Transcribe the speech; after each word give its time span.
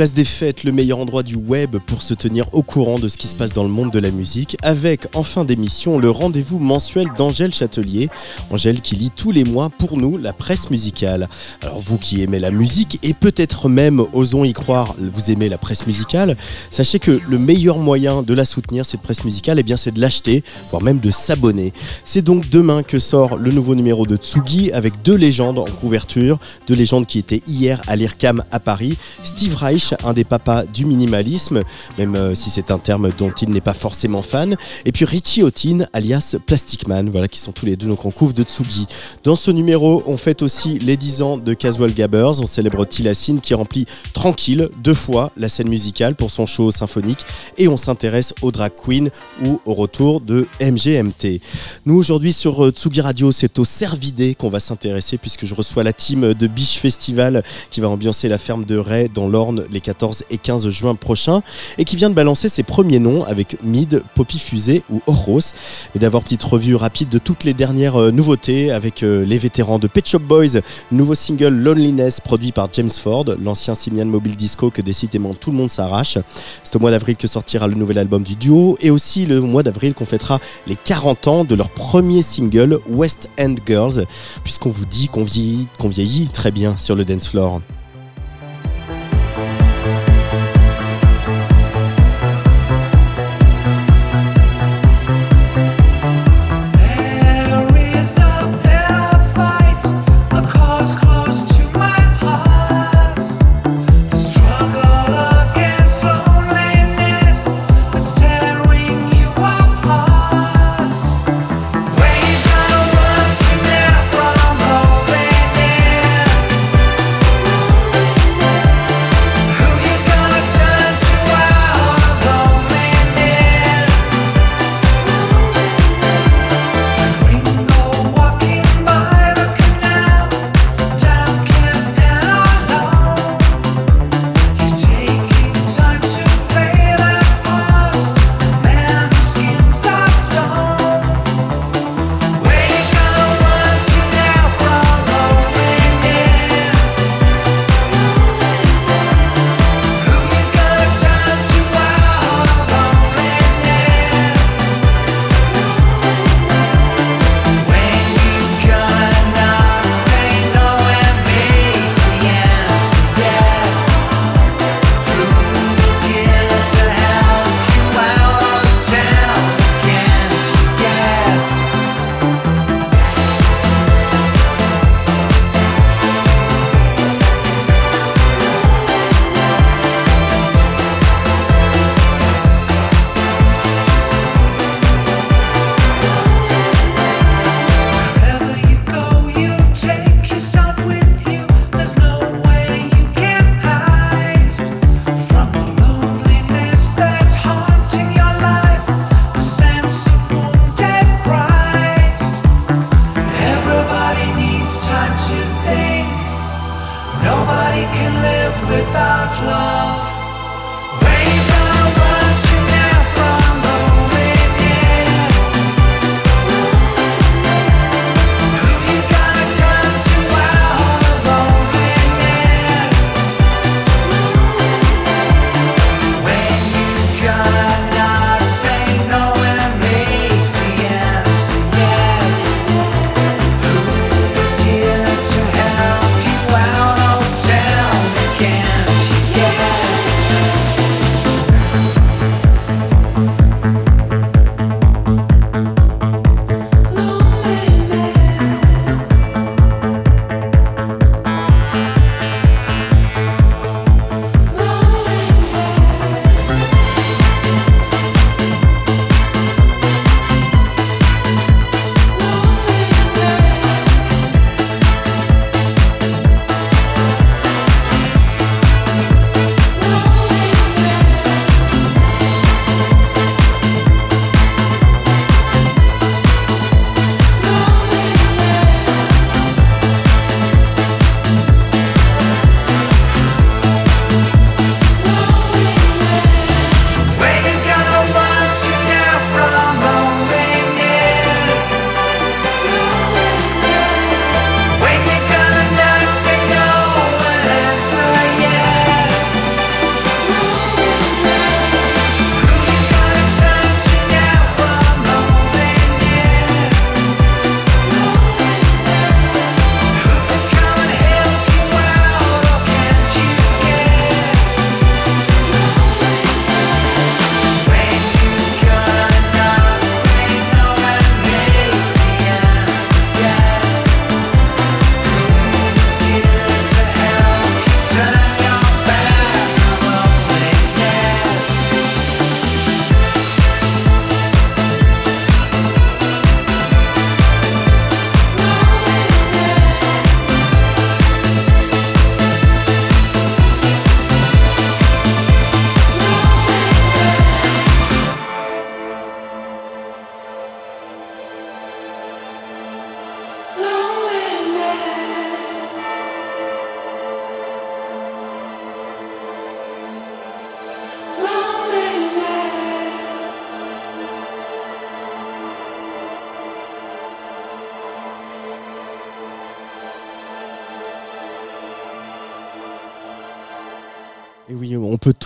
Place 0.00 0.14
des 0.14 0.24
fêtes, 0.24 0.64
le 0.64 0.72
meilleur 0.72 0.98
endroit 0.98 1.22
du 1.22 1.34
web 1.34 1.76
pour 1.76 2.00
se 2.00 2.14
tenir 2.14 2.46
au 2.54 2.62
courant 2.62 2.98
de 2.98 3.06
ce 3.06 3.18
qui 3.18 3.26
se 3.26 3.34
passe 3.34 3.52
dans 3.52 3.64
le 3.64 3.68
monde 3.68 3.90
de 3.90 3.98
la 3.98 4.10
musique, 4.10 4.56
avec 4.62 5.14
en 5.14 5.22
fin 5.22 5.44
d'émission 5.44 5.98
le 5.98 6.10
rendez-vous 6.10 6.58
mensuel 6.58 7.08
d'Angèle 7.18 7.52
Châtelier. 7.52 8.08
Angèle 8.48 8.80
qui 8.80 8.96
lit 8.96 9.10
tous 9.14 9.30
les 9.30 9.44
mois 9.44 9.68
pour 9.68 9.98
nous 9.98 10.16
la 10.16 10.32
presse 10.32 10.70
musicale. 10.70 11.28
Alors 11.60 11.80
vous 11.80 11.98
qui 11.98 12.22
aimez 12.22 12.38
la 12.38 12.50
musique 12.50 12.98
et 13.02 13.12
peut-être 13.12 13.68
même, 13.68 14.02
osons 14.14 14.44
y 14.44 14.54
croire, 14.54 14.94
vous 14.98 15.30
aimez 15.30 15.50
la 15.50 15.58
presse 15.58 15.86
musicale, 15.86 16.34
sachez 16.70 16.98
que 16.98 17.20
le 17.28 17.36
meilleur 17.36 17.76
moyen 17.76 18.22
de 18.22 18.32
la 18.32 18.46
soutenir, 18.46 18.86
cette 18.86 19.02
presse 19.02 19.22
musicale, 19.22 19.58
eh 19.58 19.62
bien 19.62 19.76
c'est 19.76 19.92
de 19.92 20.00
l'acheter, 20.00 20.42
voire 20.70 20.80
même 20.80 21.00
de 21.00 21.10
s'abonner. 21.10 21.74
C'est 22.04 22.22
donc 22.22 22.48
demain 22.48 22.82
que 22.82 22.98
sort 22.98 23.36
le 23.36 23.52
nouveau 23.52 23.74
numéro 23.74 24.06
de 24.06 24.16
Tsugi 24.16 24.72
avec 24.72 25.02
deux 25.02 25.16
légendes 25.16 25.58
en 25.58 25.66
couverture, 25.66 26.38
deux 26.66 26.74
légendes 26.74 27.04
qui 27.04 27.18
étaient 27.18 27.42
hier 27.46 27.82
à 27.86 27.96
l'IRCAM 27.96 28.44
à 28.50 28.60
Paris, 28.60 28.96
Steve 29.24 29.54
Reich 29.54 29.89
un 30.04 30.12
des 30.12 30.24
papas 30.24 30.64
du 30.64 30.84
minimalisme, 30.84 31.62
même 31.98 32.14
euh, 32.14 32.34
si 32.34 32.50
c'est 32.50 32.70
un 32.70 32.78
terme 32.78 33.10
dont 33.16 33.30
il 33.30 33.50
n'est 33.50 33.60
pas 33.60 33.74
forcément 33.74 34.22
fan. 34.22 34.56
Et 34.84 34.92
puis 34.92 35.04
Richie 35.04 35.42
Otin, 35.42 35.86
alias 35.92 36.36
Plastic 36.46 36.88
Man, 36.88 37.10
voilà, 37.10 37.28
qui 37.28 37.38
sont 37.38 37.52
tous 37.52 37.66
les 37.66 37.76
deux 37.76 37.88
donc 37.88 38.06
en 38.06 38.10
couve 38.10 38.34
de 38.34 38.42
Tsugi. 38.42 38.86
Dans 39.24 39.34
ce 39.34 39.50
numéro, 39.50 40.02
on 40.06 40.16
fête 40.16 40.42
aussi 40.42 40.78
les 40.78 40.96
10 40.96 41.22
ans 41.22 41.36
de 41.38 41.54
Casual 41.54 41.92
Gabbers. 41.92 42.40
On 42.40 42.46
célèbre 42.46 42.84
Tilassine 42.84 43.40
qui 43.40 43.54
remplit 43.54 43.86
tranquille 44.14 44.68
deux 44.82 44.94
fois 44.94 45.32
la 45.36 45.48
scène 45.48 45.68
musicale 45.68 46.14
pour 46.14 46.30
son 46.30 46.46
show 46.46 46.70
symphonique. 46.70 47.24
Et 47.58 47.68
on 47.68 47.76
s'intéresse 47.76 48.34
aux 48.42 48.52
drag 48.52 48.72
queen 48.76 49.10
ou 49.44 49.60
au 49.64 49.74
retour 49.74 50.20
de 50.20 50.46
MGMT. 50.60 51.40
Nous, 51.86 51.96
aujourd'hui, 51.96 52.32
sur 52.32 52.64
euh, 52.64 52.70
Tsugi 52.70 53.00
Radio, 53.00 53.32
c'est 53.32 53.58
au 53.58 53.64
Cervidé 53.64 54.34
qu'on 54.34 54.50
va 54.50 54.60
s'intéresser 54.60 55.18
puisque 55.18 55.46
je 55.46 55.54
reçois 55.54 55.82
la 55.82 55.92
team 55.92 56.34
de 56.34 56.46
Biche 56.46 56.78
Festival 56.78 57.42
qui 57.70 57.80
va 57.80 57.88
ambiancer 57.88 58.28
la 58.28 58.38
ferme 58.38 58.64
de 58.64 58.76
Ray 58.76 59.08
dans 59.08 59.28
l'Orne 59.28 59.64
les 59.72 59.80
14 59.80 60.24
et 60.30 60.38
15 60.38 60.68
juin 60.70 60.94
prochains 60.94 61.42
et 61.78 61.84
qui 61.84 61.96
vient 61.96 62.10
de 62.10 62.14
balancer 62.14 62.48
ses 62.48 62.62
premiers 62.62 62.98
noms 62.98 63.24
avec 63.24 63.56
Mid, 63.62 64.02
Poppy 64.14 64.38
Fusée 64.38 64.82
ou 64.90 65.00
Horos. 65.06 65.40
Et 65.94 65.98
d'avoir 65.98 66.22
petite 66.22 66.42
revue 66.42 66.74
rapide 66.74 67.08
de 67.08 67.18
toutes 67.18 67.44
les 67.44 67.54
dernières 67.54 68.00
euh, 68.00 68.10
nouveautés 68.10 68.70
avec 68.70 69.02
euh, 69.02 69.24
les 69.24 69.38
vétérans 69.38 69.78
de 69.78 69.86
Pet 69.86 70.06
Shop 70.06 70.20
Boys, 70.20 70.60
nouveau 70.90 71.14
single 71.14 71.54
Loneliness 71.54 72.20
produit 72.20 72.52
par 72.52 72.68
James 72.72 72.90
Ford, 72.90 73.24
l'ancien 73.42 73.74
Simian 73.74 74.06
Mobile 74.06 74.36
Disco 74.36 74.70
que 74.70 74.82
décidément 74.82 75.34
tout 75.34 75.50
le 75.50 75.56
monde 75.56 75.70
s'arrache. 75.70 76.18
C'est 76.62 76.76
au 76.76 76.78
mois 76.78 76.90
d'avril 76.90 77.16
que 77.16 77.26
sortira 77.26 77.66
le 77.68 77.74
nouvel 77.74 77.98
album 77.98 78.22
du 78.22 78.36
duo 78.36 78.76
et 78.80 78.90
aussi 78.90 79.26
le 79.26 79.40
mois 79.40 79.62
d'avril 79.62 79.94
qu'on 79.94 80.06
fêtera 80.06 80.38
les 80.66 80.76
40 80.76 81.28
ans 81.28 81.44
de 81.44 81.54
leur 81.54 81.70
premier 81.70 82.22
single 82.22 82.80
West 82.88 83.28
End 83.38 83.54
Girls, 83.66 84.04
puisqu'on 84.44 84.70
vous 84.70 84.86
dit 84.86 85.08
qu'on 85.08 85.24
vieillit, 85.24 85.68
qu'on 85.78 85.88
vieillit 85.88 86.26
très 86.26 86.50
bien 86.50 86.76
sur 86.76 86.94
le 86.94 87.04
dance 87.04 87.28
floor. 87.28 87.60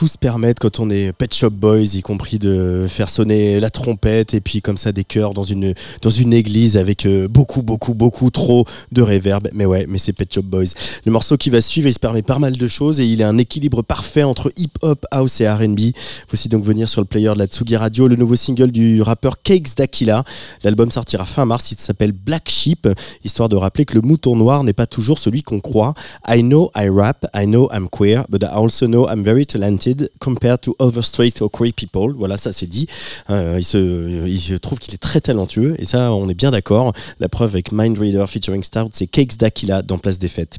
Tous 0.05 0.14
se 0.25 0.27
permettre 0.27 0.59
quand 0.59 0.81
on 0.81 0.89
est 0.89 1.13
Pet 1.13 1.35
Shop 1.35 1.51
Boys, 1.51 1.97
y 1.97 2.01
compris 2.01 2.39
de 2.39 2.87
faire 2.89 3.11
sonner 3.11 3.61
la 3.61 3.69
trompette 3.69 4.33
et 4.33 4.41
puis 4.41 4.63
comme 4.63 4.79
ça 4.79 4.91
des 4.91 5.05
chœurs 5.05 5.35
dans 5.35 5.43
une 5.43 5.75
dans 6.01 6.09
une 6.09 6.33
église 6.33 6.79
avec 6.79 7.05
euh, 7.05 7.29
beaucoup 7.29 7.61
beaucoup 7.61 7.93
beaucoup 7.93 8.31
trop 8.31 8.65
de 8.91 9.03
réverb. 9.03 9.49
Mais 9.53 9.67
ouais, 9.67 9.85
mais 9.87 9.99
c'est 9.99 10.15
Pet 10.15 10.33
Shop 10.33 10.45
Boys. 10.45 10.73
Le 11.05 11.13
morceau 11.13 11.37
qui 11.37 11.51
va 11.51 11.61
suivre, 11.61 11.89
il 11.89 11.93
se 11.93 11.99
permet 11.99 12.23
pas 12.23 12.39
mal 12.39 12.57
de 12.57 12.69
choses 12.69 13.01
et 13.01 13.07
il 13.07 13.23
a 13.23 13.29
un 13.29 13.37
équilibre 13.37 13.83
parfait 13.83 14.23
entre 14.23 14.51
hip-hop, 14.57 15.05
house 15.11 15.43
et 15.43 15.49
R&B. 15.49 15.93
Voici 16.31 16.49
donc 16.49 16.65
venir 16.65 16.89
sur 16.89 17.03
le 17.03 17.07
player 17.07 17.35
de 17.35 17.39
la 17.39 17.47
Tsugi 17.47 17.77
Radio 17.77 18.09
le 18.09 18.17
nouveau 18.17 18.37
single 18.37 18.71
du 18.71 19.03
rappeur 19.03 19.43
Cakes 19.43 19.77
d'Aquila. 19.77 20.25
L'album 20.63 20.91
sortira 20.91 21.27
fin 21.27 21.45
mars. 21.45 21.71
Il 21.71 21.79
s'appelle 21.79 22.13
Black 22.13 22.49
Sheep, 22.49 22.89
histoire 23.25 23.51
de 23.51 23.57
rappeler 23.57 23.85
que 23.85 23.95
le 23.95 24.01
mouton 24.01 24.37
noir 24.37 24.65
n'est 24.65 24.73
pas 24.73 24.87
toujours 24.87 25.19
celui 25.19 25.43
qu'on 25.43 25.61
croit. 25.61 25.93
I 26.27 26.43
know 26.43 26.71
I 26.75 26.89
rap, 26.89 27.27
I 27.37 27.45
know 27.45 27.69
I'm 27.71 27.89
queer, 27.91 28.25
but 28.31 28.43
I 28.43 28.55
also 28.55 28.87
know 28.87 29.07
I'm 29.07 29.23
very 29.23 29.45
talented 29.45 30.09
compared 30.21 30.61
to 30.61 30.75
other 30.79 31.03
straight 31.03 31.41
or 31.43 31.51
queer 31.51 31.73
people. 31.73 32.13
Voilà, 32.17 32.37
ça 32.37 32.53
c'est 32.53 32.67
dit. 32.67 32.87
Euh, 33.31 33.57
il, 33.59 33.65
se, 33.65 34.57
trouve 34.57 34.79
qu'il 34.79 34.95
est 34.95 34.99
très 34.99 35.21
talentueux 35.21 35.75
et 35.79 35.85
ça, 35.85 36.13
on 36.13 36.29
est 36.29 36.35
bien 36.35 36.51
d'accord. 36.51 36.93
La 37.21 37.29
preuve 37.29 37.51
avec 37.51 37.73
Mind 37.73 37.99
Reader 37.99 38.27
featuring 38.27 38.63
Stout, 38.63 38.91
c'est 38.93 39.07
Cakes 39.07 39.37
d'Aquila 39.37 39.83
dans 39.83 39.99
Place 39.99 40.19
des 40.19 40.29
Fêtes. 40.29 40.59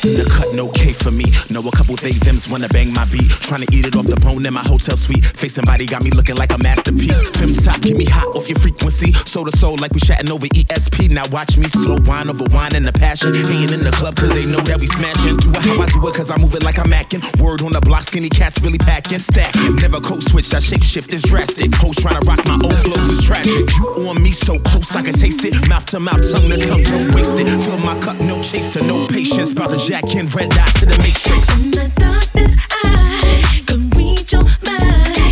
The 0.00 0.24
cut, 0.32 0.54
no 0.56 0.72
K 0.72 0.94
for 0.94 1.10
me. 1.10 1.28
Know 1.52 1.60
a 1.60 1.70
couple 1.76 1.94
they 1.96 2.12
thems 2.12 2.48
wanna 2.48 2.68
bang 2.68 2.90
my 2.92 3.04
beat. 3.04 3.28
Trying 3.28 3.60
to 3.60 3.68
eat 3.68 3.84
it 3.84 3.96
off 3.96 4.06
the 4.06 4.16
bone 4.16 4.46
in 4.46 4.54
my 4.54 4.64
hotel 4.64 4.96
suite. 4.96 5.24
Facing 5.24 5.64
body 5.64 5.84
got 5.84 6.02
me 6.02 6.10
looking 6.10 6.36
like 6.36 6.52
a 6.52 6.58
masterpiece. 6.58 7.20
Fem 7.36 7.52
top, 7.52 7.82
get 7.82 7.98
me 7.98 8.06
hot 8.06 8.32
off 8.32 8.48
your 8.48 8.58
frequency. 8.58 9.12
Soul 9.28 9.44
to 9.44 9.52
soul, 9.58 9.76
like 9.76 9.92
we 9.92 10.00
chatting 10.00 10.32
over 10.32 10.46
ESP. 10.46 11.10
Now 11.10 11.28
watch 11.28 11.58
me 11.58 11.68
slow 11.68 12.00
wine 12.08 12.30
over 12.30 12.48
wine 12.48 12.74
and 12.74 12.86
the 12.86 12.94
passion. 12.94 13.34
Hating 13.34 13.76
in 13.76 13.84
the 13.84 13.92
club 13.92 14.16
cause 14.16 14.32
they 14.32 14.48
know 14.48 14.64
that 14.64 14.80
we 14.80 14.86
smashing. 14.86 15.36
Do 15.36 15.52
it 15.52 15.68
how 15.68 15.76
I 15.76 15.86
do 15.92 16.00
it 16.08 16.14
cause 16.14 16.30
I 16.30 16.36
move 16.38 16.54
it 16.54 16.64
like 16.64 16.78
I'm 16.78 16.88
macking. 16.88 17.20
Word 17.36 17.60
on 17.60 17.72
the 17.72 17.80
block, 17.80 18.08
skinny 18.08 18.30
cats 18.30 18.56
really 18.62 18.78
packing. 18.78 19.18
Stacking. 19.18 19.76
Never 19.84 20.00
code 20.00 20.22
switch, 20.22 20.48
I 20.54 20.60
shape 20.60 20.82
shift 20.82 21.12
is 21.12 21.28
drastic. 21.28 21.74
Hoes 21.74 21.96
trying 22.00 22.16
to 22.16 22.24
rock 22.24 22.40
my 22.48 22.56
old 22.56 22.76
flows 22.88 23.04
is 23.12 23.20
tragic. 23.26 23.68
You 23.76 24.08
on 24.08 24.22
me 24.22 24.32
so 24.32 24.58
close 24.60 24.96
I 24.96 25.02
can 25.02 25.12
taste 25.12 25.44
it. 25.44 25.52
Mouth 25.68 25.84
to 25.92 26.00
mouth, 26.00 26.24
tongue 26.24 26.48
to 26.48 26.56
tongue, 26.56 26.88
don't 26.88 27.12
waste 27.12 27.36
it. 27.36 27.48
Fill 27.60 27.76
my 27.84 28.00
cup, 28.00 28.16
no 28.20 28.40
chaser, 28.40 28.80
no 28.80 29.06
patience. 29.06 29.52
About 29.52 29.76
to 29.76 29.89
jack 29.90 30.14
in 30.14 30.28
red 30.28 30.48
dot 30.50 30.72
to 30.74 30.86
the 30.86 30.96
matrix. 30.98 31.48
In 31.60 31.72
the 31.72 31.90
darkness, 31.96 32.54
I 32.70 33.60
can 33.66 33.90
read 33.90 34.30
your 34.30 34.44
mind. 34.44 35.29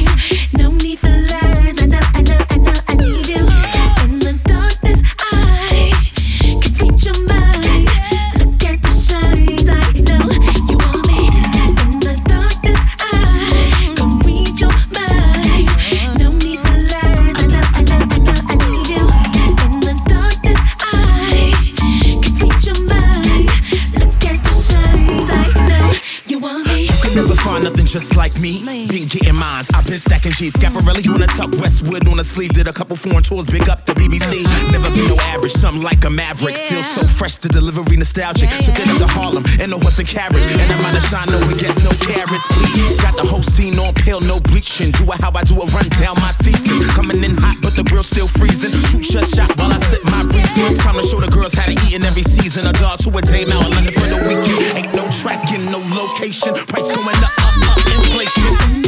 Just 27.88 28.16
like 28.16 28.38
me. 28.38 28.60
Been 28.86 29.08
getting 29.08 29.34
mines. 29.34 29.70
I've 29.72 29.86
been 29.86 29.98
stacking 29.98 30.32
G's. 30.32 30.52
Scaparelli 30.52 31.08
on 31.08 31.20
the 31.20 31.26
tuck, 31.26 31.50
Westwood 31.56 32.06
on 32.08 32.18
the 32.18 32.24
sleeve. 32.24 32.52
Did 32.52 32.68
a 32.68 32.72
couple 32.72 32.96
foreign 32.96 33.22
tours, 33.22 33.48
big 33.48 33.68
up 33.68 33.86
the 33.86 33.94
BBC. 33.94 34.44
Never 34.70 34.90
been 34.92 35.08
no 35.08 35.16
average, 35.32 35.52
something 35.52 35.82
like 35.82 36.04
a 36.04 36.10
maverick. 36.10 36.56
Still 36.56 36.82
so 36.82 37.06
fresh, 37.06 37.36
the 37.36 37.48
delivery 37.48 37.96
nostalgic. 37.96 38.50
Took 38.60 38.78
it 38.78 38.88
up 38.88 38.98
to 38.98 39.06
Harlem 39.08 39.44
in 39.60 39.72
a 39.72 39.78
horse 39.78 39.98
and 39.98 40.08
carriage. 40.08 40.44
And 40.44 40.60
I'm 40.60 40.84
out 40.84 40.96
of 40.96 41.04
shine, 41.08 41.28
no 41.32 41.40
one 41.40 41.56
gets 41.56 41.80
no 41.80 41.90
carrots, 42.04 42.44
please. 42.60 43.00
Got 43.00 43.16
the 43.16 43.24
whole 43.24 43.42
scene 43.42 43.78
on 43.78 43.94
pale, 43.94 44.20
no 44.20 44.38
bleaching. 44.40 44.92
Do 44.92 45.08
it 45.08 45.20
how 45.20 45.32
I 45.32 45.42
do 45.44 45.56
it, 45.56 45.72
run 45.72 45.88
down 45.96 46.20
my 46.20 46.32
thesis. 46.44 46.84
Coming 46.92 47.24
in 47.24 47.36
hot, 47.40 47.56
but 47.62 47.72
the 47.72 47.84
grill's 47.84 48.12
still 48.12 48.28
freezing. 48.28 48.72
Shoot 48.92 49.04
shut 49.04 49.24
shot 49.24 49.56
while 49.56 49.72
I 49.72 49.80
sip 49.88 50.04
my 50.12 50.28
Reese's. 50.28 50.76
Time 50.84 51.00
to 51.00 51.02
show 51.02 51.20
the 51.24 51.30
girls 51.32 51.54
how 51.56 51.64
to 51.64 51.72
eat 51.72 51.96
in 51.96 52.04
every 52.04 52.22
season. 52.22 52.68
A 52.68 52.72
dog 52.76 53.00
to 53.00 53.08
a 53.16 53.22
dame 53.22 53.48
out 53.48 53.64
in 53.64 53.72
London 53.72 53.94
for 53.96 54.08
the 54.12 54.20
weekend. 54.28 54.60
Ain't 54.76 54.92
no 54.92 55.08
tracking, 55.08 55.64
no 55.72 55.80
location. 55.96 56.52
Price 56.68 56.92
going 56.92 57.16
up, 57.24 57.32
up, 57.40 57.78
up, 57.78 57.87
inflation. 57.94 58.87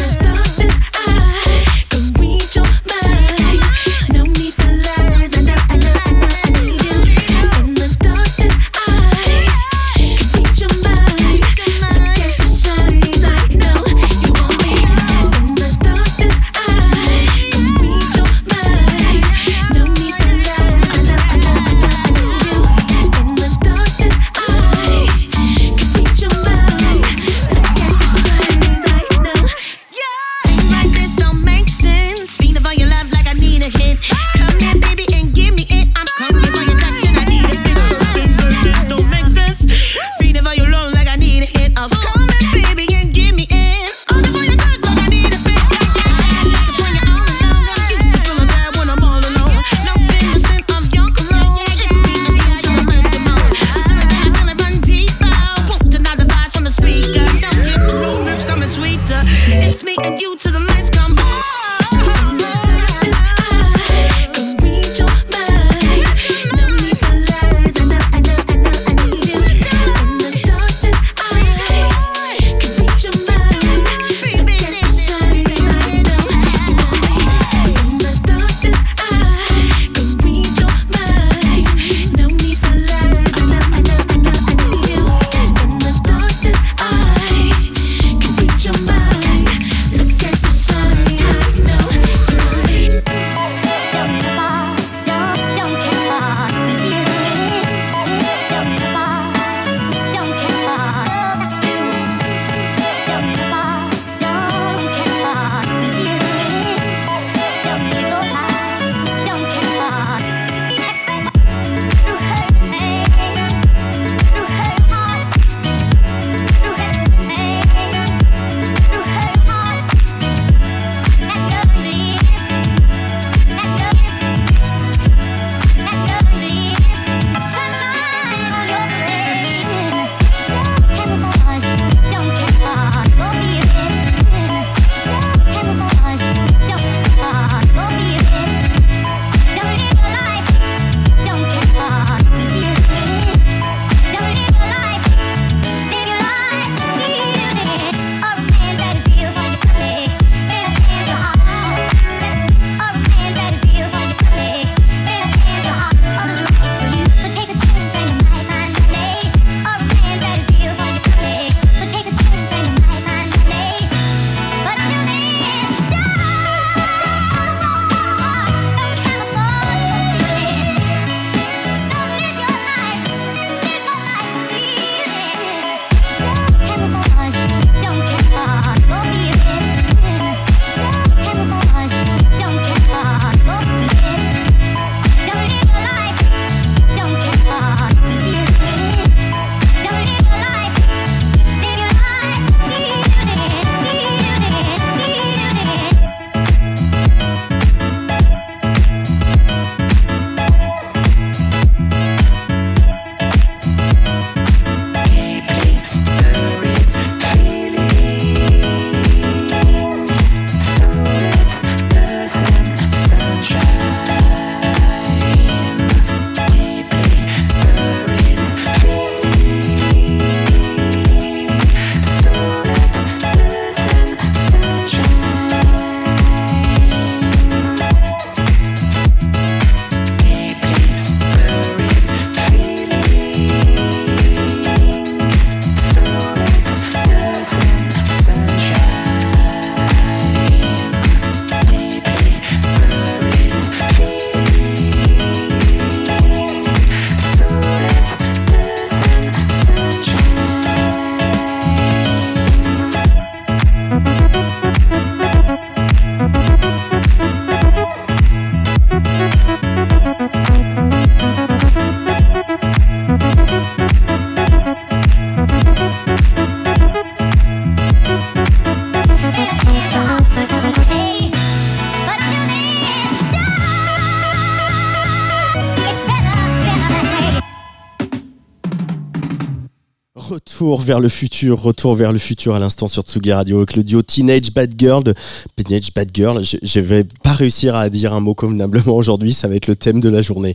Retour 280.70 280.86
vers 280.86 281.00
le 281.00 281.08
futur, 281.08 281.60
retour 281.60 281.96
vers 281.96 282.12
le 282.12 282.18
futur 282.20 282.54
à 282.54 282.60
l'instant 282.60 282.86
sur 282.86 283.02
Tsugi 283.02 283.32
Radio 283.32 283.56
avec 283.56 283.74
le 283.74 283.82
duo 283.82 284.02
Teenage 284.02 284.52
Bad 284.54 284.72
Girl. 284.78 285.02
de- 285.02 285.14
Teenage 285.56 285.92
Bad 285.92 286.10
Girl, 286.14 286.44
je, 286.44 286.58
je 286.62 286.78
vais 286.78 287.02
pas 287.24 287.32
réussir 287.32 287.74
à 287.74 287.88
dire 287.88 288.12
un 288.14 288.20
mot 288.20 288.34
convenablement 288.36 288.94
aujourd'hui, 288.94 289.32
ça 289.32 289.48
va 289.48 289.56
être 289.56 289.66
le 289.66 289.74
thème 289.74 290.00
de 290.00 290.08
la 290.08 290.22
journée. 290.22 290.54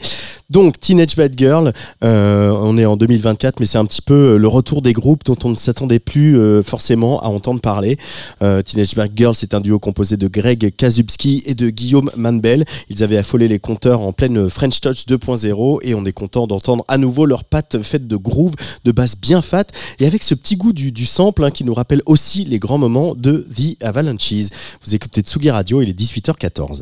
Donc 0.49 0.79
Teenage 0.79 1.17
Bad 1.17 1.33
Girl, 1.37 1.73
euh, 2.05 2.49
on 2.61 2.77
est 2.77 2.85
en 2.85 2.95
2024, 2.95 3.59
mais 3.59 3.65
c'est 3.65 3.77
un 3.77 3.83
petit 3.83 4.01
peu 4.01 4.13
euh, 4.35 4.37
le 4.37 4.47
retour 4.47 4.81
des 4.81 4.93
groupes 4.93 5.25
dont 5.25 5.35
on 5.43 5.49
ne 5.49 5.55
s'attendait 5.55 5.99
plus 5.99 6.37
euh, 6.39 6.63
forcément 6.63 7.21
à 7.21 7.27
entendre 7.27 7.59
parler. 7.59 7.97
Teenage 8.39 8.95
Bad 8.95 9.11
Girl, 9.17 9.35
c'est 9.35 9.53
un 9.53 9.59
duo 9.59 9.79
composé 9.79 10.15
de 10.15 10.27
Greg 10.29 10.73
Kazubski 10.77 11.43
et 11.45 11.55
de 11.55 11.69
Guillaume 11.69 12.09
Manbel. 12.15 12.63
Ils 12.89 13.03
avaient 13.03 13.17
affolé 13.17 13.49
les 13.49 13.59
compteurs 13.59 13.99
en 13.99 14.13
pleine 14.13 14.49
French 14.49 14.79
Touch 14.79 15.05
2.0 15.07 15.79
et 15.81 15.93
on 15.93 16.05
est 16.05 16.13
content 16.13 16.47
d'entendre 16.47 16.85
à 16.87 16.97
nouveau 16.97 17.25
leurs 17.25 17.43
pattes 17.43 17.81
faites 17.81 18.07
de 18.07 18.15
groove, 18.15 18.53
de 18.85 18.91
basse 18.93 19.17
bien 19.19 19.41
fat 19.41 19.65
avec 20.05 20.23
ce 20.23 20.35
petit 20.35 20.57
goût 20.57 20.73
du, 20.73 20.91
du 20.91 21.05
sample 21.05 21.43
hein, 21.43 21.51
qui 21.51 21.63
nous 21.63 21.73
rappelle 21.73 22.01
aussi 22.05 22.45
les 22.45 22.59
grands 22.59 22.77
moments 22.77 23.15
de 23.15 23.45
The 23.55 23.83
Avalanches. 23.83 24.49
Vous 24.83 24.95
écoutez 24.95 25.21
Tsugi 25.21 25.49
Radio, 25.49 25.81
il 25.81 25.89
est 25.89 25.99
18h14. 25.99 26.81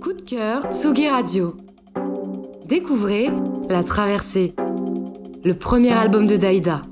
Coup 0.00 0.12
de 0.12 0.22
cœur 0.22 0.64
Tsugi 0.72 1.08
Radio. 1.08 1.56
Découvrez 2.66 3.28
La 3.68 3.82
Traversée, 3.82 4.54
le 5.44 5.54
premier 5.54 5.92
album 5.92 6.26
de 6.26 6.36
Daïda. 6.36 6.82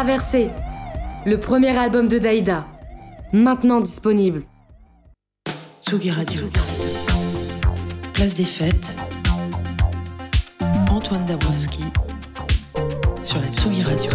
Traversée, 0.00 0.48
le 1.26 1.38
premier 1.38 1.76
album 1.76 2.08
de 2.08 2.18
Daïda. 2.18 2.66
Maintenant 3.34 3.82
disponible. 3.82 4.44
Tsugi 5.86 6.10
Radio. 6.10 6.40
Place 8.14 8.34
des 8.34 8.44
fêtes. 8.44 8.96
Antoine 10.90 11.26
Dabrowski 11.26 11.84
sur 13.22 13.42
la 13.42 13.48
Tsugi 13.48 13.82
Radio. 13.82 14.10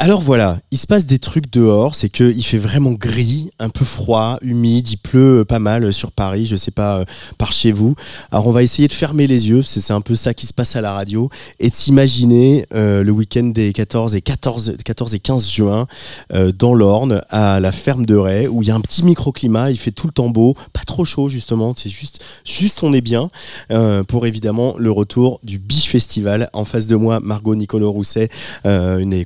Alors 0.00 0.20
voilà, 0.20 0.60
il 0.70 0.78
se 0.78 0.86
passe 0.86 1.06
des 1.06 1.18
trucs 1.18 1.50
dehors, 1.50 1.96
c'est 1.96 2.08
que 2.08 2.22
il 2.22 2.44
fait 2.44 2.56
vraiment 2.56 2.92
gris, 2.92 3.50
un 3.58 3.68
peu 3.68 3.84
froid, 3.84 4.38
humide, 4.42 4.88
il 4.88 4.96
pleut 4.96 5.44
pas 5.44 5.58
mal 5.58 5.92
sur 5.92 6.12
Paris, 6.12 6.46
je 6.46 6.54
sais 6.54 6.70
pas 6.70 7.00
euh, 7.00 7.04
par 7.36 7.50
chez 7.50 7.72
vous. 7.72 7.96
Alors 8.30 8.46
on 8.46 8.52
va 8.52 8.62
essayer 8.62 8.86
de 8.86 8.92
fermer 8.92 9.26
les 9.26 9.48
yeux, 9.48 9.64
c'est 9.64 9.92
un 9.92 10.00
peu 10.00 10.14
ça 10.14 10.34
qui 10.34 10.46
se 10.46 10.54
passe 10.54 10.76
à 10.76 10.80
la 10.82 10.92
radio, 10.92 11.30
et 11.58 11.68
de 11.68 11.74
s'imaginer 11.74 12.64
euh, 12.74 13.02
le 13.02 13.10
week-end 13.10 13.46
des 13.46 13.72
14 13.72 14.14
et 14.14 14.20
14, 14.20 14.76
14 14.84 15.14
et 15.14 15.18
15 15.18 15.50
juin 15.50 15.88
euh, 16.32 16.52
dans 16.52 16.74
l'Orne, 16.74 17.22
à 17.30 17.58
la 17.58 17.72
ferme 17.72 18.06
de 18.06 18.14
Ray, 18.14 18.46
où 18.46 18.62
il 18.62 18.68
y 18.68 18.70
a 18.70 18.76
un 18.76 18.80
petit 18.80 19.02
microclimat, 19.02 19.72
il 19.72 19.78
fait 19.78 19.90
tout 19.90 20.06
le 20.06 20.12
temps 20.12 20.30
beau, 20.30 20.54
pas 20.72 20.84
trop 20.86 21.04
chaud 21.04 21.28
justement, 21.28 21.74
c'est 21.76 21.90
juste, 21.90 22.24
juste 22.44 22.84
on 22.84 22.92
est 22.92 23.00
bien, 23.00 23.30
euh, 23.72 24.04
pour 24.04 24.28
évidemment 24.28 24.76
le 24.78 24.92
retour 24.92 25.40
du 25.42 25.58
Biche 25.58 25.88
Festival. 25.88 26.50
En 26.52 26.64
face 26.64 26.86
de 26.86 26.94
moi, 26.94 27.18
Margot 27.18 27.56
Nicolo 27.56 27.90
Rousset, 27.90 28.28
euh, 28.64 28.98
une 28.98 29.10
des 29.10 29.24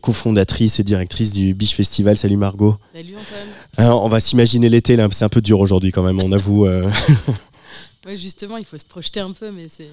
cofondatrices 0.63 0.79
et 0.79 0.85
directrice 0.85 1.33
du 1.33 1.55
Biche 1.55 1.75
Festival. 1.75 2.17
Salut 2.17 2.37
Margot. 2.37 2.77
Salut 2.95 3.15
Antoine. 3.17 3.49
Alors, 3.77 4.05
on 4.05 4.09
va 4.09 4.21
s'imaginer 4.21 4.69
l'été 4.69 4.97
là, 4.97 5.09
c'est 5.11 5.25
un 5.25 5.29
peu 5.29 5.41
dur 5.41 5.61
aujourd'hui 5.61 5.91
quand 5.93 6.03
même, 6.03 6.21
on 6.21 6.33
avoue. 6.33 6.67
euh. 6.67 6.89
Ouais, 8.05 8.17
justement, 8.17 8.57
il 8.57 8.65
faut 8.65 8.79
se 8.79 8.85
projeter 8.85 9.21
un 9.21 9.31
peu, 9.31 9.53
mais 9.53 9.69
c'est. 9.69 9.89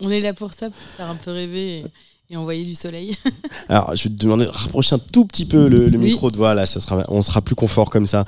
on 0.00 0.08
est 0.10 0.22
là 0.22 0.32
pour 0.32 0.54
ça, 0.54 0.70
pour 0.70 0.80
faire 0.96 1.10
un 1.10 1.14
peu 1.14 1.30
rêver 1.30 1.84
et, 2.30 2.36
envoyer 2.36 2.64
du 2.64 2.74
soleil. 2.74 3.16
Alors, 3.68 3.94
je 3.96 4.04
vais 4.04 4.10
te 4.10 4.20
demander 4.22 4.44
de 4.44 4.50
rapprocher 4.50 4.94
un 4.94 4.98
tout 4.98 5.24
petit 5.24 5.44
peu 5.46 5.68
le, 5.68 5.88
le 5.88 5.98
Oui. 5.98 6.10
micro 6.10 6.30
de 6.30 6.36
voix, 6.36 6.54
là, 6.54 6.66
ça 6.66 6.80
sera, 6.80 7.04
on 7.08 7.22
sera 7.22 7.40
plus 7.42 7.54
confort 7.54 7.90
comme 7.90 8.06
ça. 8.06 8.24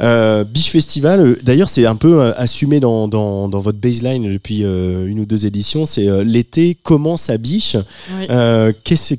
Euh, 0.00 0.44
Biche 0.44 0.70
Festival, 0.70 1.20
euh, 1.20 1.38
d'ailleurs, 1.42 1.68
c'est 1.68 1.86
un 1.86 1.96
peu 1.96 2.20
euh, 2.20 2.32
assumé 2.36 2.80
dans, 2.80 3.08
dans, 3.08 3.48
dans 3.48 3.60
votre 3.60 3.78
baseline 3.78 4.32
depuis 4.32 4.60
une 4.62 5.20
ou 5.20 5.26
deux 5.26 5.46
éditions. 5.46 5.86
C'est 5.86 6.24
l'été 6.24 6.76
commence 6.82 7.30
à 7.30 7.36
Biche. 7.38 7.76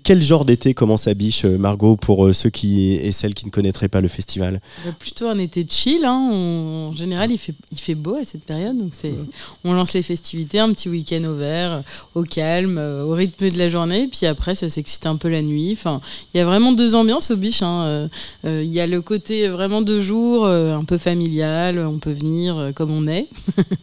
Quel 0.04 0.22
genre 0.22 0.46
d'été 0.46 0.74
commence 0.74 1.08
à 1.08 1.14
Biche, 1.14 1.46
Margot, 1.46 1.96
pour 1.96 2.34
ceux 2.34 2.50
qui 2.50 2.94
et 2.94 3.12
celles 3.12 3.34
qui 3.34 3.46
ne 3.46 3.52
connaîtraient 3.52 3.88
pas 3.90 4.02
le 4.02 4.08
festival? 4.08 4.62
Bah, 4.86 4.92
plutôt 4.98 5.28
un 5.28 5.38
été 5.40 5.66
chill. 5.68 6.04
Hein. 6.06 6.30
On- 6.32 6.90
en 6.92 6.96
général, 6.96 7.32
il 7.32 7.38
fait, 7.38 7.56
il 7.72 7.80
fait 7.80 7.96
beau 7.96 8.16
à 8.16 8.26
cette 8.26 8.44
période. 8.44 8.78
Donc 8.78 8.92
on 9.64 9.74
lance 9.74 9.94
les 9.94 10.04
festivités, 10.04 10.60
un 10.60 10.72
petit 10.74 10.90
week-end 10.90 11.24
au 11.26 11.36
vert, 11.36 11.82
au 12.14 12.24
calme, 12.24 12.78
au 12.78 13.12
rythme 13.14 13.50
de 13.50 13.58
la 13.58 13.70
journée. 13.70 14.08
Puis 14.08 14.25
après, 14.28 14.56
ça 14.56 14.70
s'excite 14.70 15.06
un 15.06 15.16
peu 15.16 15.30
la 15.30 15.42
nuit. 15.42 15.72
Enfin, 15.74 16.02
il 16.34 16.38
y 16.38 16.42
a 16.42 16.46
vraiment 16.46 16.72
deux 16.72 16.96
ambiances 16.96 17.32
au 17.32 17.36
biche. 17.38 17.62
hein. 17.62 17.84
Euh, 17.86 18.08
euh, 18.46 18.62
Il 18.64 18.74
y 18.74 18.80
a 18.80 18.88
le 18.88 19.02
côté 19.02 19.48
vraiment 19.48 19.82
de 19.82 20.00
jour, 20.00 20.46
euh, 20.46 20.76
un 20.76 20.84
peu 20.84 20.98
familial. 20.98 21.80
On 21.80 22.00
peut 22.00 22.14
venir 22.14 22.72
comme 22.76 22.92
on 22.92 23.08
est, 23.08 23.28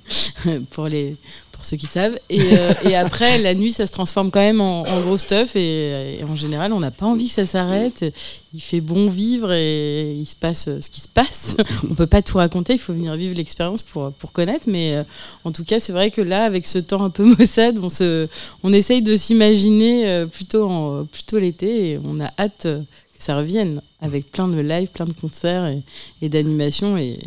pour 0.70 0.88
les 0.88 1.16
pour 1.62 1.68
ceux 1.68 1.76
qui 1.76 1.86
savent. 1.86 2.18
Et, 2.28 2.40
euh, 2.58 2.72
et 2.82 2.96
après, 3.06 3.38
la 3.38 3.54
nuit, 3.54 3.70
ça 3.70 3.86
se 3.86 3.92
transforme 3.92 4.32
quand 4.32 4.40
même 4.40 4.60
en, 4.60 4.82
en 4.82 5.00
gros 5.00 5.16
stuff. 5.16 5.54
Et, 5.54 6.18
et 6.18 6.24
en 6.24 6.34
général, 6.34 6.72
on 6.72 6.80
n'a 6.80 6.90
pas 6.90 7.06
envie 7.06 7.28
que 7.28 7.34
ça 7.34 7.46
s'arrête. 7.46 8.04
Il 8.52 8.60
fait 8.60 8.80
bon 8.80 9.08
vivre 9.08 9.52
et 9.52 10.12
il 10.12 10.26
se 10.26 10.34
passe 10.34 10.66
euh, 10.66 10.80
ce 10.80 10.90
qui 10.90 11.00
se 11.00 11.06
passe. 11.08 11.56
on 11.90 11.94
peut 11.94 12.08
pas 12.08 12.20
tout 12.20 12.38
raconter, 12.38 12.72
il 12.72 12.80
faut 12.80 12.92
venir 12.92 13.14
vivre 13.14 13.36
l'expérience 13.36 13.80
pour, 13.82 14.12
pour 14.14 14.32
connaître. 14.32 14.64
Mais 14.68 14.96
euh, 14.96 15.04
en 15.44 15.52
tout 15.52 15.62
cas, 15.62 15.78
c'est 15.78 15.92
vrai 15.92 16.10
que 16.10 16.20
là, 16.20 16.42
avec 16.44 16.66
ce 16.66 16.78
temps 16.78 17.04
un 17.04 17.10
peu 17.10 17.24
maussade, 17.38 17.78
on, 17.80 17.88
se, 17.88 18.26
on 18.64 18.72
essaye 18.72 19.00
de 19.02 19.14
s'imaginer 19.14 20.26
plutôt, 20.32 20.68
en- 20.68 21.04
plutôt 21.04 21.38
l'été 21.38 21.90
et 21.90 22.00
on 22.02 22.18
a 22.20 22.28
hâte 22.40 22.62
que 22.64 22.82
ça 23.18 23.36
revienne 23.36 23.80
avec 24.00 24.32
plein 24.32 24.48
de 24.48 24.58
lives, 24.58 24.88
plein 24.88 25.04
de 25.04 25.12
concerts 25.12 25.66
et, 25.66 25.80
et 26.22 26.28
d'animations 26.28 26.96
et 26.98 27.20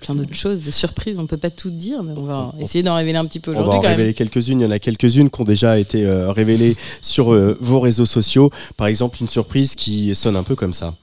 plein 0.00 0.14
d'autres 0.14 0.34
choses, 0.34 0.62
de 0.62 0.70
surprises. 0.70 1.18
On 1.18 1.26
peut 1.26 1.36
pas 1.36 1.50
tout 1.50 1.70
dire, 1.70 2.02
mais 2.02 2.12
on 2.16 2.24
va 2.24 2.52
essayer 2.60 2.82
d'en 2.82 2.96
révéler 2.96 3.18
un 3.18 3.24
petit 3.24 3.40
peu 3.40 3.50
On 3.52 3.54
va 3.54 3.60
aujourd'hui 3.60 3.78
en 3.78 3.82
quand 3.82 3.88
révéler 3.88 4.14
quelques-unes. 4.14 4.60
Il 4.60 4.64
y 4.64 4.66
en 4.66 4.70
a 4.70 4.78
quelques-unes 4.78 5.30
qui 5.30 5.40
ont 5.40 5.44
déjà 5.44 5.78
été 5.78 6.04
euh, 6.04 6.30
révélées 6.30 6.76
sur 7.00 7.32
euh, 7.32 7.56
vos 7.60 7.80
réseaux 7.80 8.06
sociaux. 8.06 8.50
Par 8.76 8.86
exemple, 8.86 9.18
une 9.20 9.28
surprise 9.28 9.74
qui 9.74 10.14
sonne 10.14 10.36
un 10.36 10.42
peu 10.42 10.54
comme 10.54 10.72
ça. 10.72 10.94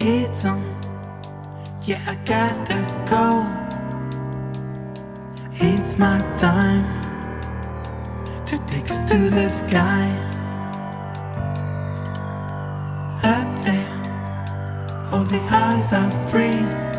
It's 0.00 0.44
on. 0.44 0.58
Yeah, 1.86 1.98
I 2.08 2.16
gotta 2.24 2.80
go. 3.08 3.44
It's 5.60 5.98
my 5.98 6.18
time 6.38 6.84
to 8.46 8.58
take 8.66 8.90
us 8.90 8.98
to 9.10 9.30
the 9.30 9.48
sky. 9.48 10.08
Up 13.22 13.62
there, 13.62 15.12
all 15.12 15.24
the 15.24 15.40
eyes 15.50 15.92
are 15.92 16.10
free. 16.28 16.93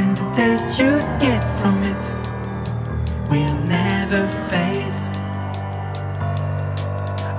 And 0.00 0.16
the 0.16 0.34
taste 0.34 0.78
you 0.80 0.92
get 1.18 1.42
from 1.60 1.76
it 1.82 2.04
will 3.28 3.56
never 3.68 4.26
fade. 4.48 4.94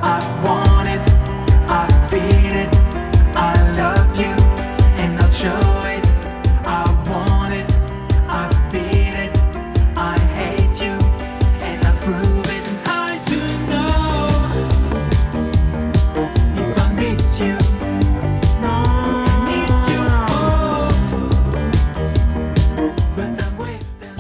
I 0.04 0.20
want 0.46 0.88
it, 0.88 1.06
I 1.68 1.88
feel 2.10 2.54
it, 2.64 2.74
I 3.36 3.56
love 3.82 4.16
you, 4.16 4.36
and 5.02 5.20
I'll 5.20 5.32
show 5.32 5.71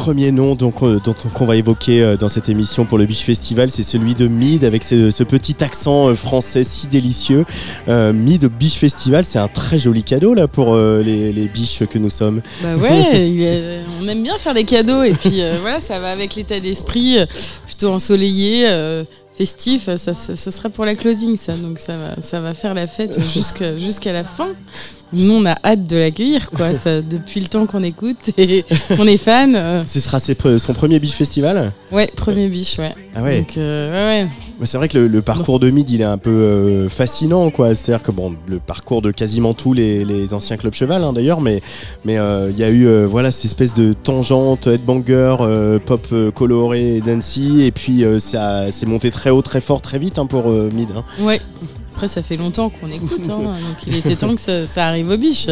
Premier 0.01 0.31
nom 0.31 0.55
donc, 0.55 0.81
euh, 0.81 0.99
dont- 1.05 1.13
qu'on 1.33 1.45
va 1.45 1.55
évoquer 1.55 2.01
euh, 2.01 2.17
dans 2.17 2.27
cette 2.27 2.49
émission 2.49 2.85
pour 2.85 2.97
le 2.97 3.05
Biche 3.05 3.21
Festival, 3.21 3.69
c'est 3.69 3.83
celui 3.83 4.15
de 4.15 4.27
Mid 4.27 4.63
avec 4.63 4.83
ce, 4.83 5.11
ce 5.11 5.23
petit 5.23 5.63
accent 5.63 6.07
euh, 6.09 6.15
français 6.15 6.63
si 6.63 6.87
délicieux. 6.87 7.45
Mid 7.87 8.45
Biche 8.57 8.77
Festival, 8.77 9.23
c'est 9.25 9.37
un 9.37 9.47
très 9.47 9.77
joli 9.77 10.01
cadeau 10.03 10.33
là 10.33 10.47
pour 10.47 10.75
les, 10.75 11.31
les 11.31 11.45
biches 11.47 11.83
que 11.85 11.99
nous 11.99 12.09
sommes. 12.09 12.41
Bah 12.63 12.75
ouais, 12.77 13.81
on 14.01 14.07
aime 14.07 14.23
bien 14.23 14.37
faire 14.39 14.55
des 14.55 14.63
cadeaux 14.63 15.03
et 15.03 15.11
puis 15.13 15.41
voilà, 15.61 15.79
ça 15.79 15.99
va 15.99 16.11
avec 16.11 16.33
l'état 16.35 16.59
d'esprit 16.59 17.17
plutôt 17.67 17.89
ensoleillé, 17.91 18.65
festif. 19.37 19.95
Ça, 19.97 20.13
ça, 20.15 20.35
ça 20.35 20.51
sera 20.51 20.69
pour 20.69 20.85
la 20.85 20.95
closing, 20.95 21.37
ça. 21.37 21.53
Donc 21.55 21.77
ça 21.79 21.93
va, 21.95 22.21
ça 22.21 22.41
va 22.41 22.53
faire 22.55 22.73
la 22.73 22.87
fête 22.87 23.19
jusqu'à 23.33 23.77
jusqu'à 23.77 24.13
la 24.13 24.23
fin. 24.23 24.49
Nous, 25.13 25.31
on 25.31 25.45
a 25.45 25.55
hâte 25.63 25.87
de 25.87 25.97
l'accueillir, 25.97 26.49
quoi. 26.51 26.69
Ça, 26.83 27.01
depuis 27.01 27.41
le 27.41 27.47
temps 27.47 27.65
qu'on 27.65 27.83
écoute 27.83 28.17
et 28.37 28.63
on 28.99 29.05
est 29.07 29.17
fan. 29.17 29.55
euh, 29.55 29.83
Ce 29.85 29.99
sera 29.99 30.19
ses 30.19 30.35
son 30.57 30.73
premier 30.73 30.99
Biche 30.99 31.11
Festival 31.13 31.71
ouais, 31.91 32.07
premier 32.15 32.47
biche, 32.47 32.77
ouais. 32.79 32.93
Ah 33.13 33.21
ouais. 33.23 33.45
Euh, 33.57 33.91
ouais, 33.91 34.23
ouais. 34.23 34.29
Ouais, 34.59 34.65
C'est 34.65 34.77
vrai 34.77 34.87
que 34.87 34.97
le, 34.97 35.07
le 35.07 35.21
parcours 35.21 35.59
de 35.59 35.69
Mid, 35.69 35.89
il 35.89 35.99
est 36.01 36.05
un 36.05 36.17
peu 36.17 36.29
euh, 36.29 36.89
fascinant, 36.89 37.49
quoi. 37.49 37.75
C'est-à-dire 37.75 38.03
que 38.03 38.11
bon, 38.11 38.35
le 38.47 38.59
parcours 38.59 39.01
de 39.01 39.11
quasiment 39.11 39.53
tous 39.53 39.73
les, 39.73 40.05
les 40.05 40.33
anciens 40.33 40.55
clubs 40.57 40.73
cheval, 40.73 41.03
hein, 41.03 41.11
d'ailleurs, 41.13 41.41
mais 41.41 41.61
mais 42.05 42.15
il 42.49 42.57
y 42.57 42.63
a 42.63 42.69
eu 42.69 43.05
voilà 43.05 43.31
cette 43.31 43.45
espèce 43.45 43.73
de 43.73 43.93
tangente 43.93 44.67
headbanger, 44.67 45.35
pop 45.85 46.07
coloré, 46.33 47.01
dancey, 47.05 47.65
et 47.65 47.71
puis 47.71 48.03
ça 48.19 48.71
s'est 48.71 48.85
monté 48.85 49.11
très 49.11 49.29
haut, 49.29 49.41
très 49.41 49.61
fort, 49.61 49.81
très 49.81 49.99
vite 49.99 50.17
hein, 50.19 50.25
pour 50.25 50.47
Mid. 50.49 50.89
hein. 50.95 51.03
Ouais. 51.19 51.41
Après, 52.01 52.07
ça 52.07 52.23
fait 52.23 52.35
longtemps 52.37 52.69
qu'on 52.71 52.87
écoute, 52.91 53.21
hein, 53.29 53.37
donc 53.43 53.77
il 53.85 53.95
était 53.95 54.15
temps 54.15 54.33
que 54.33 54.41
ça, 54.41 54.65
ça 54.65 54.87
arrive 54.87 55.09
au 55.11 55.17
biche. 55.17 55.45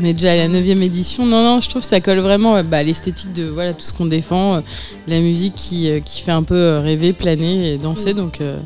On 0.00 0.04
est 0.04 0.14
déjà 0.14 0.32
à 0.32 0.36
la 0.36 0.48
9 0.48 0.66
édition. 0.82 1.24
Non, 1.24 1.44
non, 1.44 1.60
je 1.60 1.68
trouve 1.68 1.82
que 1.82 1.88
ça 1.88 2.00
colle 2.00 2.18
vraiment 2.18 2.56
euh, 2.56 2.64
bah, 2.64 2.78
à 2.78 2.82
l'esthétique 2.82 3.32
de 3.32 3.44
voilà, 3.44 3.72
tout 3.72 3.86
ce 3.86 3.92
qu'on 3.92 4.06
défend, 4.06 4.56
euh, 4.56 4.60
la 5.06 5.20
musique 5.20 5.54
qui, 5.54 5.88
euh, 5.88 6.00
qui 6.00 6.22
fait 6.22 6.32
un 6.32 6.42
peu 6.42 6.78
rêver, 6.78 7.12
planer 7.12 7.74
et 7.74 7.78
danser. 7.78 8.14
Donc, 8.14 8.40
euh, 8.40 8.56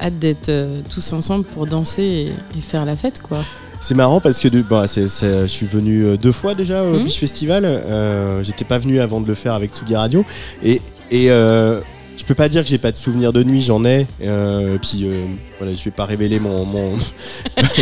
hâte 0.00 0.20
d'être 0.20 0.52
tous 0.88 1.12
ensemble 1.12 1.44
pour 1.46 1.66
danser 1.66 2.02
et, 2.02 2.26
et 2.58 2.62
faire 2.62 2.84
la 2.84 2.94
fête, 2.94 3.20
quoi. 3.20 3.38
C'est 3.80 3.96
marrant 3.96 4.20
parce 4.20 4.38
que 4.38 4.46
de- 4.46 4.62
bah, 4.62 4.84
je 4.86 5.46
suis 5.48 5.66
venu 5.66 6.16
deux 6.16 6.30
fois 6.30 6.54
déjà 6.54 6.84
au 6.84 6.92
Mhm. 6.92 7.04
Biche 7.06 7.16
Festival. 7.18 7.64
Euh, 7.64 8.40
J'étais 8.44 8.64
pas 8.64 8.78
venu 8.78 9.00
avant 9.00 9.20
de 9.20 9.26
le 9.26 9.34
faire 9.34 9.54
avec 9.54 9.72
Tsugi 9.74 9.96
Radio. 9.96 10.24
Et, 10.62 10.80
et 11.10 11.28
euh, 11.32 11.80
je 12.22 12.26
peux 12.28 12.36
pas 12.36 12.48
dire 12.48 12.62
que 12.62 12.68
j'ai 12.68 12.78
pas 12.78 12.92
de 12.92 12.96
souvenirs 12.96 13.32
de 13.32 13.42
nuit, 13.42 13.62
j'en 13.62 13.84
ai. 13.84 14.06
Euh, 14.22 14.78
puis 14.80 15.00
euh, 15.02 15.24
voilà, 15.58 15.74
je 15.74 15.82
vais 15.82 15.90
pas 15.90 16.04
révéler 16.04 16.38
mon, 16.38 16.64
mon, 16.64 16.92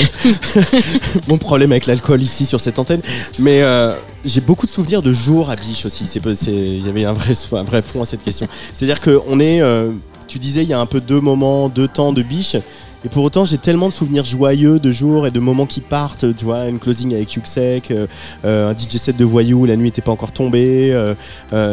mon 1.29 1.37
problème 1.37 1.73
avec 1.73 1.85
l'alcool 1.85 2.23
ici 2.23 2.47
sur 2.47 2.59
cette 2.59 2.79
antenne. 2.79 3.03
Mais 3.39 3.61
euh, 3.61 3.95
j'ai 4.25 4.41
beaucoup 4.41 4.65
de 4.65 4.71
souvenirs 4.71 5.03
de 5.03 5.13
jours 5.13 5.51
à 5.51 5.57
Biche 5.57 5.85
aussi. 5.85 6.07
C'est 6.07 6.25
Il 6.47 6.87
y 6.87 6.89
avait 6.89 7.05
un 7.05 7.13
vrai, 7.13 7.35
un 7.53 7.65
vrai 7.65 7.83
fond 7.83 8.01
à 8.01 8.07
cette 8.07 8.25
question. 8.25 8.49
C'est-à-dire 8.73 9.01
qu'on 9.01 9.39
est. 9.41 9.61
euh, 9.61 9.91
tu 10.27 10.39
disais, 10.39 10.63
il 10.63 10.71
y 10.71 10.73
a 10.73 10.81
un 10.81 10.87
peu 10.87 11.03
deux 11.03 11.21
moments, 11.21 11.69
deux 11.69 11.89
temps 11.89 12.15
de 12.15 12.23
Biche. 12.23 12.57
Et 13.03 13.09
pour 13.09 13.25
autant, 13.25 13.47
j'ai 13.47 13.57
tellement 13.57 13.89
de 13.89 13.95
souvenirs 13.95 14.25
joyeux 14.25 14.79
de 14.79 14.91
jours 14.91 15.27
et 15.27 15.31
de 15.31 15.41
moments 15.41 15.65
qui 15.65 15.81
partent. 15.81 16.37
Tu 16.37 16.45
vois, 16.45 16.67
une 16.69 16.79
closing 16.79 17.15
avec 17.15 17.33
Yuxek, 17.33 17.91
euh, 17.91 18.07
euh, 18.45 18.71
un 18.71 18.77
DJ 18.77 18.97
set 18.97 19.17
de 19.17 19.25
voyous, 19.25 19.65
la 19.65 19.77
nuit 19.77 19.87
n'était 19.87 20.03
pas 20.03 20.13
encore 20.13 20.33
tombée. 20.33 20.91
euh, 20.93 21.15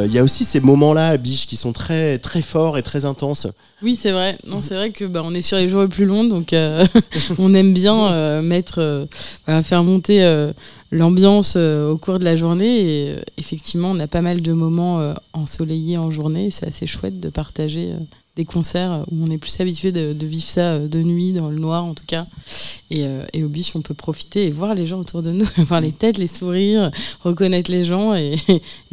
Il 0.07 0.11
y 0.13 0.19
a 0.19 0.23
aussi 0.23 0.45
ces 0.45 0.61
moments-là 0.61 1.17
Biche 1.17 1.45
qui 1.45 1.57
sont 1.57 1.73
très, 1.73 2.17
très 2.17 2.41
forts 2.41 2.77
et 2.77 2.81
très 2.81 3.03
intenses. 3.03 3.47
Oui, 3.81 3.97
c'est 3.97 4.11
vrai. 4.11 4.37
Non, 4.45 4.61
c'est 4.61 4.75
vrai 4.75 4.91
que 4.91 5.03
bah, 5.03 5.21
on 5.25 5.33
est 5.33 5.41
sur 5.41 5.57
les 5.57 5.67
jours 5.67 5.81
les 5.81 5.89
plus 5.89 6.05
longs, 6.05 6.23
donc 6.23 6.55
on 7.37 7.53
aime 7.53 7.73
bien 7.73 8.41
mettre, 8.41 9.07
faire 9.63 9.83
monter 9.83 10.51
l'ambiance 10.91 11.57
au 11.57 11.97
cours 11.97 12.19
de 12.19 12.25
la 12.25 12.37
journée. 12.37 13.09
Et 13.09 13.15
effectivement, 13.37 13.91
on 13.91 13.99
a 13.99 14.07
pas 14.07 14.21
mal 14.21 14.41
de 14.41 14.53
moments 14.53 15.13
ensoleillés 15.33 15.97
en 15.97 16.09
journée. 16.09 16.49
C'est 16.51 16.67
assez 16.67 16.87
chouette 16.87 17.19
de 17.19 17.29
partager 17.29 17.91
des 18.37 18.45
concerts 18.45 19.03
où 19.11 19.25
on 19.25 19.31
est 19.31 19.39
plus 19.39 19.59
habitué 19.59 19.91
de, 19.91 20.25
vivre 20.25 20.43
ça 20.43 20.73
euh, 20.73 20.87
de 20.87 21.01
nuit, 21.01 21.33
dans 21.33 21.49
le 21.49 21.57
noir 21.57 21.83
en 21.83 21.93
tout 21.93 22.05
cas. 22.05 22.27
Et, 22.91 23.05
euh, 23.05 23.25
et 23.33 23.43
au 23.43 23.49
biche, 23.49 23.75
on 23.75 23.81
peut 23.81 23.95
profiter 23.95 24.45
et 24.45 24.51
voir 24.51 24.75
les 24.75 24.85
gens 24.85 24.99
autour 24.99 25.23
de 25.23 25.31
nous, 25.31 25.45
voir 25.57 25.81
les 25.81 25.91
têtes, 25.91 26.17
les 26.17 26.27
sourires, 26.27 26.91
reconnaître 27.23 27.71
les 27.71 27.83
gens 27.83 28.13
et, 28.15 28.37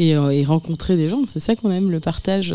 euh, 0.00 0.30
et 0.30 0.44
rencontrer 0.44 0.96
des 0.96 1.08
gens. 1.08 1.22
C'est 1.28 1.40
ça 1.40 1.54
qu'on 1.54 1.70
aime, 1.70 1.90
le 1.90 2.00
partage 2.00 2.54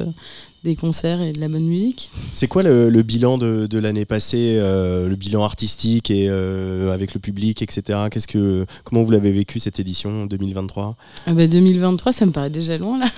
des 0.63 0.75
concerts 0.75 1.21
et 1.21 1.31
de 1.31 1.39
la 1.39 1.47
bonne 1.47 1.65
musique. 1.65 2.11
C'est 2.33 2.47
quoi 2.47 2.63
le, 2.63 2.89
le 2.89 3.01
bilan 3.01 3.37
de, 3.37 3.65
de 3.67 3.77
l'année 3.77 4.05
passée, 4.05 4.55
euh, 4.57 5.07
le 5.07 5.15
bilan 5.15 5.43
artistique 5.43 6.11
et 6.11 6.27
euh, 6.29 6.93
avec 6.93 7.13
le 7.13 7.19
public, 7.19 7.61
etc. 7.61 7.99
Qu'est-ce 8.11 8.27
que, 8.27 8.65
comment 8.83 9.03
vous 9.03 9.11
l'avez 9.11 9.31
vécu 9.31 9.59
cette 9.59 9.79
édition 9.79 10.25
2023 10.25 10.95
Ah 11.27 11.33
bah 11.33 11.47
2023, 11.47 12.11
ça 12.11 12.25
me 12.25 12.31
paraît 12.31 12.49
déjà 12.49 12.77
loin 12.77 12.99
là. 12.99 13.07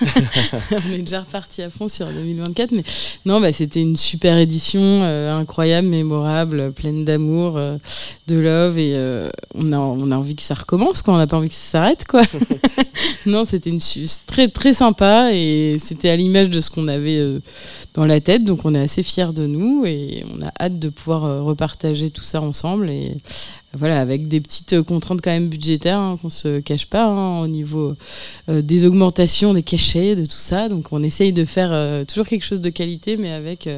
On 0.88 0.92
est 0.92 0.98
déjà 0.98 1.20
reparti 1.20 1.62
à 1.62 1.70
fond 1.70 1.88
sur 1.88 2.06
2024, 2.06 2.72
mais 2.72 2.84
non, 3.26 3.40
bah 3.40 3.52
c'était 3.52 3.80
une 3.80 3.96
super 3.96 4.38
édition, 4.38 4.80
euh, 4.80 5.32
incroyable, 5.32 5.88
mémorable, 5.88 6.72
pleine 6.72 7.04
d'amour, 7.04 7.60
de 8.26 8.38
love, 8.38 8.78
et 8.78 8.96
on 9.54 9.72
a 9.72 9.78
on 9.78 10.10
a 10.10 10.16
envie 10.16 10.36
que 10.36 10.42
ça 10.42 10.54
recommence, 10.54 11.02
quoi. 11.02 11.14
On 11.14 11.18
n'a 11.18 11.26
pas 11.26 11.36
envie 11.36 11.48
que 11.48 11.54
ça 11.54 11.72
s'arrête, 11.72 12.04
quoi. 12.06 12.22
non, 13.26 13.44
c'était 13.44 13.70
une 13.70 13.80
très 14.26 14.48
très 14.48 14.74
sympa 14.74 15.30
et 15.32 15.76
c'était 15.78 16.08
à 16.08 16.16
l'image 16.16 16.50
de 16.50 16.60
ce 16.60 16.70
qu'on 16.70 16.88
avait 16.88 17.31
dans 17.94 18.06
la 18.06 18.20
tête, 18.20 18.44
donc 18.44 18.64
on 18.64 18.74
est 18.74 18.80
assez 18.80 19.02
fiers 19.02 19.32
de 19.32 19.46
nous 19.46 19.84
et 19.86 20.24
on 20.30 20.42
a 20.42 20.52
hâte 20.60 20.78
de 20.78 20.88
pouvoir 20.88 21.24
euh, 21.24 21.42
repartager 21.42 22.10
tout 22.10 22.22
ça 22.22 22.40
ensemble 22.40 22.90
et 22.90 23.16
voilà, 23.74 24.00
avec 24.00 24.28
des 24.28 24.40
petites 24.40 24.74
euh, 24.74 24.82
contraintes 24.82 25.20
quand 25.22 25.30
même 25.30 25.48
budgétaires, 25.48 25.98
hein, 25.98 26.18
qu'on 26.20 26.30
se 26.30 26.60
cache 26.60 26.86
pas, 26.86 27.04
hein, 27.04 27.40
au 27.40 27.46
niveau 27.46 27.94
euh, 28.48 28.62
des 28.62 28.84
augmentations, 28.84 29.54
des 29.54 29.62
cachets, 29.62 30.14
de 30.14 30.24
tout 30.24 30.38
ça. 30.38 30.68
Donc 30.68 30.86
on 30.92 31.02
essaye 31.02 31.32
de 31.32 31.44
faire 31.44 32.06
toujours 32.06 32.26
quelque 32.26 32.44
chose 32.44 32.60
de 32.60 32.70
qualité, 32.70 33.16
mais 33.16 33.32
avec 33.32 33.68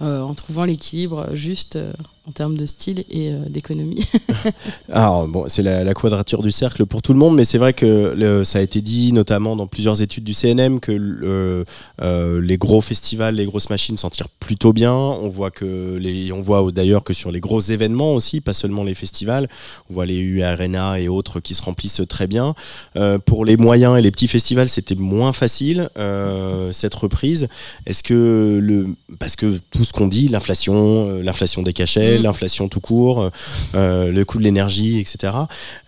en 0.00 0.34
trouvant 0.34 0.64
l'équilibre 0.64 1.28
juste 1.34 1.78
en 2.28 2.32
termes 2.32 2.56
de 2.56 2.66
style 2.66 3.04
et 3.10 3.32
euh, 3.32 3.48
d'économie. 3.48 4.04
Alors 4.92 5.26
bon, 5.26 5.46
c'est 5.48 5.62
la, 5.62 5.92
quadrature 5.94 6.42
du 6.42 6.50
cercle 6.50 6.86
pour 6.86 7.02
tout 7.02 7.12
le 7.12 7.18
monde, 7.18 7.34
mais 7.34 7.44
c'est 7.44 7.58
vrai 7.58 7.72
que 7.72 8.42
ça 8.44 8.58
a 8.58 8.62
été 8.62 8.80
dit 8.80 9.12
notamment 9.12 9.56
dans 9.56 9.66
plusieurs 9.66 10.02
études 10.02 10.24
du 10.24 10.34
CNM 10.34 10.80
que 10.80 10.92
le- 10.92 11.64
euh, 12.00 12.40
les 12.40 12.58
gros 12.58 12.80
festivals, 12.80 13.34
les 13.34 13.44
grosses 13.44 13.70
machines 13.70 13.96
s'en 13.96 14.10
tirent 14.10 14.28
plutôt 14.28 14.72
bien. 14.72 14.92
On 14.92 15.28
voit 15.28 15.50
que 15.50 15.96
les, 15.96 16.32
on 16.32 16.40
voit 16.40 16.70
d'ailleurs 16.72 17.04
que 17.04 17.12
sur 17.12 17.32
les 17.32 17.40
gros 17.40 17.60
événements 17.60 18.14
aussi, 18.14 18.40
pas 18.40 18.52
seulement 18.52 18.84
les 18.84 18.94
festivals, 18.94 19.48
on 19.90 19.94
voit 19.94 20.06
les 20.06 20.18
U 20.18 20.42
Arena 20.42 20.98
et 21.00 21.08
autres 21.08 21.40
qui 21.40 21.54
se 21.54 21.62
remplissent 21.62 22.02
très 22.08 22.26
bien. 22.26 22.54
Euh, 22.96 23.18
pour 23.18 23.44
les 23.44 23.56
moyens 23.56 23.98
et 23.98 24.02
les 24.02 24.10
petits 24.10 24.28
festivals, 24.28 24.68
c'était 24.68 24.94
moins 24.94 25.32
facile 25.32 25.88
euh, 25.98 26.72
cette 26.72 26.94
reprise. 26.94 27.48
Est-ce 27.86 28.02
que 28.02 28.58
le, 28.60 28.88
parce 29.18 29.36
que 29.36 29.58
tout 29.70 29.84
ce 29.84 29.92
qu'on 29.92 30.08
dit, 30.08 30.28
l'inflation, 30.28 31.08
euh, 31.08 31.22
l'inflation 31.22 31.62
des 31.62 31.72
cachets, 31.72 32.09
Mm. 32.18 32.22
l'inflation 32.22 32.68
tout 32.68 32.80
court, 32.80 33.30
euh, 33.74 34.10
le 34.10 34.24
coût 34.24 34.38
de 34.38 34.44
l'énergie, 34.44 34.98
etc. 34.98 35.32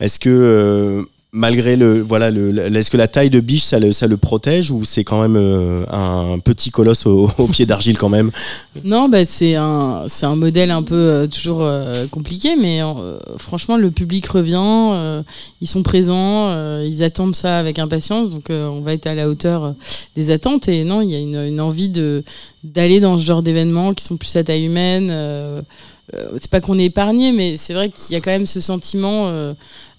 Est-ce 0.00 0.18
que 0.18 0.28
euh, 0.30 1.02
malgré 1.34 1.76
le 1.76 2.02
voilà 2.02 2.30
le, 2.30 2.58
est-ce 2.76 2.90
que 2.90 2.98
la 2.98 3.08
taille 3.08 3.30
de 3.30 3.40
biche 3.40 3.62
ça 3.62 3.78
le, 3.78 3.90
ça 3.90 4.06
le 4.06 4.18
protège 4.18 4.70
ou 4.70 4.84
c'est 4.84 5.02
quand 5.02 5.22
même 5.22 5.36
euh, 5.36 5.84
un 5.90 6.38
petit 6.38 6.70
colosse 6.70 7.06
au, 7.06 7.30
au 7.38 7.46
pied 7.46 7.64
d'argile 7.64 7.96
quand 7.96 8.10
même? 8.10 8.30
Non, 8.84 9.08
bah, 9.08 9.24
c'est 9.24 9.54
un, 9.54 10.04
c'est 10.08 10.26
un 10.26 10.36
modèle 10.36 10.70
un 10.70 10.82
peu 10.82 11.26
toujours 11.32 11.66
compliqué, 12.10 12.50
mais 12.60 12.80
franchement, 13.38 13.76
le 13.76 13.90
public 13.90 14.26
revient, 14.26 15.22
ils 15.60 15.68
sont 15.68 15.82
présents, 15.82 16.80
ils 16.82 17.02
attendent 17.02 17.34
ça 17.34 17.58
avec 17.58 17.78
impatience, 17.78 18.28
donc 18.28 18.46
on 18.50 18.80
va 18.80 18.92
être 18.92 19.06
à 19.06 19.14
la 19.14 19.28
hauteur 19.28 19.74
des 20.16 20.30
attentes. 20.30 20.68
Et 20.68 20.84
non, 20.84 21.00
il 21.00 21.10
y 21.10 21.14
a 21.14 21.18
une, 21.18 21.36
une 21.36 21.60
envie 21.60 21.88
de, 21.88 22.24
d'aller 22.64 23.00
dans 23.00 23.18
ce 23.18 23.24
genre 23.24 23.42
d'événements 23.42 23.94
qui 23.94 24.04
sont 24.04 24.16
plus 24.16 24.36
à 24.36 24.44
taille 24.44 24.64
humaine. 24.64 25.08
euh, 25.10 25.62
c'est 26.38 26.50
pas 26.50 26.60
qu'on 26.60 26.78
est 26.78 26.86
épargné, 26.86 27.32
mais 27.32 27.56
c'est 27.56 27.74
vrai 27.74 27.90
qu'il 27.90 28.12
y 28.14 28.16
a 28.16 28.20
quand 28.20 28.30
même 28.30 28.46
ce 28.46 28.60
sentiment. 28.60 29.28
euh, 29.28 29.54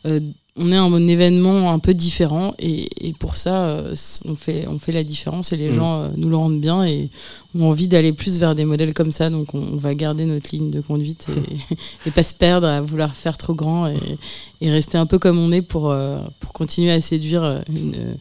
euh, 0.06 0.20
on 0.56 0.72
est 0.72 0.76
un 0.78 1.08
événement 1.08 1.72
un 1.72 1.80
peu 1.80 1.96
différent 1.96 2.54
et, 2.60 3.08
et 3.08 3.14
pour 3.14 3.36
ça, 3.38 3.70
euh, 3.70 3.96
on, 4.26 4.36
fait, 4.36 4.68
on 4.68 4.78
fait 4.78 4.92
la 4.92 5.04
différence 5.04 5.52
et 5.52 5.58
les 5.58 5.70
Mm. 5.70 5.74
gens 5.74 6.02
euh, 6.04 6.10
nous 6.16 6.30
le 6.30 6.36
rendent 6.38 6.62
bien 6.62 6.86
et 6.86 7.10
ont 7.56 7.66
envie 7.70 7.88
d'aller 7.88 8.14
plus 8.14 8.38
vers 8.38 8.54
des 8.54 8.64
modèles 8.64 8.94
comme 8.94 9.12
ça. 9.12 9.32
Donc 9.32 9.56
on, 9.56 9.64
on 9.74 9.78
va 9.78 9.96
garder 9.96 10.26
notre 10.26 10.52
ligne 10.56 10.70
de 10.70 10.80
conduite 10.82 11.26
et, 11.30 11.76
et 12.08 12.12
pas 12.12 12.22
se 12.22 12.36
perdre 12.36 12.68
à 12.68 12.82
vouloir 12.82 13.16
faire 13.16 13.36
trop 13.36 13.56
grand 13.56 13.88
et, 13.88 13.98
et 14.62 14.70
rester 14.70 15.00
un 15.00 15.08
peu 15.08 15.18
comme 15.18 15.40
on 15.40 15.52
est 15.52 15.64
pour, 15.64 15.90
euh, 15.90 16.20
pour 16.40 16.54
continuer 16.54 16.92
à 16.92 17.02
séduire 17.02 17.44
euh, 17.44 17.60
une, 17.70 17.96
euh, 17.96 18.14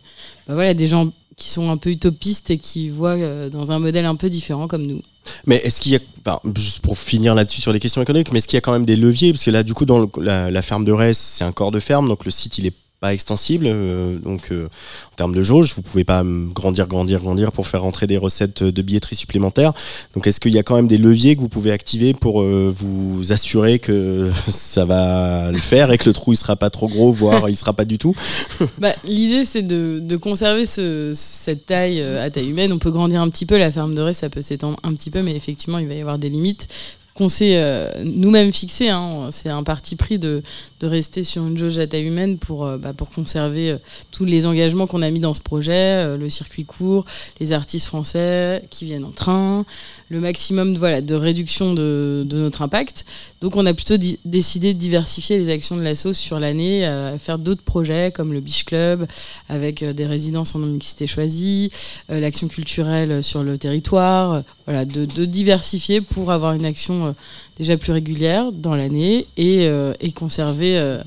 bah 0.49 0.55
voilà, 0.55 0.73
des 0.73 0.87
gens 0.87 1.13
qui 1.37 1.49
sont 1.49 1.71
un 1.71 1.77
peu 1.77 1.91
utopistes 1.91 2.51
et 2.51 2.59
qui 2.59 2.89
voient 2.89 3.11
euh, 3.11 3.49
dans 3.49 3.73
un 3.73 3.79
modèle 3.79 4.05
un 4.05 4.17
peu 4.17 4.29
différent 4.29 4.69
comme 4.69 4.87
nous. 4.87 5.03
mais 5.47 5.57
est-ce 5.57 5.81
qu'il 5.81 5.93
y 5.93 5.97
a 5.97 6.01
enfin, 6.25 6.41
juste 6.57 6.81
pour 6.81 6.99
finir 6.99 7.35
là-dessus 7.35 7.61
sur 7.61 7.73
les 7.73 7.81
questions 7.81 8.03
économiques 8.03 8.33
mais 8.33 8.39
est-ce 8.39 8.49
qu'il 8.49 8.57
y 8.57 8.59
a 8.59 8.61
quand 8.61 8.73
même 8.73 8.87
des 8.87 8.97
leviers? 8.97 9.33
Parce 9.33 9.45
que 9.45 9.51
là 9.51 9.63
du 9.63 9.75
coup 9.75 9.85
dans 9.85 10.09
la, 10.19 10.63
ferme 10.63 10.85
de 10.85 10.93
Retz 10.93 11.17
c'est 11.17 11.45
un 11.45 11.53
corps 11.53 11.71
de 11.71 11.81
ferme 11.81 12.09
donc 12.09 12.25
le 12.25 12.31
site 12.31 12.59
il 12.59 12.67
est 12.67 12.75
pas 13.03 13.13
extensible 13.13 13.67
euh, 13.69 14.17
donc 14.19 14.53
euh, 14.53 14.69
en 15.13 15.17
termes 15.17 15.35
de 15.35 15.43
jauge 15.43 15.73
vous 15.75 15.83
pouvez 15.83 16.05
pas 16.05 16.23
grandir 16.25 16.87
grandir 16.87 17.19
grandir 17.21 17.51
pour 17.51 17.67
faire 17.67 17.83
rentrer 17.83 18.07
des 18.07 18.17
recettes 18.17 18.63
de 18.63 18.83
billetterie 18.83 19.17
supplémentaires. 19.17 19.73
Donc 20.15 20.27
est-ce 20.29 20.39
qu'il 20.39 20.53
y 20.55 20.59
a 20.59 20.63
quand 20.63 20.77
même 20.77 20.87
des 20.87 20.99
leviers 20.99 21.35
que 21.35 21.41
vous 21.41 21.49
pouvez 21.49 21.73
activer 21.73 22.15
pour 22.15 22.43
euh, 22.43 22.73
vous 22.75 23.33
assurer 23.33 23.81
que 23.81 24.31
ça 24.49 24.85
va 24.85 25.51
le 25.51 25.59
faire 25.59 25.91
et 25.91 25.99
que 25.99 26.09
le 26.09 26.13
trou 26.13 26.33
il 26.33 26.37
sera 26.37 26.55
pas 26.55 26.71
trop 26.71 26.87
gros 26.89 27.11
voire 27.11 27.49
il 27.51 27.57
sera 27.57 27.73
pas 27.73 27.85
du 27.85 27.99
tout? 27.99 28.15
Bah, 28.79 28.95
L'idée, 29.05 29.45
c'est 29.45 29.63
de, 29.63 29.99
de 30.01 30.17
conserver 30.17 30.65
ce- 30.67 31.11
cette 31.15 31.67
taille 31.67 32.01
à 32.01 32.31
taille 32.31 32.49
humaine. 32.49 32.73
On 32.73 32.79
peut 32.79 32.91
grandir 32.93 33.21
un 33.21 33.29
petit 33.29 33.47
peu, 33.47 33.59
la 33.59 33.73
ferme 33.73 33.95
de 33.95 34.01
Ré, 34.01 34.13
ça 34.13 34.31
peut 34.31 34.43
s'étendre 34.43 34.79
un 34.85 34.93
petit 34.95 35.11
peu, 35.11 35.23
mais 35.23 35.35
effectivement, 35.35 35.79
il 35.79 35.89
va 35.89 35.95
y 35.95 36.01
avoir 36.01 36.19
des 36.19 36.29
limites 36.29 36.69
qu'on 37.15 37.29
s'est 37.29 37.57
euh, 37.57 37.91
nous-mêmes 38.05 38.53
fixées. 38.53 38.89
hein. 38.89 39.29
C'est 39.31 39.49
un 39.49 39.63
parti 39.63 39.97
pris 39.97 40.19
de, 40.19 40.43
rester 40.83 41.23
sur 41.23 41.47
une 41.47 41.57
jauge 41.57 41.79
à 41.79 41.87
taille 41.87 42.07
humaine 42.07 42.39
pour, 42.39 42.67
euh, 42.67 42.77
bah, 42.77 42.93
conserver 43.15 43.71
euh, 43.71 43.79
tous 44.11 44.25
les 44.25 44.47
engagements 44.47 44.87
qu'on 44.87 45.03
a 45.03 45.11
mis 45.11 45.21
dans 45.21 45.35
ce 45.35 45.41
projet, 45.41 46.17
le 46.17 46.29
circuit 46.29 46.65
court, 46.65 47.05
les 47.39 47.53
artistes 47.53 47.87
français 47.87 48.65
qui 48.71 48.85
viennent 48.85 49.05
en 49.05 49.11
train, 49.11 49.65
le 50.13 50.21
maximum 50.21 50.75
de, 50.75 51.15
réduction 51.15 51.73
de, 51.73 52.27
notre 52.31 52.61
impact. 52.61 53.07
Donc 53.41 53.57
on 53.57 53.65
a 53.65 53.73
plutôt 53.73 53.97
décidé 54.27 54.75
de 54.75 54.79
diversifier 54.79 55.39
les 55.39 55.49
actions 55.49 55.75
de 55.75 55.81
l'ASSO 55.81 56.13
sur 56.13 56.39
l'année, 56.39 56.87
euh, 56.87 57.17
faire 57.17 57.39
d'autres 57.39 57.63
projets 57.63 58.13
comme 58.15 58.35
le 58.35 58.41
Beach 58.41 58.65
Club, 58.65 59.07
avec 59.49 59.83
euh, 59.83 59.95
des 59.95 60.05
résidences 60.05 60.55
en 60.55 60.59
non-mixité 60.59 61.07
choisie, 61.07 61.71
euh, 62.11 62.21
l'action 62.21 62.49
culturelle 62.49 63.25
sur 63.25 63.43
le 63.43 63.57
territoire, 63.57 64.43
voilà, 64.67 64.85
de, 64.85 65.25
diversifier 65.25 66.03
pour 66.03 66.31
avoir 66.31 66.53
une 66.53 66.67
action 66.67 67.15
déjà 67.57 67.79
plus 67.79 67.93
régulière 67.93 68.53
dans 68.53 68.75
l'année 68.75 69.27
et, 69.39 69.69
conserver 70.15 70.99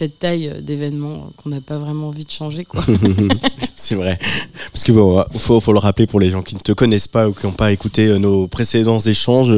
cette 0.00 0.18
taille 0.18 0.48
euh, 0.48 0.60
d'événement 0.62 1.28
qu'on 1.36 1.50
n'a 1.50 1.60
pas 1.60 1.76
vraiment 1.76 2.08
envie 2.08 2.24
de 2.24 2.30
changer. 2.30 2.64
Quoi. 2.64 2.82
c'est 3.74 3.94
vrai 3.94 4.18
Parce 4.72 4.82
que 4.82 4.92
bon, 4.92 5.22
faut, 5.36 5.60
faut 5.60 5.72
le 5.74 5.78
rappeler 5.78 6.06
pour 6.06 6.20
les 6.20 6.30
gens 6.30 6.40
qui 6.42 6.54
ne 6.54 6.60
te 6.60 6.72
connaissent 6.72 7.06
pas 7.08 7.28
ou 7.28 7.32
qui 7.34 7.44
n'ont 7.46 7.52
pas 7.52 7.70
écouté 7.70 8.06
euh, 8.06 8.18
nos 8.18 8.48
précédents 8.48 8.98
échanges. 8.98 9.52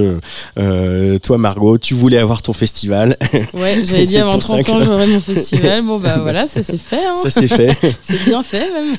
euh, 0.58 1.18
toi, 1.20 1.38
Margot, 1.38 1.78
tu 1.78 1.94
voulais 1.94 2.18
avoir 2.18 2.42
ton 2.42 2.52
festival. 2.52 3.16
Ouais, 3.54 3.84
j'avais 3.84 4.04
dit 4.06 4.18
avant 4.18 4.32
pour 4.32 4.42
ça 4.42 4.60
30 4.62 4.68
ans 4.68 4.78
que- 4.80 4.84
j'aurais 4.84 5.06
mon 5.06 5.20
festival. 5.20 5.84
Bon 5.84 5.98
bah 6.00 6.18
voilà, 6.22 6.46
ça 6.48 6.62
s'est 6.62 6.76
fait. 6.78 6.96
hein. 7.06 7.14
Ça 7.14 7.30
c'est 7.30 7.46
fait. 7.48 7.76
C'est 8.00 8.22
bien 8.24 8.42
fait 8.42 8.68
même. 8.72 8.96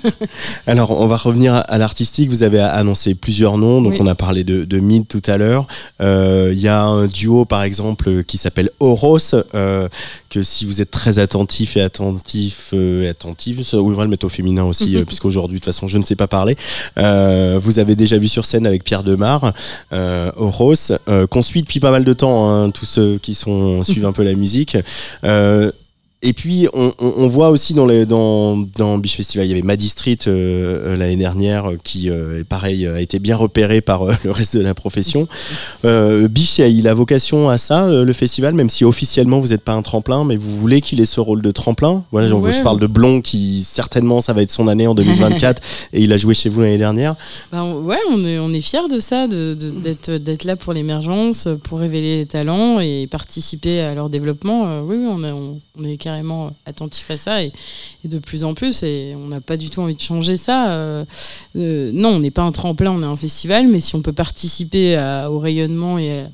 Alors, 0.66 0.92
on 0.92 1.08
va 1.08 1.18
revenir 1.18 1.54
à, 1.54 1.60
à 1.60 1.78
l'artistique. 1.78 2.30
Vous 2.30 2.44
avez 2.44 2.62
annoncé 2.62 3.16
plusieurs 3.16 3.58
noms. 3.58 3.82
Donc, 3.82 3.94
Oui. 3.94 4.00
on 4.02 4.08
a 4.08 4.16
parlé 4.16 4.44
de, 4.46 4.64
de 4.64 4.80
Mid 4.80 5.08
tout 5.10 5.22
à 5.26 5.38
l'heure. 5.38 5.68
Euh, 6.02 6.52
Il 6.54 6.60
y 6.62 6.68
a 6.70 6.82
un 6.84 7.08
duo, 7.08 7.44
par 7.46 7.64
exemple, 7.64 8.24
qui 8.24 8.38
s'appelle 8.38 8.70
Oros. 8.80 9.18
euh, 9.56 9.88
que 10.34 10.42
si 10.42 10.66
vous 10.66 10.82
êtes 10.82 10.90
très 10.90 11.20
attentif 11.20 11.78
et 11.78 11.82
attentif, 11.82 12.72
euh, 12.74 13.04
et 13.04 13.08
attentif, 13.08 13.62
ça 13.62 13.78
le 13.78 14.08
mettre 14.08 14.26
au 14.26 14.30
féminin 14.30 14.64
aussi, 14.64 14.96
euh, 14.98 15.06
puisqu'aujourd'hui, 15.06 15.60
de 15.60 15.64
toute 15.64 15.72
façon, 15.72 15.88
je 15.88 16.00
ne 16.00 16.04
sais 16.04 16.16
pas 16.16 16.28
parler. 16.28 16.56
Euh, 16.98 17.60
vous 17.62 17.78
avez 17.78 17.96
déjà 17.96 18.18
vu 18.18 18.28
sur 18.28 18.46
scène 18.46 18.66
avec 18.66 18.84
Pierre 18.84 19.04
Demar, 19.04 19.54
euh, 19.92 20.32
Oros, 20.36 20.74
euh, 21.08 21.28
qu'on 21.28 21.44
suit 21.44 21.62
depuis 21.62 21.80
pas 21.80 21.92
mal 21.92 22.04
de 22.04 22.14
temps, 22.14 22.50
hein, 22.50 22.72
tous 22.72 22.86
ceux 22.86 23.20
qui 23.20 23.36
sont 23.36 23.84
suivent 23.84 24.08
un 24.08 24.12
peu 24.12 24.24
la 24.24 24.34
musique. 24.34 24.76
Et 26.26 26.32
puis, 26.34 26.68
on, 26.74 26.94
on- 27.00 27.14
on 27.18 27.28
voit 27.28 27.50
aussi 27.50 27.74
dans, 27.74 27.86
les, 27.86 28.06
dans, 28.06 28.56
dans 28.78 28.98
Biche 28.98 29.16
Festival, 29.18 29.46
il 29.46 29.50
y 29.50 29.52
avait 29.52 29.62
Maddy 29.62 29.90
Street 29.90 30.18
euh, 30.28 30.94
euh, 30.94 30.98
l'année 30.98 31.18
dernière, 31.18 31.66
euh, 31.72 31.78
qui, 31.84 32.10
euh, 32.10 32.44
pareil, 32.48 32.88
a 32.88 33.02
été 33.02 33.20
bien 33.20 33.36
repéré 33.36 33.82
par 33.82 34.04
euh, 34.04 34.14
le 34.24 34.32
reste 34.32 34.56
de 34.56 34.62
la 34.62 34.74
profession. 34.74 35.28
Biche, 35.84 36.60
il 36.60 36.88
a 36.88 36.94
vocation 36.94 37.50
à 37.50 37.58
ça, 37.58 37.88
le 37.92 38.14
festival, 38.14 38.54
même 38.54 38.70
si 38.70 38.86
officiellement 38.86 39.40
vous 39.42 39.48
n'êtes 39.50 39.64
pas 39.64 39.74
un 39.74 39.82
tremplin, 39.82 40.24
mais 40.24 40.38
vous 40.38 40.56
voulez 40.58 40.80
qu'il 40.80 41.02
ait 41.02 41.06
ce 41.06 41.20
rôle 41.20 41.42
de 41.42 41.52
tremplin. 41.52 42.04
Voilà, 42.12 42.30
genre, 42.30 42.42
Ouais. 42.42 42.54
je 42.54 42.62
parle 42.62 42.80
de 42.80 42.88
Blond, 42.88 43.20
qui 43.22 43.64
certainement, 43.68 44.22
ça 44.22 44.32
va 44.32 44.42
être 44.44 44.50
son 44.52 44.70
année 44.70 44.88
en 44.88 44.96
2024, 44.96 45.62
et 45.94 46.02
il 46.02 46.14
a 46.14 46.18
joué 46.18 46.34
chez 46.34 46.48
vous 46.48 46.62
l'année 46.62 46.78
dernière. 46.78 47.16
Bah, 47.52 47.64
on- 47.66 47.82
ouais, 47.84 48.00
on 48.10 48.26
est, 48.26 48.40
on 48.40 48.52
est 48.54 48.62
fiers 48.62 48.88
de 48.90 49.00
ça, 49.00 49.28
de- 49.28 49.54
de- 49.54 49.70
d'être 49.72 50.12
d'être 50.12 50.46
là 50.46 50.56
pour 50.56 50.72
l'émergence, 50.72 51.50
pour 51.66 51.80
révéler 51.80 52.20
les 52.20 52.26
talents 52.28 52.80
et 52.80 53.08
participer 53.12 53.82
à 53.82 53.94
leur 53.94 54.10
développement. 54.10 54.82
Oui, 54.86 54.96
on, 55.06 55.60
on 55.78 55.84
est 55.84 55.98
carrément 55.98 56.13
attentif 56.66 57.10
à 57.12 57.18
ça 57.18 57.44
et, 57.44 57.52
de 58.04 58.20
plus 58.20 58.44
en 58.44 58.54
plus. 58.54 58.84
Et 58.84 59.14
on 59.16 59.28
n'a 59.28 59.42
pas 59.42 59.58
du 59.58 59.70
tout 59.70 59.82
envie 59.82 59.96
de 59.96 60.02
changer 60.02 60.38
ça. 60.38 60.72
Euh, 60.72 61.06
euh, 61.56 61.92
non, 61.94 62.10
on 62.10 62.20
n'est 62.20 62.32
pas 62.32 62.42
un 62.42 62.52
tremplin, 62.52 62.92
on 62.92 63.02
est 63.02 63.06
un 63.06 63.16
festival, 63.16 63.68
mais 63.68 63.80
si 63.80 63.96
on 63.96 64.02
peut 64.02 64.14
participer 64.14 64.98
au 65.30 65.40
rayonnement 65.40 65.98
et 65.98 66.26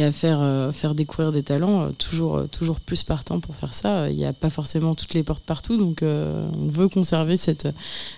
à, 0.00 0.12
faire, 0.12 0.40
euh, 0.40 0.70
faire 0.70 0.94
découvrir 0.94 1.32
des 1.32 1.42
talents, 1.42 1.90
toujours, 1.92 2.48
toujours 2.48 2.80
plus 2.80 3.02
partant 3.02 3.40
pour 3.40 3.56
faire 3.56 3.74
ça. 3.74 4.10
Il 4.10 4.16
n'y 4.16 4.26
a 4.26 4.32
pas 4.32 4.50
forcément 4.50 4.94
toutes 4.94 5.14
les 5.14 5.22
portes 5.22 5.44
partout, 5.44 5.76
donc 5.76 6.02
on 6.02 6.68
veut 6.68 6.88
conserver 6.88 7.36
cette, 7.36 7.68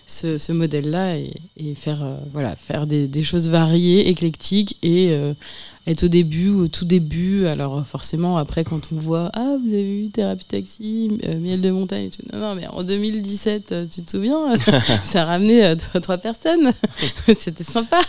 ce, 0.07 0.53
modèle-là 0.53 1.17
et, 1.17 1.75
faire, 1.75 2.05
voilà, 2.33 2.57
faire 2.57 2.87
des, 2.87 3.23
choses 3.23 3.49
variées, 3.49 4.09
éclectiques 4.09 4.77
et 4.83 5.17
être 5.87 6.05
au 6.05 6.09
début, 6.09 6.51
au 6.51 6.69
tout 6.69 6.85
début. 6.85 7.47
Alors 7.47 7.87
forcément, 7.87 8.39
après, 8.39 8.65
quand 8.65 8.89
on 8.93 8.97
voit 8.97 9.31
Ah, 9.35 9.57
vous 9.65 9.73
avez 9.73 10.03
vu 10.03 10.11
Thérapie 10.11 10.47
Taxi, 10.47 11.19
euh, 11.25 11.39
Miel 11.39 11.61
de 11.61 11.71
Montagne, 11.71 12.07
et 12.07 12.11
tout. 12.11 12.23
non, 12.33 12.41
non, 12.41 12.55
mais 12.55 12.67
en 12.69 12.83
2017, 12.83 13.73
euh, 13.73 13.87
tu 13.93 14.03
te 14.03 14.11
souviens, 14.11 14.55
ça 15.05 15.23
a 15.23 15.25
ramené 15.27 15.65
euh, 15.65 15.77
trois, 15.77 16.01
trois 16.01 16.19
personnes. 16.19 16.73
C'était 17.39 17.65
sympa. 17.65 18.01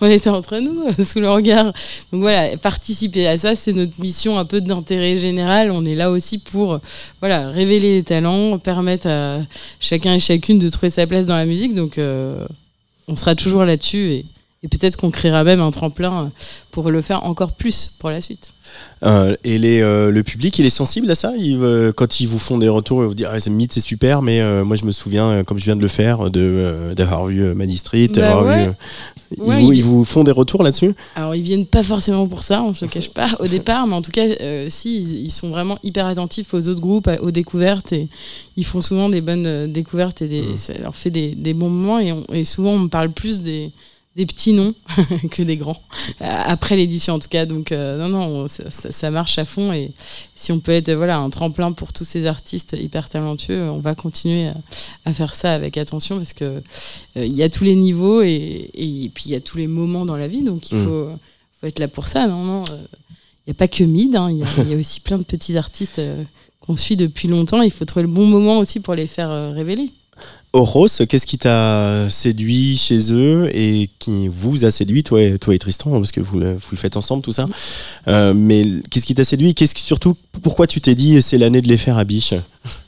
On 0.00 0.06
était 0.10 0.30
entre 0.30 0.58
nous, 0.58 0.82
euh, 0.82 1.04
sous 1.04 1.20
le 1.20 1.30
regard. 1.30 1.66
Donc 2.12 2.20
voilà, 2.22 2.56
participer 2.56 3.26
à 3.26 3.38
ça, 3.38 3.56
c'est 3.56 3.72
notre 3.72 4.00
mission 4.00 4.38
un 4.38 4.44
peu 4.44 4.60
d'intérêt 4.60 5.18
général. 5.18 5.70
On 5.70 5.84
est 5.84 5.94
là 5.94 6.10
aussi 6.10 6.38
pour 6.38 6.74
euh, 6.74 6.78
voilà, 7.20 7.48
révéler 7.48 7.96
les 7.96 8.02
talents, 8.02 8.58
permettre 8.58 9.08
à 9.08 9.38
chacun 9.80 10.14
et 10.14 10.20
chacune 10.20 10.58
de 10.58 10.68
trouver 10.68 10.90
sa 10.90 11.06
place 11.06 11.26
dans 11.26 11.36
la 11.36 11.46
musique. 11.46 11.74
Donc 11.74 11.98
euh, 11.98 12.46
on 13.08 13.16
sera 13.16 13.34
toujours 13.34 13.64
là-dessus 13.64 14.12
et, 14.12 14.26
et 14.66 14.68
peut-être 14.68 14.96
qu'on 14.96 15.10
créera 15.12 15.44
même 15.44 15.60
un 15.60 15.70
tremplin 15.70 16.32
pour 16.72 16.90
le 16.90 17.00
faire 17.02 17.24
encore 17.24 17.52
plus 17.52 17.94
pour 18.00 18.10
la 18.10 18.20
suite. 18.20 18.50
Euh, 19.04 19.36
et 19.44 19.58
les, 19.58 19.80
euh, 19.80 20.10
le 20.10 20.22
public, 20.24 20.58
il 20.58 20.66
est 20.66 20.70
sensible 20.70 21.08
à 21.08 21.14
ça? 21.14 21.32
Il, 21.38 21.58
euh, 21.62 21.92
Quand 21.92 22.18
ils 22.18 22.26
vous 22.26 22.38
font 22.38 22.58
des 22.58 22.68
retours, 22.68 23.02
ils 23.04 23.06
vous 23.06 23.14
disent 23.14 23.28
ah, 23.30 23.38
c'est 23.38 23.48
mythe, 23.50 23.72
c'est 23.72 23.80
super, 23.80 24.22
mais 24.22 24.40
euh, 24.40 24.64
moi 24.64 24.74
je 24.76 24.84
me 24.84 24.90
souviens, 24.90 25.28
euh, 25.28 25.44
comme 25.44 25.58
je 25.60 25.64
viens 25.64 25.76
de 25.76 25.80
le 25.80 25.88
faire, 25.88 26.28
euh, 26.34 26.94
d'avoir 26.94 27.26
vu 27.26 27.40
euh, 27.42 27.76
Street, 27.76 28.08
Bah 28.08 28.42
ouais. 28.42 28.66
euh, 28.66 28.72
Ouais, 29.38 29.60
ils, 29.60 29.64
vous, 29.64 29.72
il- 29.72 29.78
ils 29.78 29.84
vous 29.84 30.04
font 30.04 30.24
des 30.24 30.30
retours 30.32 30.62
là-dessus? 30.62 30.94
Alors 31.14 31.34
ils 31.34 31.42
viennent 31.42 31.66
pas 31.66 31.82
forcément 31.82 32.26
pour 32.26 32.42
ça, 32.42 32.62
on 32.62 32.72
se 32.74 32.84
le 32.84 32.90
cache 32.90 33.10
pas 33.10 33.30
au 33.40 33.46
départ, 33.46 33.86
mais 33.86 33.94
en 33.94 34.02
tout 34.02 34.12
cas, 34.12 34.24
euh, 34.40 34.66
si 34.68 34.98
ils, 35.00 35.24
ils 35.26 35.30
sont 35.32 35.50
vraiment 35.50 35.78
hyper 35.82 36.06
attentifs 36.06 36.52
aux 36.54 36.68
autres 36.68 36.80
groupes, 36.80 37.08
aux 37.20 37.30
découvertes, 37.30 37.92
et 37.92 38.08
ils 38.56 38.64
font 38.64 38.80
souvent 38.80 39.08
des 39.08 39.20
bonnes 39.20 39.46
euh, 39.46 39.66
découvertes 39.68 40.22
et 40.22 40.28
des, 40.28 40.56
ça 40.56 40.74
leur 40.80 40.94
fait 40.96 41.10
des, 41.10 41.34
des 41.34 41.54
bons 41.54 41.68
moments. 41.70 41.98
Et, 41.98 42.12
on- 42.12 42.24
et 42.32 42.44
souvent, 42.44 42.72
on 42.72 42.88
parle 42.88 43.10
plus 43.10 43.42
des, 43.42 43.70
des 44.16 44.26
petits 44.26 44.52
noms 44.54 44.74
que 45.30 45.42
des 45.42 45.56
grands 45.56 45.80
Euh, 46.22 46.24
après 46.24 46.74
l'édition 46.76 47.14
en 47.14 47.18
tout 47.18 47.28
cas. 47.28 47.44
Donc 47.46 47.70
euh, 47.70 47.98
non, 47.98 48.08
non, 48.08 48.44
on- 48.44 48.46
ça, 48.48 49.10
marche 49.10 49.38
à 49.38 49.44
fond 49.44 49.72
et 49.72 49.92
si 50.34 50.50
on 50.52 50.60
peut 50.60 50.72
être 50.72 50.88
euh, 50.88 50.96
voilà 50.96 51.18
un 51.18 51.28
tremplin 51.30 51.72
pour 51.72 51.92
tous 51.92 52.04
ces 52.04 52.26
artistes 52.26 52.74
hyper 52.80 53.08
talentueux, 53.08 53.62
on 53.70 53.78
va 53.80 53.94
continuer 53.94 54.48
à, 54.48 54.54
à 55.04 55.12
faire 55.12 55.34
ça 55.34 55.52
avec 55.52 55.76
attention 55.76 56.16
parce 56.16 56.32
que 56.32 56.44
euh, 56.44 57.24
il 57.26 57.34
y 57.34 57.42
a 57.42 57.48
tous 57.50 57.64
les 57.64 57.74
niveaux 57.74 58.22
et, 58.22 58.70
et 58.74 59.10
puis 59.14 59.24
il 59.26 59.32
y 59.32 59.36
a 59.36 59.40
tous 59.40 59.58
les 59.58 59.66
moments 59.66 60.06
dans 60.06 60.16
la 60.16 60.28
vie, 60.28 60.42
donc 60.42 60.70
il 60.70 60.78
Mm. 60.78 60.84
faut, 60.84 61.08
faut 61.60 61.66
être 61.66 61.78
là 61.78 61.88
pour 61.88 62.06
ça. 62.06 62.26
Non, 62.26 62.42
non, 62.44 62.64
euh, 62.70 62.76
il 63.46 63.50
n'y 63.50 63.52
a 63.52 63.54
pas 63.54 63.68
que 63.68 63.84
Mid, 63.84 64.16
hein, 64.16 64.30
il 64.30 64.38
y, 64.66 64.70
y 64.70 64.74
a 64.74 64.78
aussi 64.78 65.00
plein 65.00 65.18
de 65.18 65.24
petits 65.24 65.56
artistes 65.56 65.98
euh, 65.98 66.24
qu'on 66.60 66.76
suit 66.76 66.96
depuis 66.96 67.28
longtemps. 67.28 67.60
Il 67.62 67.70
faut 67.70 67.84
trouver 67.84 68.02
le 68.06 68.12
bon 68.12 68.26
moment 68.26 68.58
aussi 68.58 68.80
pour 68.80 68.94
les 68.94 69.06
faire 69.06 69.30
euh, 69.30 69.52
révéler. 69.52 69.90
Oros, 70.56 70.88
qu'est-ce 71.08 71.26
qui 71.26 71.36
t'a 71.36 72.08
séduit 72.08 72.78
chez 72.78 73.12
eux 73.12 73.50
et 73.52 73.90
qui 73.98 74.28
vous 74.28 74.64
a 74.64 74.70
séduit, 74.70 75.02
toi 75.02 75.22
et, 75.22 75.38
toi 75.38 75.54
et 75.54 75.58
Tristan, 75.58 75.90
parce 75.90 76.12
que 76.12 76.20
vous, 76.20 76.38
le- 76.38 76.54
vous 76.54 76.68
le 76.72 76.76
faites 76.78 76.96
ensemble, 76.96 77.22
tout 77.22 77.32
ça. 77.32 77.46
Euh, 78.08 78.32
mais 78.34 78.64
qu'est-ce 78.90 79.04
qui 79.04 79.14
t'a 79.14 79.24
séduit? 79.24 79.54
Qu'est-ce 79.54 79.74
que, 79.74 79.80
Surtout, 79.80 80.16
pourquoi 80.42 80.66
tu 80.66 80.80
t'es 80.80 80.94
dit 80.94 81.20
c'est 81.20 81.36
l'année 81.36 81.60
de 81.60 81.68
les 81.68 81.76
faire 81.76 81.98
à 81.98 82.04
Biche? 82.04 82.32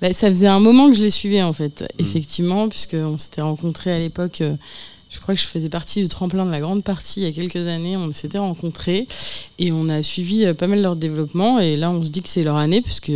Bah, 0.00 0.12
ça 0.14 0.30
faisait 0.30 0.46
un 0.46 0.60
moment 0.60 0.88
que 0.90 0.96
je 0.96 1.02
les 1.02 1.10
suivais 1.10 1.42
en 1.42 1.52
fait, 1.52 1.84
effectivement, 1.98 2.68
puisqu'on 2.70 3.18
s'était 3.18 3.42
rencontrés 3.42 3.92
à 3.92 3.98
l'époque. 3.98 4.40
euh, 4.40 4.54
je 5.10 5.20
crois 5.20 5.34
que 5.34 5.40
je 5.40 5.46
faisais 5.46 5.70
partie 5.70 6.02
du 6.02 6.08
tremplin 6.08 6.44
de 6.44 6.50
la 6.50 6.60
grande 6.60 6.84
partie 6.84 7.20
il 7.20 7.24
y 7.24 7.26
a 7.26 7.32
quelques 7.32 7.66
années. 7.66 7.96
On 7.96 8.12
s'était 8.12 8.38
rencontrés 8.38 9.08
et 9.58 9.72
on 9.72 9.88
a 9.88 10.02
suivi 10.02 10.44
euh, 10.44 10.52
pas 10.52 10.66
mal 10.66 10.82
leur 10.82 10.96
développement. 10.96 11.60
Et 11.60 11.76
là, 11.76 11.90
on 11.90 12.04
se 12.04 12.08
dit 12.08 12.20
que 12.20 12.28
c'est 12.28 12.44
leur 12.44 12.56
année, 12.56 12.82
puisque 12.82 13.10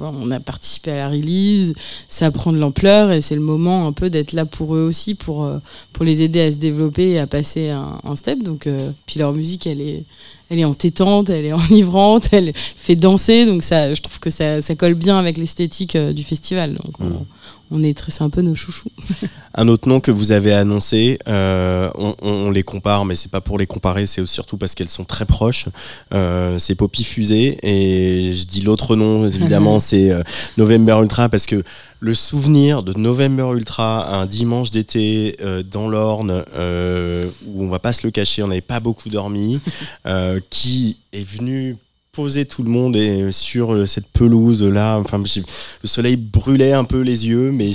on 0.00 0.30
a 0.30 0.40
participé 0.40 0.92
à 0.92 0.96
la 0.96 1.08
release, 1.10 1.74
ça 2.08 2.30
prend 2.30 2.52
de 2.52 2.58
l'ampleur 2.58 3.12
et 3.12 3.20
c'est 3.20 3.34
le 3.34 3.42
moment 3.42 3.86
un 3.86 3.92
peu 3.92 4.08
d'être 4.08 4.32
là 4.32 4.46
pour 4.46 4.74
eux 4.74 4.82
aussi, 4.82 5.14
pour, 5.14 5.44
euh, 5.44 5.58
pour 5.92 6.06
les 6.06 6.22
aider 6.22 6.40
à 6.40 6.50
se 6.50 6.56
développer 6.56 7.10
et 7.10 7.18
à 7.18 7.26
passer 7.26 7.68
un, 7.68 8.16
step. 8.16 8.42
Donc, 8.42 8.66
euh, 8.66 8.90
puis 9.04 9.20
leur 9.20 9.34
musique, 9.34 9.66
elle 9.66 9.82
est, 9.82 10.04
elle 10.48 10.58
est 10.58 10.64
entêtante, 10.64 11.28
elle 11.28 11.44
est 11.44 11.52
enivrante, 11.52 12.28
elle 12.32 12.54
fait 12.54 12.96
danser. 12.96 13.44
Donc 13.44 13.62
ça, 13.62 13.92
je 13.92 14.00
trouve 14.00 14.18
que 14.18 14.30
ça, 14.30 14.62
ça 14.62 14.74
colle 14.76 14.94
bien 14.94 15.18
avec 15.18 15.36
l'esthétique 15.36 15.94
du 15.94 16.24
festival. 16.24 16.78
On, 17.00 17.26
on 17.70 17.82
est 17.82 17.98
c'est 18.08 18.22
un 18.22 18.30
peu 18.30 18.42
nos 18.42 18.54
chouchous. 18.54 18.90
Un 19.54 19.68
autre 19.68 19.88
nom 19.88 20.00
que 20.00 20.10
vous 20.10 20.32
avez 20.32 20.52
annoncé, 20.52 21.18
euh, 21.26 21.90
on, 22.22 22.50
les 22.50 22.62
compare, 22.62 23.04
mais 23.04 23.14
c'est 23.14 23.30
pas 23.30 23.40
pour 23.40 23.58
les 23.58 23.66
comparer, 23.66 24.06
c'est 24.06 24.24
surtout 24.24 24.56
parce 24.56 24.74
qu'elles 24.74 24.88
sont 24.88 25.04
très 25.04 25.24
proches. 25.24 25.66
Euh, 26.14 26.58
c'est 26.58 26.76
Poppy 26.76 27.02
Fusée 27.02 27.58
et 27.62 28.34
je 28.34 28.44
dis 28.44 28.60
l'autre 28.60 28.94
nom 28.94 29.26
évidemment, 29.26 29.80
c'est 29.80 30.10
euh, 30.10 30.22
November 30.56 30.98
Ultra 31.02 31.28
parce 31.28 31.46
que 31.46 31.62
le 32.00 32.14
souvenir 32.14 32.84
de 32.84 32.92
November 32.96 33.50
Ultra 33.52 34.20
un 34.20 34.26
dimanche 34.26 34.70
d'été 34.70 35.36
dans 35.68 35.88
l'Orne 35.88 36.44
où 37.46 37.64
on 37.64 37.68
va 37.68 37.80
pas 37.80 37.92
se 37.92 38.06
le 38.06 38.12
cacher, 38.12 38.44
on 38.44 38.48
n'avait 38.48 38.60
pas 38.60 38.78
beaucoup 38.78 39.08
dormi, 39.08 39.60
qui 40.50 40.98
est 41.12 41.28
venu 41.28 41.76
poser 42.18 42.46
tout 42.46 42.64
le 42.64 42.70
monde 42.70 42.96
et 42.96 43.30
sur 43.30 43.72
euh, 43.74 43.86
cette 43.86 44.08
pelouse 44.08 44.64
là 44.64 44.98
enfin 44.98 45.18
le 45.22 45.88
soleil 45.88 46.16
brûlait 46.16 46.72
un 46.72 46.82
peu 46.82 47.00
les 47.02 47.28
yeux 47.28 47.52
mais 47.52 47.70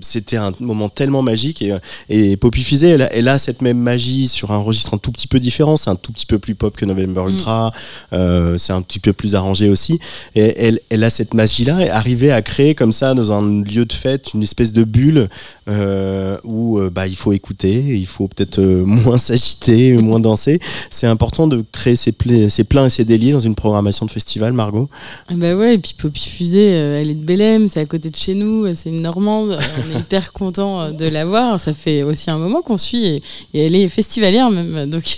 c'était 0.00 0.36
un 0.36 0.52
moment 0.60 0.88
tellement 0.88 1.22
magique 1.22 1.60
et, 1.60 1.74
et 2.08 2.36
Poppy 2.36 2.62
Fusée 2.62 2.90
elle, 2.90 3.02
a- 3.02 3.12
elle 3.12 3.26
a 3.26 3.36
cette 3.38 3.62
même 3.62 3.78
magie 3.78 4.28
sur 4.28 4.52
un 4.52 4.58
registre 4.58 4.94
un 4.94 4.98
tout 4.98 5.10
petit 5.10 5.26
peu 5.26 5.40
différent 5.40 5.76
c'est 5.76 5.90
un 5.90 5.96
tout 5.96 6.12
petit 6.12 6.24
peu 6.26 6.38
plus 6.38 6.54
pop 6.54 6.76
que 6.76 6.84
November 6.84 7.22
Mm. 7.24 7.28
Ultra 7.30 7.72
euh, 8.12 8.56
c'est 8.58 8.72
un 8.72 8.80
petit 8.82 9.00
peu 9.00 9.12
plus 9.12 9.34
arrangé 9.34 9.68
aussi 9.68 9.98
et 10.36 10.54
elle, 10.56 10.78
elle 10.90 11.02
a 11.02 11.10
cette 11.10 11.34
magie 11.34 11.64
là 11.64 11.80
et 11.84 11.90
arriver 11.90 12.30
à 12.30 12.42
créer 12.42 12.76
comme 12.76 12.92
ça 12.92 13.14
dans 13.14 13.32
un 13.32 13.62
lieu 13.64 13.84
de 13.86 13.92
fête 13.92 14.34
une 14.34 14.42
espèce 14.42 14.72
de 14.72 14.84
bulle 14.84 15.28
euh, 15.68 16.36
où 16.44 16.78
euh, 16.78 16.90
bah, 16.90 17.06
il 17.08 17.16
faut 17.16 17.32
écouter 17.32 17.72
il 17.74 18.06
faut 18.06 18.28
peut-être 18.28 18.60
euh, 18.60 18.84
moins 18.86 19.18
s'agiter 19.18 19.94
moins 19.94 20.20
danser 20.20 20.60
c'est 20.90 21.06
important 21.08 21.48
de 21.48 21.64
créer 21.72 21.96
ces, 21.96 22.14
ces 22.48 22.64
pleins 22.64 22.86
et 22.86 22.90
ces 22.90 23.04
délires 23.04 23.34
dans 23.36 23.40
une 23.40 23.54
programmation 23.64 24.04
de 24.04 24.10
festival, 24.10 24.52
Margot 24.52 24.90
Ah 25.30 25.32
bah 25.36 25.54
ouais, 25.54 25.76
et 25.76 25.78
puis 25.78 25.94
Poppy 25.96 26.28
Fusée, 26.28 26.74
euh, 26.74 27.00
elle 27.00 27.08
est 27.08 27.14
de 27.14 27.24
Bélem, 27.24 27.66
c'est 27.66 27.80
à 27.80 27.86
côté 27.86 28.10
de 28.10 28.16
chez 28.16 28.34
nous, 28.34 28.66
c'est 28.74 28.90
une 28.90 29.00
Normande, 29.00 29.52
euh, 29.52 29.58
on 29.78 29.96
est 29.96 30.00
hyper 30.00 30.34
content 30.34 30.82
euh, 30.82 30.90
de 30.90 31.06
la 31.06 31.24
voir. 31.24 31.58
Ça 31.58 31.72
fait 31.72 32.02
aussi 32.02 32.30
un 32.30 32.36
moment 32.36 32.60
qu'on 32.60 32.76
suit 32.76 33.06
et, 33.06 33.22
elle 33.54 33.74
est 33.74 33.88
festivalière 33.88 34.50
même, 34.50 34.90
donc 34.90 35.16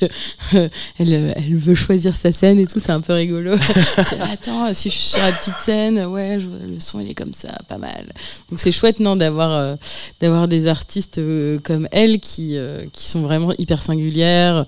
euh, 0.55 0.69
elle, 1.01 1.13
euh, 1.13 1.33
elle 1.35 1.57
veut 1.57 1.75
choisir 1.75 2.15
sa 2.15 2.31
scène 2.31 2.61
et 2.61 2.67
tout, 2.67 2.79
c'est 2.79 2.93
un 2.93 3.01
peu 3.01 3.15
rigolo. 3.15 3.55
Attends, 4.33 4.73
si 4.73 4.91
je 4.91 4.95
suis 4.95 5.09
sur 5.09 5.23
la 5.23 5.33
petite 5.33 5.57
scène, 5.65 6.05
ouais, 6.07 6.39
le 6.39 6.79
son 6.79 7.01
il 7.01 7.11
est 7.11 7.15
comme 7.15 7.35
ça, 7.35 7.49
pas 7.69 7.79
mal. 7.79 8.13
Donc 8.49 8.61
c'est 8.61 8.71
chouette 8.71 9.01
non 9.01 9.17
d'avoir 9.17 9.51
euh, 9.51 10.47
des 10.47 10.67
artistes 10.69 11.19
euh, 11.19 11.59
comme 11.65 11.89
elle 11.91 12.21
qui 12.21 12.57
euh, 12.57 12.85
qui 12.93 13.07
sont 13.09 13.23
vraiment 13.23 13.53
hyper 13.59 13.83
singulières, 13.83 14.67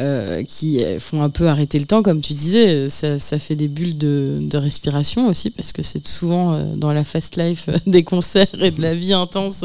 euh, 0.00 0.42
qui 0.44 0.84
euh, 0.84 1.00
font 1.00 1.22
un 1.22 1.30
peu 1.30 1.48
arrêter 1.48 1.78
le 1.78 1.86
temps, 1.86 2.02
comme 2.02 2.20
tu 2.20 2.34
disais. 2.34 2.88
Ça, 2.88 3.07
ça 3.16 3.38
fait 3.38 3.56
des 3.56 3.68
bulles 3.68 3.96
de, 3.96 4.38
de 4.42 4.58
respiration 4.58 5.28
aussi, 5.28 5.50
parce 5.50 5.72
que 5.72 5.82
c'est 5.82 6.06
souvent 6.06 6.52
euh, 6.52 6.74
dans 6.76 6.92
la 6.92 7.04
fast 7.04 7.36
life 7.36 7.66
euh, 7.68 7.78
des 7.86 8.04
concerts 8.04 8.46
et 8.60 8.70
de 8.70 8.82
la 8.82 8.94
vie 8.94 9.12
intense 9.12 9.64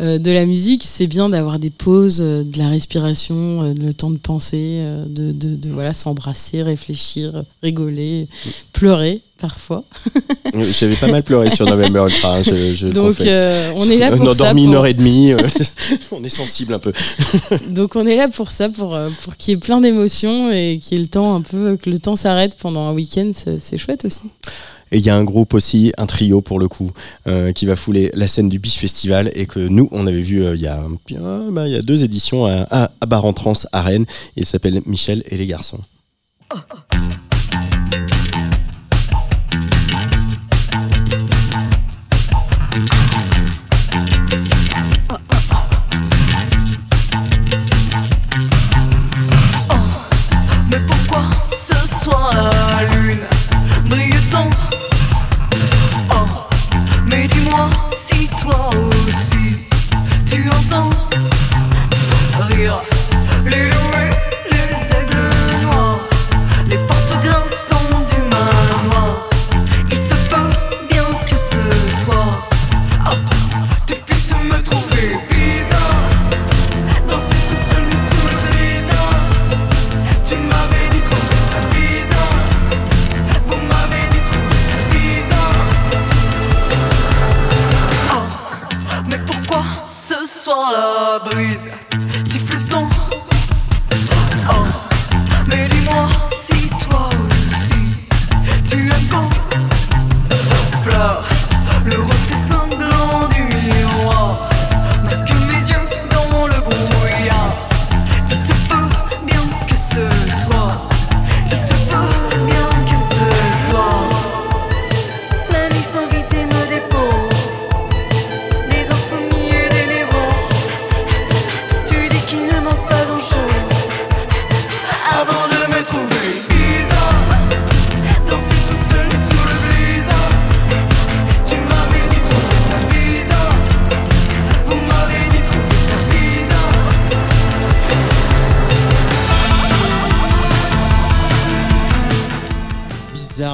euh, 0.00 0.18
de 0.18 0.30
la 0.30 0.46
musique. 0.46 0.82
C'est 0.84 1.06
bien 1.06 1.28
d'avoir 1.28 1.58
des 1.58 1.70
pauses, 1.70 2.18
de 2.18 2.58
la 2.58 2.68
respiration, 2.68 3.74
le 3.74 3.92
temps 3.92 4.10
de 4.10 4.18
penser, 4.18 4.80
de, 5.08 5.32
de, 5.32 5.56
de, 5.56 5.70
voilà, 5.70 5.92
s'embrasser, 5.92 6.62
réfléchir, 6.62 7.44
rigoler, 7.62 8.28
pleurer 8.72 9.20
parfois. 9.42 9.84
J'avais 10.54 10.96
pas 10.96 11.08
mal 11.08 11.22
pleuré 11.22 11.50
sur 11.50 11.66
November 11.66 12.04
Ultra, 12.08 12.36
hein, 12.38 12.42
je, 12.42 12.72
je 12.74 12.86
le 12.86 12.92
Donc 12.92 13.16
confesse. 13.18 13.30
euh, 13.30 13.72
on 13.76 13.90
est 13.90 13.98
là 13.98 14.10
on 14.12 14.16
pour 14.16 14.28
a 14.30 14.34
ça. 14.34 14.44
dormi 14.44 14.64
une 14.64 14.74
heure 14.74 14.86
et 14.86 14.94
demie, 14.94 15.32
euh, 15.32 15.38
on 16.12 16.24
est 16.24 16.28
sensible 16.30 16.72
un 16.72 16.78
peu. 16.78 16.92
Donc 17.68 17.96
on 17.96 18.06
est 18.06 18.16
là 18.16 18.28
pour 18.28 18.50
ça, 18.50 18.70
pour, 18.70 18.94
euh, 18.94 19.10
pour 19.24 19.36
qu'il 19.36 19.52
y 19.52 19.54
ait 19.54 19.60
plein 19.60 19.80
d'émotions 19.82 20.50
et 20.50 20.78
qu'il 20.80 20.96
y 20.96 21.00
ait 21.00 21.04
le 21.04 21.10
temps 21.10 21.34
un 21.34 21.42
peu, 21.42 21.76
que 21.76 21.90
le 21.90 21.98
temps 21.98 22.16
s'arrête 22.16 22.56
pendant 22.56 22.86
un 22.88 22.94
week-end, 22.94 23.32
c'est 23.34 23.76
chouette 23.78 24.04
aussi. 24.06 24.22
Et 24.94 24.98
il 24.98 25.04
y 25.06 25.08
a 25.10 25.16
un 25.16 25.24
groupe 25.24 25.54
aussi, 25.54 25.90
un 25.96 26.04
trio 26.06 26.42
pour 26.42 26.58
le 26.58 26.68
coup, 26.68 26.90
euh, 27.26 27.52
qui 27.52 27.64
va 27.64 27.76
fouler 27.76 28.10
la 28.14 28.28
scène 28.28 28.50
du 28.50 28.58
Biche 28.58 28.76
Festival 28.76 29.30
et 29.34 29.46
que 29.46 29.58
nous, 29.58 29.88
on 29.90 30.06
avait 30.06 30.20
vu 30.20 30.44
euh, 30.44 30.54
il 30.54 30.60
y, 30.60 30.66
a, 30.66 30.80
euh, 31.12 31.50
bah, 31.50 31.66
il 31.66 31.72
y 31.72 31.76
a 31.76 31.80
deux 31.82 32.04
éditions 32.04 32.44
à, 32.44 32.66
à, 32.70 32.90
à 33.00 33.06
Bar 33.06 33.24
en 33.24 33.32
Trans 33.32 33.54
à 33.72 33.80
Rennes. 33.82 34.04
Il 34.36 34.44
s'appelle 34.46 34.82
Michel 34.84 35.22
et 35.30 35.36
les 35.38 35.46
garçons. 35.46 35.80
Mais 36.92 37.31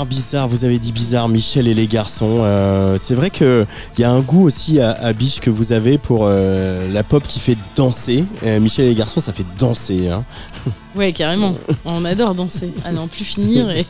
Bizarre, 0.09 0.49
vous 0.49 0.65
avez 0.65 0.79
dit 0.79 0.93
bizarre, 0.93 1.29
Michel 1.29 1.69
et 1.69 1.75
les 1.75 1.87
garçons. 1.87 2.39
Euh, 2.41 2.97
c'est 2.99 3.15
vrai 3.15 3.31
qu'il 3.31 3.67
y 3.99 4.05
a 4.05 4.11
un 4.11 4.21
goût 4.21 4.45
aussi 4.47 4.81
à, 4.81 4.93
à 4.93 5.13
Biche 5.13 5.41
que 5.41 5.51
vous 5.51 5.73
avez 5.73 5.99
pour 5.99 6.23
euh, 6.25 6.91
la 6.93 7.03
pop 7.03 7.23
qui 7.27 7.39
fait 7.41 7.57
danser. 7.77 8.25
Euh, 8.45 8.59
Michel 8.59 8.87
et 8.87 8.89
les 8.91 8.95
garçons, 8.95 9.21
ça 9.21 9.33
fait 9.33 9.45
danser. 9.59 10.09
hein. 10.09 10.25
Ouais, 10.97 11.13
carrément. 11.13 11.55
On 11.85 12.05
adore 12.05 12.35
danser, 12.35 12.73
à 12.85 12.91
n'en 12.91 13.07
plus 13.07 13.25
finir 13.25 13.71
et, 13.71 13.87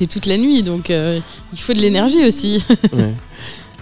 et 0.00 0.06
toute 0.06 0.26
la 0.26 0.36
nuit. 0.36 0.62
Donc 0.62 0.90
il 0.90 1.58
faut 1.58 1.72
de 1.72 1.78
l'énergie 1.78 2.26
aussi. 2.26 2.62
Ouais. 2.92 3.14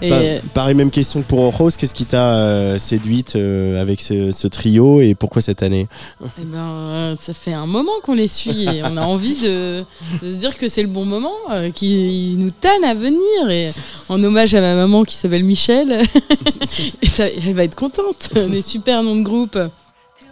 Et, 0.01 0.09
Pa- 0.09 0.47
pareil, 0.53 0.75
même 0.75 0.91
question 0.91 1.21
que 1.21 1.27
pour 1.27 1.55
Rose. 1.55 1.75
Qu'est-ce 1.77 1.93
qui 1.93 2.05
t'a 2.05 2.33
euh, 2.35 2.77
séduite 2.77 3.35
euh, 3.35 3.81
avec 3.81 4.01
ce, 4.01 4.31
ce 4.31 4.47
trio 4.47 5.01
et 5.01 5.15
pourquoi 5.15 5.41
cette 5.41 5.61
année? 5.63 5.87
Eh 6.23 6.43
ben, 6.45 6.57
euh, 6.57 7.15
ça 7.19 7.33
fait 7.33 7.53
un 7.53 7.65
moment 7.65 7.91
qu'on 8.03 8.13
les 8.13 8.27
suit 8.27 8.63
et 8.63 8.81
on 8.83 8.95
a 8.97 9.01
envie 9.01 9.35
de, 9.35 9.83
de 10.23 10.29
se 10.29 10.35
dire 10.37 10.57
que 10.57 10.67
c'est 10.69 10.81
le 10.83 10.87
bon 10.87 11.05
moment, 11.05 11.33
euh, 11.51 11.69
qu'ils 11.71 12.37
nous 12.39 12.51
tannent 12.51 12.83
à 12.85 12.93
venir. 12.93 13.49
Et 13.49 13.69
en 14.07 14.21
hommage 14.23 14.53
à 14.55 14.61
ma 14.61 14.75
maman 14.75 15.03
qui 15.03 15.15
s'appelle 15.15 15.43
Michel, 15.43 16.01
et 17.01 17.07
ça, 17.07 17.25
elle 17.27 17.53
va 17.53 17.63
être 17.63 17.75
contente. 17.75 18.29
Des 18.35 18.61
super 18.61 19.03
noms 19.03 19.15
de 19.17 19.23
groupe. 19.23 19.57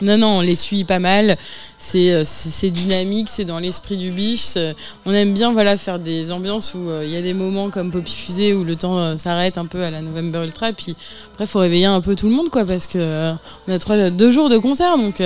Non, 0.01 0.17
non, 0.17 0.27
on 0.37 0.41
les 0.41 0.55
suit 0.55 0.83
pas 0.83 0.99
mal. 0.99 1.37
C'est 1.77 2.11
euh, 2.11 2.23
c'est 2.25 2.69
dynamique, 2.69 3.29
c'est 3.29 3.45
dans 3.45 3.59
l'esprit 3.59 3.97
du 3.97 4.11
biche. 4.11 4.57
On 5.05 5.13
aime 5.13 5.33
bien 5.33 5.51
voilà, 5.51 5.77
faire 5.77 5.99
des 5.99 6.31
ambiances 6.31 6.73
où 6.73 6.89
euh, 6.89 7.03
il 7.03 7.11
y 7.11 7.15
a 7.15 7.21
des 7.21 7.33
moments 7.33 7.69
comme 7.69 7.91
Poppy 7.91 8.13
Fusée 8.13 8.53
où 8.53 8.63
le 8.63 8.75
temps 8.75 8.99
euh, 8.99 9.17
s'arrête 9.17 9.57
un 9.57 9.65
peu 9.65 9.83
à 9.83 9.91
la 9.91 10.01
November 10.01 10.43
Ultra. 10.43 10.69
Et 10.69 10.73
puis 10.73 10.95
après, 11.31 11.45
il 11.45 11.47
faut 11.47 11.59
réveiller 11.59 11.85
un 11.85 12.01
peu 12.01 12.15
tout 12.15 12.27
le 12.27 12.33
monde, 12.33 12.49
quoi, 12.49 12.65
parce 12.65 12.87
que 12.87 12.97
euh, 12.97 13.33
on 13.67 13.73
a 13.73 14.09
deux 14.09 14.31
jours 14.31 14.49
de 14.49 14.57
concert, 14.57 14.97
donc 14.97 15.21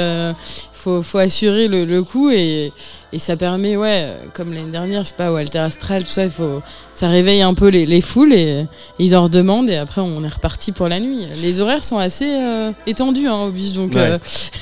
faut, 0.81 1.03
faut 1.03 1.17
assurer 1.17 1.67
le, 1.67 1.85
le 1.85 2.03
coup. 2.03 2.29
Et, 2.31 2.71
et 3.13 3.19
ça 3.19 3.35
permet, 3.35 3.75
ouais, 3.75 4.07
comme 4.33 4.53
l'année 4.53 4.71
dernière, 4.71 5.03
je 5.03 5.09
sais 5.09 5.15
pas, 5.17 5.31
Walter 5.31 5.59
Astral, 5.59 6.03
tout 6.03 6.09
ça, 6.09 6.23
il 6.25 6.29
faut, 6.31 6.61
ça 6.91 7.07
réveille 7.09 7.41
un 7.41 7.53
peu 7.53 7.67
les, 7.67 7.85
les 7.85 8.01
foules 8.01 8.33
et, 8.33 8.61
et 8.61 8.65
ils 8.99 9.15
en 9.15 9.23
redemandent. 9.23 9.69
Et 9.69 9.75
après, 9.77 10.01
on 10.01 10.23
est 10.23 10.27
reparti 10.33 10.71
pour 10.71 10.87
la 10.87 10.99
nuit. 10.99 11.25
Les 11.41 11.59
horaires 11.59 11.83
sont 11.83 11.97
assez 11.97 12.29
euh, 12.29 12.71
étendus 12.87 13.27
hein, 13.27 13.43
au 13.43 13.51
biche, 13.51 13.73
donc 13.73 13.93
Ouais. 13.95 14.17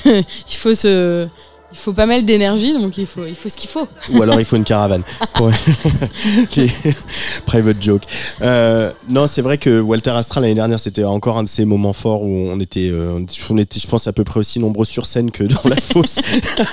euh, 0.06 0.22
il 0.50 0.56
faut 0.56 0.74
se. 0.74 1.28
Il 1.72 1.78
faut 1.78 1.92
pas 1.92 2.06
mal 2.06 2.24
d'énergie, 2.24 2.72
donc 2.72 2.98
il 2.98 3.06
faut, 3.06 3.24
il 3.26 3.34
faut 3.36 3.48
ce 3.48 3.56
qu'il 3.56 3.70
faut. 3.70 3.86
Ou 4.12 4.22
alors 4.22 4.40
il 4.40 4.44
faut 4.44 4.56
une 4.56 4.64
caravane. 4.64 5.02
Private 7.46 7.82
joke. 7.82 8.02
Euh, 8.42 8.92
non, 9.08 9.26
c'est 9.26 9.42
vrai 9.42 9.58
que 9.58 9.80
Walter 9.80 10.10
Astral 10.10 10.42
l'année 10.42 10.54
dernière, 10.54 10.80
c'était 10.80 11.04
encore 11.04 11.38
un 11.38 11.42
de 11.44 11.48
ces 11.48 11.64
moments 11.64 11.92
forts 11.92 12.22
où 12.22 12.48
on 12.50 12.58
était, 12.60 12.88
euh, 12.90 13.24
on 13.50 13.58
était, 13.58 13.80
je 13.80 13.86
pense, 13.86 14.06
à 14.06 14.12
peu 14.12 14.24
près 14.24 14.40
aussi 14.40 14.58
nombreux 14.58 14.84
sur 14.84 15.06
scène 15.06 15.30
que 15.30 15.44
dans 15.44 15.68
la 15.68 15.76
fosse 15.80 16.16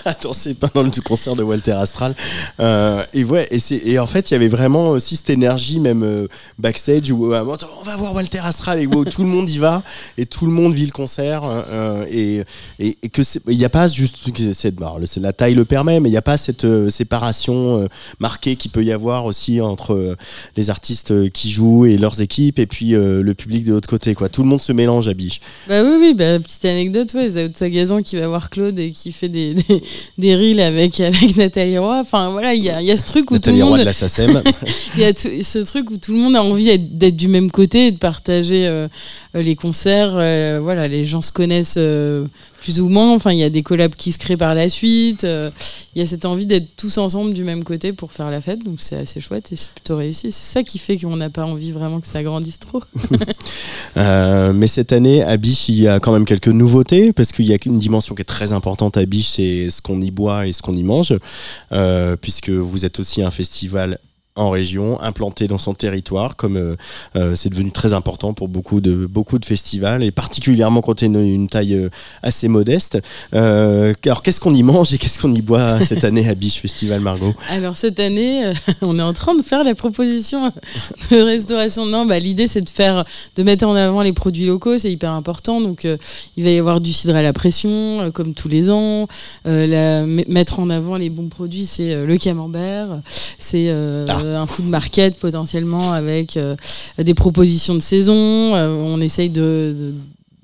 à 0.06 0.14
danser 0.14 0.56
pendant 0.56 0.84
le 0.84 1.02
concert 1.02 1.36
de 1.36 1.44
Walter 1.44 1.72
Astral. 1.74 2.16
Euh, 2.60 3.04
et 3.14 3.24
ouais, 3.24 3.48
et, 3.52 3.60
c'est- 3.60 3.82
et 3.86 4.00
en 4.00 4.08
fait, 4.08 4.32
il 4.32 4.34
y 4.34 4.36
avait 4.36 4.48
vraiment 4.48 4.90
aussi 4.90 5.16
cette 5.16 5.30
énergie, 5.30 5.80
même 5.80 6.04
euh, 6.04 6.28
backstage, 6.60 7.12
où 7.12 7.34
euh, 7.34 7.44
on 7.46 7.84
va 7.84 7.96
voir 7.98 8.14
Walter 8.16 8.40
Astral 8.44 8.82
et 8.82 8.88
où 8.88 9.06
tout 9.06 9.24
le 9.24 9.30
monde 9.30 9.50
y 9.50 9.58
va 9.60 9.84
et 10.18 10.26
tout 10.26 10.46
le 10.46 10.52
monde 10.52 10.74
vit 10.74 10.86
le 10.86 10.92
concert. 10.92 11.44
euh, 11.46 12.06
et, 12.10 12.44
et, 12.80 12.98
et 13.04 13.10
que 13.10 13.22
il 13.48 13.58
n'y 13.58 13.66
a 13.66 13.70
pas 13.70 13.88
juste 13.88 14.18
cette, 14.54 14.76
alors, 14.88 15.00
le- 15.00 15.22
la 15.22 15.34
taille 15.34 15.54
le 15.56 15.66
permet, 15.66 16.00
mais 16.00 16.10
il 16.10 16.12
n'y 16.12 16.18
a 16.18 16.22
pas 16.22 16.38
cette 16.38 16.66
euh, 16.66 16.90
séparation 16.90 17.82
euh, 17.84 17.88
marquée 18.20 18.56
qui 18.56 18.70
peut 18.70 18.84
y 18.84 18.92
avoir 18.92 19.26
aussi 19.26 19.62
entre 19.62 19.94
euh, 19.94 20.16
les 20.56 20.70
artistes 20.70 21.30
qui 21.32 21.50
jouent 21.52 21.86
et 21.86 21.98
leurs 21.98 22.22
équipes 22.22 22.60
et 22.60 22.66
puis 22.66 22.92
le 22.92 23.34
public 23.34 23.66
de 23.66 23.74
l'autre 23.74 23.90
côté. 23.90 24.14
Quoi. 24.16 24.30
Tout 24.30 24.44
le 24.44 24.50
monde 24.50 24.62
se 24.62 24.72
mélange 24.72 25.08
à 25.08 25.14
Biche. 25.14 25.40
Bah 25.68 25.84
oui, 25.84 25.98
oui, 26.00 26.14
bah, 26.14 26.40
petite 26.40 26.66
anecdote, 26.66 27.14
ouais, 27.14 27.30
Zao 27.30 27.48
de 27.48 27.56
Sagazan 27.56 28.02
qui 28.02 28.16
va 28.16 28.28
voir 28.28 28.50
Claude 28.50 28.78
et 28.80 28.92
qui 28.92 29.12
fait 29.12 29.30
des, 29.30 29.54
des, 29.54 29.84
des 30.18 30.36
reels 30.36 30.60
avec, 30.62 31.00
avec 31.00 31.36
Nathalie 31.38 31.78
Roy. 31.78 32.00
Enfin 32.00 32.32
voilà, 32.32 32.54
il 32.54 32.64
y 32.64 32.70
a, 32.70 32.82
y 32.82 32.92
a 32.92 32.98
ce 32.98 33.04
truc 33.04 33.30
où 33.32 33.36
Nathalie 33.36 33.58
tout 33.58 33.60
le 33.60 33.64
Roy 33.66 33.72
monde. 33.78 33.80
de 33.82 33.86
la 33.86 33.94
SACEM. 33.94 34.42
Il 34.96 35.02
y 35.02 35.06
a 35.06 35.14
tout- 35.14 35.30
ce 35.42 35.60
truc 35.60 35.92
où 35.92 35.98
tout 35.98 36.12
le 36.14 36.18
monde 36.20 36.36
a 36.36 36.44
envie 36.44 36.78
d'être- 36.78 37.16
du 37.16 37.28
même 37.28 37.52
côté 37.52 37.88
et 37.88 37.92
de 37.92 37.98
partager 37.98 38.68
euh, 38.68 38.88
les 39.34 39.56
concerts. 39.56 40.14
euh, 40.16 40.60
voilà, 40.62 40.88
les 40.88 41.06
gens 41.06 41.22
se 41.22 41.32
connaissent 41.32 41.76
euh, 41.78 42.26
plus 42.68 42.82
ou 42.82 42.90
moins. 42.90 43.14
Enfin, 43.16 43.32
il 43.32 43.40
y 43.40 43.44
a 43.44 43.50
des 43.50 43.64
collabs 43.64 43.96
qui 43.96 44.12
se 44.12 44.20
créent 44.20 44.36
par 44.36 44.54
la 44.54 44.68
suite. 44.68 45.24
euh, 45.24 45.50
il 45.96 46.00
y 46.00 46.04
a 46.04 46.06
cette 46.06 46.26
envie 46.26 46.46
d'être 46.46 46.76
tous 46.76 46.98
ensemble 46.98 47.34
du 47.34 47.46
même 47.46 47.64
côté 47.64 47.94
pour 47.94 48.12
faire 48.12 48.30
la 48.30 48.42
fête. 48.42 48.62
Donc 48.66 48.82
c'est 48.82 48.98
assez 48.98 49.22
chouette 49.22 49.54
et 49.54 49.56
c'est 49.56 49.70
plutôt 49.70 49.96
réussi. 49.96 50.34
C'est 50.34 50.54
ça 50.54 50.64
qui 50.64 50.78
fait 50.78 50.98
qu'on 50.98 51.16
n'a 51.16 51.30
pas 51.30 51.46
envie 51.46 51.72
vraiment 51.72 52.02
que 52.02 52.08
ça 52.08 52.22
grandisse 52.24 52.60
trop. 52.60 52.84
Euh, 53.96 54.54
mais 54.54 54.68
cette 54.68 54.92
année, 54.92 55.24
à 55.24 55.38
Biche, 55.38 55.70
il 55.70 55.80
y 55.80 55.88
a 55.88 56.00
quand 56.00 56.12
même 56.12 56.26
quelques 56.26 56.50
nouveautés, 56.50 57.14
parce 57.14 57.32
qu'il 57.32 57.46
y 57.46 57.54
a 57.54 57.58
une 57.66 57.80
dimension 57.80 58.14
qui 58.14 58.22
est 58.22 58.26
très 58.26 58.52
importante 58.52 58.96
à 58.96 59.04
Biche, 59.06 59.30
c'est 59.30 59.72
ce 59.72 59.82
qu'on 59.82 60.00
y 60.02 60.12
boit 60.12 60.46
et 60.46 60.54
ce 60.54 60.62
qu'on 60.62 60.76
y 60.76 60.84
mange, 60.84 61.18
euh, 61.72 62.16
puisque 62.16 62.50
vous 62.50 62.86
êtes 62.86 63.00
aussi 63.00 63.24
un 63.24 63.32
festival 63.32 63.98
en 64.38 64.50
région, 64.52 65.02
implanté 65.02 65.48
dans 65.48 65.58
son 65.58 65.74
territoire, 65.74 66.36
comme 66.36 66.56
euh, 66.58 66.76
euh, 67.16 67.36
c'est 67.36 67.50
devenu 67.50 67.72
très 67.72 67.92
important 67.94 68.34
pour 68.34 68.48
beaucoup 68.48 68.80
de, 68.82 69.06
beaucoup 69.08 69.40
de 69.40 69.46
festivals, 69.46 70.04
et 70.04 70.12
particulièrement 70.12 70.82
quand 70.82 71.04
on 71.04 71.16
a 71.16 71.20
une, 71.20 71.50
taille 71.50 71.74
euh, 71.74 71.90
assez 72.22 72.48
modeste. 72.48 73.00
Euh, 73.34 73.94
alors, 74.06 74.22
qu'est-ce 74.22 74.40
qu'on 74.40 74.54
y 74.54 74.64
mange 74.64 74.94
et 74.94 74.98
qu'est-ce 74.98 75.20
qu'on 75.20 75.34
y 75.34 75.42
boit 75.42 75.82
cette 75.82 76.04
année 76.04 76.30
à 76.30 76.36
Biche 76.36 76.60
Festival, 76.62 77.02
Margot? 77.02 77.34
Alors 77.50 77.76
cette 77.76 78.00
année, 78.00 78.46
euh, 78.46 78.54
on 78.82 78.98
est 79.00 79.04
en 79.04 79.14
train 79.14 79.36
de 79.36 79.42
faire 79.42 79.64
la 79.64 79.74
proposition 79.76 80.52
de 81.12 81.22
restauration. 81.22 81.86
Non, 81.86 82.06
bah, 82.06 82.20
l'idée 82.20 82.48
c'est 82.48 82.62
de 82.62 82.70
faire, 82.70 83.04
de 83.36 83.44
mettre 83.44 83.66
en 83.68 83.76
avant 83.76 84.02
les 84.04 84.14
produits 84.14 84.46
locaux, 84.46 84.78
c'est 84.78 84.92
hyper 84.92 85.12
important. 85.12 85.62
Donc 85.62 85.86
il 86.38 86.44
va 86.44 86.50
y 86.52 86.58
avoir 86.60 86.80
du 86.80 86.94
cidre 86.94 87.16
à 87.16 87.24
la 87.24 87.34
pression, 87.34 88.12
comme 88.14 88.34
tous 88.34 88.48
les 88.50 88.70
ans. 88.70 89.08
La- 89.46 90.06
mettre 90.06 90.60
en 90.60 90.70
avant 90.70 90.98
les 90.98 91.10
bons 91.10 91.30
produits, 91.30 91.66
c'est 91.66 92.06
le 92.06 92.18
camembert, 92.18 93.02
c'est 93.38 93.70
Ah. 93.70 94.22
Un 94.36 94.46
food 94.46 94.66
market 94.66 95.18
potentiellement 95.20 95.92
avec 95.94 96.38
euh, 96.38 96.56
des 96.98 97.14
propositions 97.14 97.76
de 97.76 97.80
saison. 97.80 98.56
Euh, 98.56 98.68
on 98.70 99.00
essaye 99.02 99.30
de- 99.30 99.94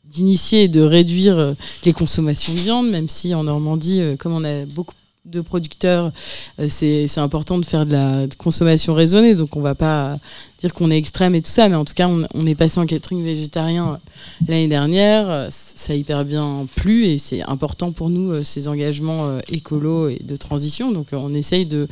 d'initier 0.05 0.63
et 0.63 0.67
de 0.67 0.81
réduire 0.81 1.37
euh, 1.37 1.53
les 1.85 1.93
consommations 1.93 2.53
de 2.53 2.59
viande, 2.59 2.89
même 2.89 3.09
si 3.09 3.33
en 3.33 3.43
Normandie, 3.43 3.99
euh, 3.99 4.15
comme 4.15 4.33
on 4.33 4.43
a 4.43 4.65
beaucoup 4.65 4.93
de 5.25 5.41
producteurs, 5.41 6.11
euh, 6.59 6.67
c'est 6.69 7.07
important 7.17 7.57
de 7.57 7.65
faire 7.65 7.85
de 7.85 7.93
la 7.93 8.25
consommation 8.37 8.93
raisonnée. 8.93 9.35
Donc 9.35 9.55
on 9.55 9.61
va 9.61 9.73
pas 9.73 10.17
dire 10.63 10.73
qu'on 10.73 10.91
est 10.91 10.97
extrême 10.97 11.35
et 11.35 11.41
tout 11.41 11.51
ça, 11.51 11.67
mais 11.67 11.75
en 11.75 11.83
tout 11.83 11.93
cas, 11.93 12.07
on, 12.07 12.45
est 12.45 12.55
passé 12.55 12.79
en 12.79 12.85
catering 12.85 13.21
végétarien 13.21 13.93
euh, 13.93 13.97
l'année 14.47 14.69
dernière. 14.69 15.29
Euh, 15.29 15.47
Ça 15.49 15.91
a 15.91 15.95
hyper 15.95 16.23
bien 16.23 16.65
plu 16.77 17.03
et 17.05 17.17
c'est 17.17 17.41
important 17.43 17.91
pour 17.91 18.09
nous, 18.09 18.31
euh, 18.31 18.43
ces 18.43 18.69
engagements 18.69 19.39
écolos 19.49 20.07
et 20.07 20.21
de 20.23 20.35
transition. 20.37 20.91
Donc 20.91 21.07
on 21.11 21.33
essaye 21.33 21.65
de, 21.65 21.89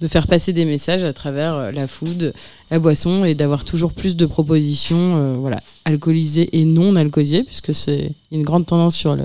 de 0.00 0.08
faire 0.08 0.26
passer 0.26 0.54
des 0.54 0.64
messages 0.64 1.04
à 1.04 1.12
travers 1.12 1.70
la 1.70 1.86
food, 1.86 2.32
la 2.70 2.78
boisson 2.78 3.26
et 3.26 3.34
d'avoir 3.34 3.64
toujours 3.64 3.92
plus 3.92 4.16
de 4.16 4.24
propositions 4.24 5.36
voilà, 5.38 5.60
alcoolisées 5.84 6.48
et 6.52 6.64
non 6.64 6.96
alcoolisées, 6.96 7.42
puisque 7.42 7.74
c'est 7.74 8.12
une 8.32 8.42
grande 8.42 8.64
tendance 8.64 8.96
sur 8.96 9.16
le, 9.16 9.24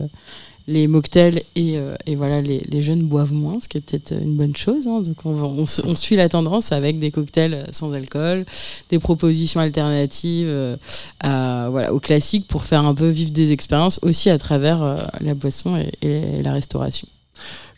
les 0.70 0.88
mocktails 0.88 1.44
et, 1.56 1.78
euh, 1.78 1.96
voilà, 2.16 2.42
les, 2.42 2.82
jeunes 2.82 3.04
boivent 3.04 3.34
moins, 3.34 3.60
ce 3.60 3.68
qui 3.68 3.78
est 3.78 3.82
peut-être 3.82 4.14
une 4.14 4.36
bonne 4.36 4.56
chose. 4.56 4.88
hein. 4.88 5.02
Donc 5.02 5.26
on, 5.26 5.66
suit 5.96 6.16
la 6.16 6.30
tendance 6.30 6.72
avec 6.72 7.00
des 7.00 7.12
cocktails 7.12 7.66
sans 7.72 7.92
alcool, 7.94 8.46
des 8.90 9.00
propositions 9.00 9.60
alternatives 9.60 10.48
euh, 10.48 11.90
aux 11.90 12.00
classiques 12.00 12.48
pour 12.48 12.66
faire 12.66 12.86
un 12.86 12.94
peu 12.94 13.08
vivre 13.10 13.32
des 13.32 13.52
expériences 13.52 14.00
aussi 14.04 14.30
à 14.30 14.38
travers 14.38 14.84
euh, 14.84 14.96
la 15.20 15.34
boisson 15.34 15.84
et, 16.02 16.42
la 16.44 16.54
restauration. 16.54 17.08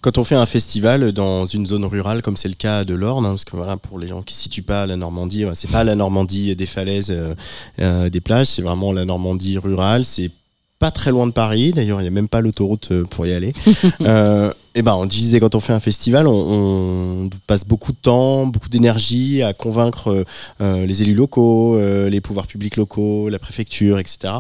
Quand 0.02 0.18
on 0.18 0.24
fait 0.24 0.36
un 0.36 0.48
festival 0.48 1.12
dans 1.12 1.46
une 1.46 1.66
zone 1.66 1.86
rurale, 1.86 2.22
comme 2.22 2.36
c'est 2.36 2.48
le 2.48 2.56
cas 2.56 2.84
de 2.84 2.96
l'Orne, 2.96 3.26
hein, 3.26 3.30
parce 3.30 3.46
que 3.46 3.56
voilà, 3.56 3.78
pour 3.78 4.00
les 4.00 4.08
gens 4.08 4.24
qui 4.24 4.34
ne 4.34 4.40
situent 4.40 4.64
pas 4.64 4.86
la 4.88 4.98
Normandie, 4.98 5.46
c'est 5.54 5.70
pas 5.70 5.84
la 5.84 5.96
Normandie 5.96 6.56
des 6.56 6.66
falaises, 6.66 7.16
des 7.78 8.22
plages, 8.22 8.48
c'est 8.48 8.64
vraiment 8.64 8.94
la 8.94 9.06
Normandie 9.06 9.60
rurale. 9.60 10.04
C'est 10.04 10.32
pas 10.82 10.90
très 10.90 11.12
loin 11.12 11.28
de 11.28 11.32
Paris, 11.32 11.74
d'ailleurs, 11.74 12.00
il 12.00 12.06
n'y 12.06 12.08
a 12.08 12.12
même 12.12 12.28
pas 12.28 12.42
l'autoroute 12.42 12.90
euh, 12.92 13.04
pour 13.04 13.28
y 13.28 13.34
aller. 13.34 13.54
euh, 14.02 14.52
et 14.74 14.82
ben, 14.82 14.96
on 14.96 15.06
disait 15.06 15.40
quand 15.40 15.54
on 15.54 15.60
fait 15.60 15.74
un 15.74 15.80
festival, 15.80 16.26
on, 16.26 17.26
on 17.26 17.30
passe 17.46 17.66
beaucoup 17.66 17.92
de 17.92 17.98
temps, 18.02 18.48
beaucoup 18.48 18.70
d'énergie 18.70 19.44
à 19.44 19.54
convaincre 19.54 20.26
euh, 20.60 20.86
les 20.88 21.04
élus 21.04 21.14
locaux, 21.14 21.76
euh, 21.76 22.10
les 22.10 22.20
pouvoirs 22.20 22.48
publics 22.48 22.78
locaux, 22.78 23.30
la 23.30 23.38
préfecture, 23.38 24.00
etc. 24.00 24.34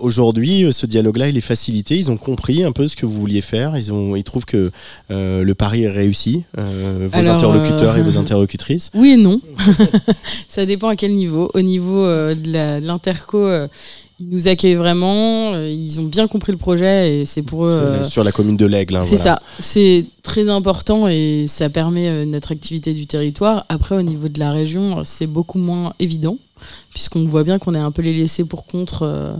Aujourd'hui, 0.00 0.70
ce 0.70 0.84
dialogue-là, 0.84 1.28
il 1.28 1.38
est 1.38 1.40
facilité. 1.40 1.96
Ils 1.96 2.10
ont 2.10 2.18
compris 2.18 2.62
un 2.62 2.72
peu 2.72 2.86
ce 2.86 2.96
que 2.96 3.06
vous 3.06 3.18
vouliez 3.18 3.40
faire. 3.40 3.74
Ils, 3.78 3.90
ont, 3.90 4.16
ils 4.16 4.24
trouvent 4.24 4.44
que 4.44 4.70
le 5.08 5.52
pari 5.54 5.84
est 5.84 5.90
réussi. 5.90 6.44
Vos 6.58 7.16
Alors, 7.16 7.36
interlocuteurs 7.36 7.96
et 7.96 8.02
vos 8.02 8.16
interlocutrices. 8.18 8.90
Oui 8.92 9.12
et 9.12 9.16
non. 9.16 9.40
ça 10.48 10.66
dépend 10.66 10.88
à 10.88 10.96
quel 10.96 11.12
niveau. 11.12 11.50
Au 11.54 11.62
niveau 11.62 12.04
de 12.04 12.84
l'interco, 12.84 13.48
ils 14.20 14.28
nous 14.28 14.48
accueillent 14.48 14.74
vraiment. 14.74 15.52
euh, 15.54 15.70
ils 15.70 16.00
ont 16.00 16.04
bien 16.04 16.26
compris 16.26 16.52
le 16.52 16.58
projet 16.58 17.20
et 17.20 17.24
c'est 17.24 17.42
pour 17.42 17.66
eux. 17.66 17.70
Euh, 17.70 18.04
Sur 18.04 18.24
la 18.24 18.32
commune 18.32 18.56
de 18.56 18.66
l'Aigle. 18.66 18.96
hein, 18.96 19.02
C'est 19.04 19.16
voilà. 19.16 19.36
ça, 19.36 19.62
c'est 19.62 20.04
très 20.22 20.48
important 20.48 21.08
et 21.08 21.44
ça 21.46 21.68
permet 21.68 22.08
euh, 22.08 22.24
une 22.24 22.34
attractivité 22.34 22.92
du 22.94 23.06
territoire. 23.06 23.64
Après, 23.68 23.96
au 23.96 24.02
niveau 24.02 24.28
de 24.28 24.38
la 24.40 24.50
région, 24.52 25.02
c'est 25.04 25.26
beaucoup 25.26 25.58
moins 25.58 25.94
évident, 26.00 26.36
puisqu'on 26.92 27.24
voit 27.26 27.44
bien 27.44 27.58
qu'on 27.58 27.74
est 27.74 27.78
un 27.78 27.90
peu 27.92 28.02
les 28.02 28.12
laissés 28.12 28.44
pour 28.44 28.66
contre, 28.66 29.02
euh, 29.04 29.32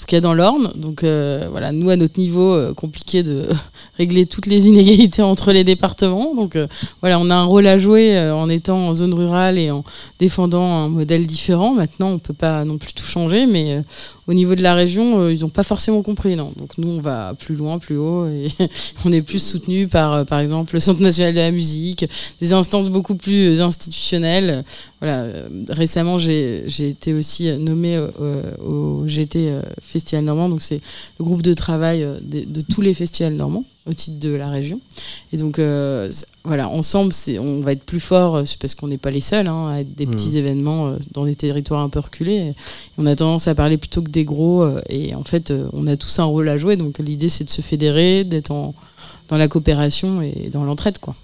tout 0.00 0.06
cas 0.06 0.20
dans 0.20 0.34
l'Orne. 0.34 0.72
Donc 0.74 1.04
euh, 1.04 1.46
voilà, 1.50 1.72
nous, 1.72 1.90
à 1.90 1.96
notre 1.96 2.18
niveau, 2.18 2.54
euh, 2.54 2.72
compliqué 2.72 3.22
de 3.22 3.48
régler 3.98 4.26
toutes 4.26 4.46
les 4.46 4.66
inégalités 4.66 5.22
entre 5.22 5.52
les 5.52 5.62
départements. 5.62 6.34
Donc 6.34 6.56
euh, 6.56 6.66
voilà, 7.02 7.18
on 7.20 7.28
a 7.30 7.34
un 7.34 7.44
rôle 7.44 7.66
à 7.66 7.76
jouer 7.78 8.18
en 8.30 8.48
étant 8.48 8.88
en 8.88 8.94
zone 8.94 9.14
rurale 9.14 9.58
et 9.58 9.70
en 9.70 9.84
défendant 10.18 10.64
un 10.64 10.88
modèle 10.88 11.26
différent. 11.26 11.74
Maintenant, 11.74 12.08
on 12.08 12.18
peut 12.18 12.34
pas 12.34 12.64
non 12.64 12.78
plus 12.78 12.94
tout 12.94 13.04
changer, 13.04 13.46
mais 13.46 13.82
au 14.26 14.32
niveau 14.32 14.54
de 14.54 14.62
la 14.62 14.74
région, 14.74 15.28
ils 15.28 15.40
n'ont 15.40 15.48
pas 15.48 15.62
forcément 15.62 16.02
compris. 16.02 16.34
Non. 16.34 16.52
Donc 16.56 16.78
nous, 16.78 16.88
on 16.88 17.00
va 17.00 17.34
plus 17.38 17.54
loin, 17.54 17.78
plus 17.78 17.98
haut, 17.98 18.26
et 18.26 18.48
on 19.04 19.12
est 19.12 19.22
plus 19.22 19.42
soutenu 19.42 19.86
par, 19.86 20.24
par 20.24 20.40
exemple, 20.40 20.74
le 20.74 20.80
Centre 20.80 21.02
national 21.02 21.34
de 21.34 21.40
la 21.40 21.50
musique, 21.50 22.06
des 22.40 22.52
instances 22.52 22.88
beaucoup 22.88 23.16
plus 23.16 23.60
institutionnelles. 23.60 24.64
Voilà. 25.00 25.26
Récemment, 25.68 26.18
j'ai 26.18 26.64
été 26.78 27.14
aussi 27.14 27.50
nommée 27.58 27.96
euh, 27.96 28.56
au 28.58 29.06
GT 29.06 29.52
Festival 29.90 30.24
Normand, 30.24 30.48
donc 30.48 30.62
c'est 30.62 30.80
le 31.18 31.24
groupe 31.24 31.42
de 31.42 31.52
travail 31.54 32.02
euh, 32.02 32.18
de, 32.22 32.44
de 32.44 32.60
tous 32.60 32.80
les 32.80 32.94
festivals 32.94 33.34
normands 33.34 33.64
au 33.86 33.92
titre 33.92 34.18
de 34.20 34.30
la 34.30 34.48
région. 34.48 34.80
Et 35.32 35.36
donc, 35.36 35.58
euh, 35.58 36.10
voilà, 36.44 36.68
ensemble, 36.68 37.12
on 37.40 37.60
va 37.60 37.72
être 37.72 37.82
plus 37.82 37.98
fort, 38.00 38.36
euh, 38.36 38.44
c'est 38.44 38.58
parce 38.58 38.74
qu'on 38.74 38.88
n'est 38.88 38.98
pas 38.98 39.10
les 39.10 39.20
seuls 39.20 39.48
hein, 39.48 39.68
à 39.70 39.80
être 39.80 39.94
des 39.94 40.06
Mhm. 40.06 40.12
petits 40.14 40.36
événements 40.38 40.96
dans 41.12 41.24
des 41.24 41.34
territoires 41.34 41.80
un 41.80 41.88
peu 41.88 41.98
reculés. 42.00 42.36
Et 42.50 42.54
on 42.98 43.06
a 43.06 43.16
tendance 43.16 43.48
à 43.48 43.54
parler 43.54 43.76
plutôt 43.78 44.02
que 44.02 44.10
des 44.10 44.24
gros. 44.24 44.66
et 44.88 45.14
en 45.14 45.24
fait, 45.24 45.52
on 45.72 45.86
a 45.86 45.96
tous 45.96 46.18
un 46.18 46.24
rôle 46.24 46.48
à 46.48 46.56
jouer. 46.58 46.76
Donc 46.76 46.98
l'idée, 46.98 47.28
c'est 47.28 47.44
de 47.44 47.50
se 47.50 47.62
fédérer, 47.62 48.24
d'être 48.24 48.48
dans 49.28 49.36
la 49.36 49.48
coopération 49.48 50.22
et 50.22 50.50
dans 50.52 50.64
l'entraide. 50.64 50.98
quoi. 50.98 51.14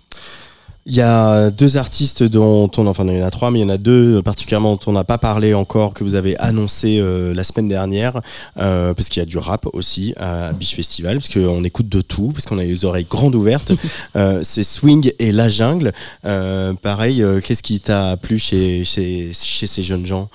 Il 0.88 0.94
y 0.94 1.00
a 1.00 1.50
deux 1.50 1.76
artistes 1.78 2.22
dont 2.22 2.70
on, 2.76 2.86
enfin 2.86 3.04
il 3.08 3.18
y 3.18 3.20
en 3.20 3.26
a 3.26 3.30
trois, 3.32 3.50
mais 3.50 3.58
il 3.58 3.62
y 3.62 3.64
en 3.64 3.70
a 3.70 3.76
deux 3.76 4.22
particulièrement 4.22 4.74
dont 4.74 4.80
on 4.86 4.92
n'a 4.92 5.02
pas 5.02 5.18
parlé 5.18 5.52
encore, 5.52 5.94
que 5.94 6.04
vous 6.04 6.14
avez 6.14 6.38
annoncé 6.38 7.00
euh, 7.00 7.34
la 7.34 7.42
semaine 7.42 7.68
dernière, 7.68 8.20
euh, 8.56 8.94
parce 8.94 9.08
qu'il 9.08 9.20
y 9.20 9.22
a 9.24 9.26
du 9.26 9.36
rap 9.36 9.66
aussi 9.72 10.14
à 10.16 10.52
Biche 10.52 10.76
Festival, 10.76 11.18
parce 11.18 11.28
qu'on 11.28 11.64
écoute 11.64 11.88
de 11.88 12.02
tout, 12.02 12.30
parce 12.32 12.44
qu'on 12.44 12.58
a 12.58 12.62
les 12.62 12.84
oreilles 12.84 13.06
grandes 13.10 13.34
ouvertes. 13.34 13.72
Euh, 14.14 14.40
c'est 14.42 14.62
Swing 14.62 15.12
et 15.18 15.32
La 15.32 15.48
Jungle. 15.48 15.92
Euh, 16.24 16.72
pareil, 16.74 17.22
euh, 17.22 17.40
qu'est-ce 17.40 17.62
qui 17.62 17.80
t'a 17.80 18.16
plu 18.16 18.38
chez, 18.38 18.84
chez, 18.84 19.32
chez 19.32 19.66
ces 19.66 19.82
jeunes 19.82 20.06
gens? 20.06 20.30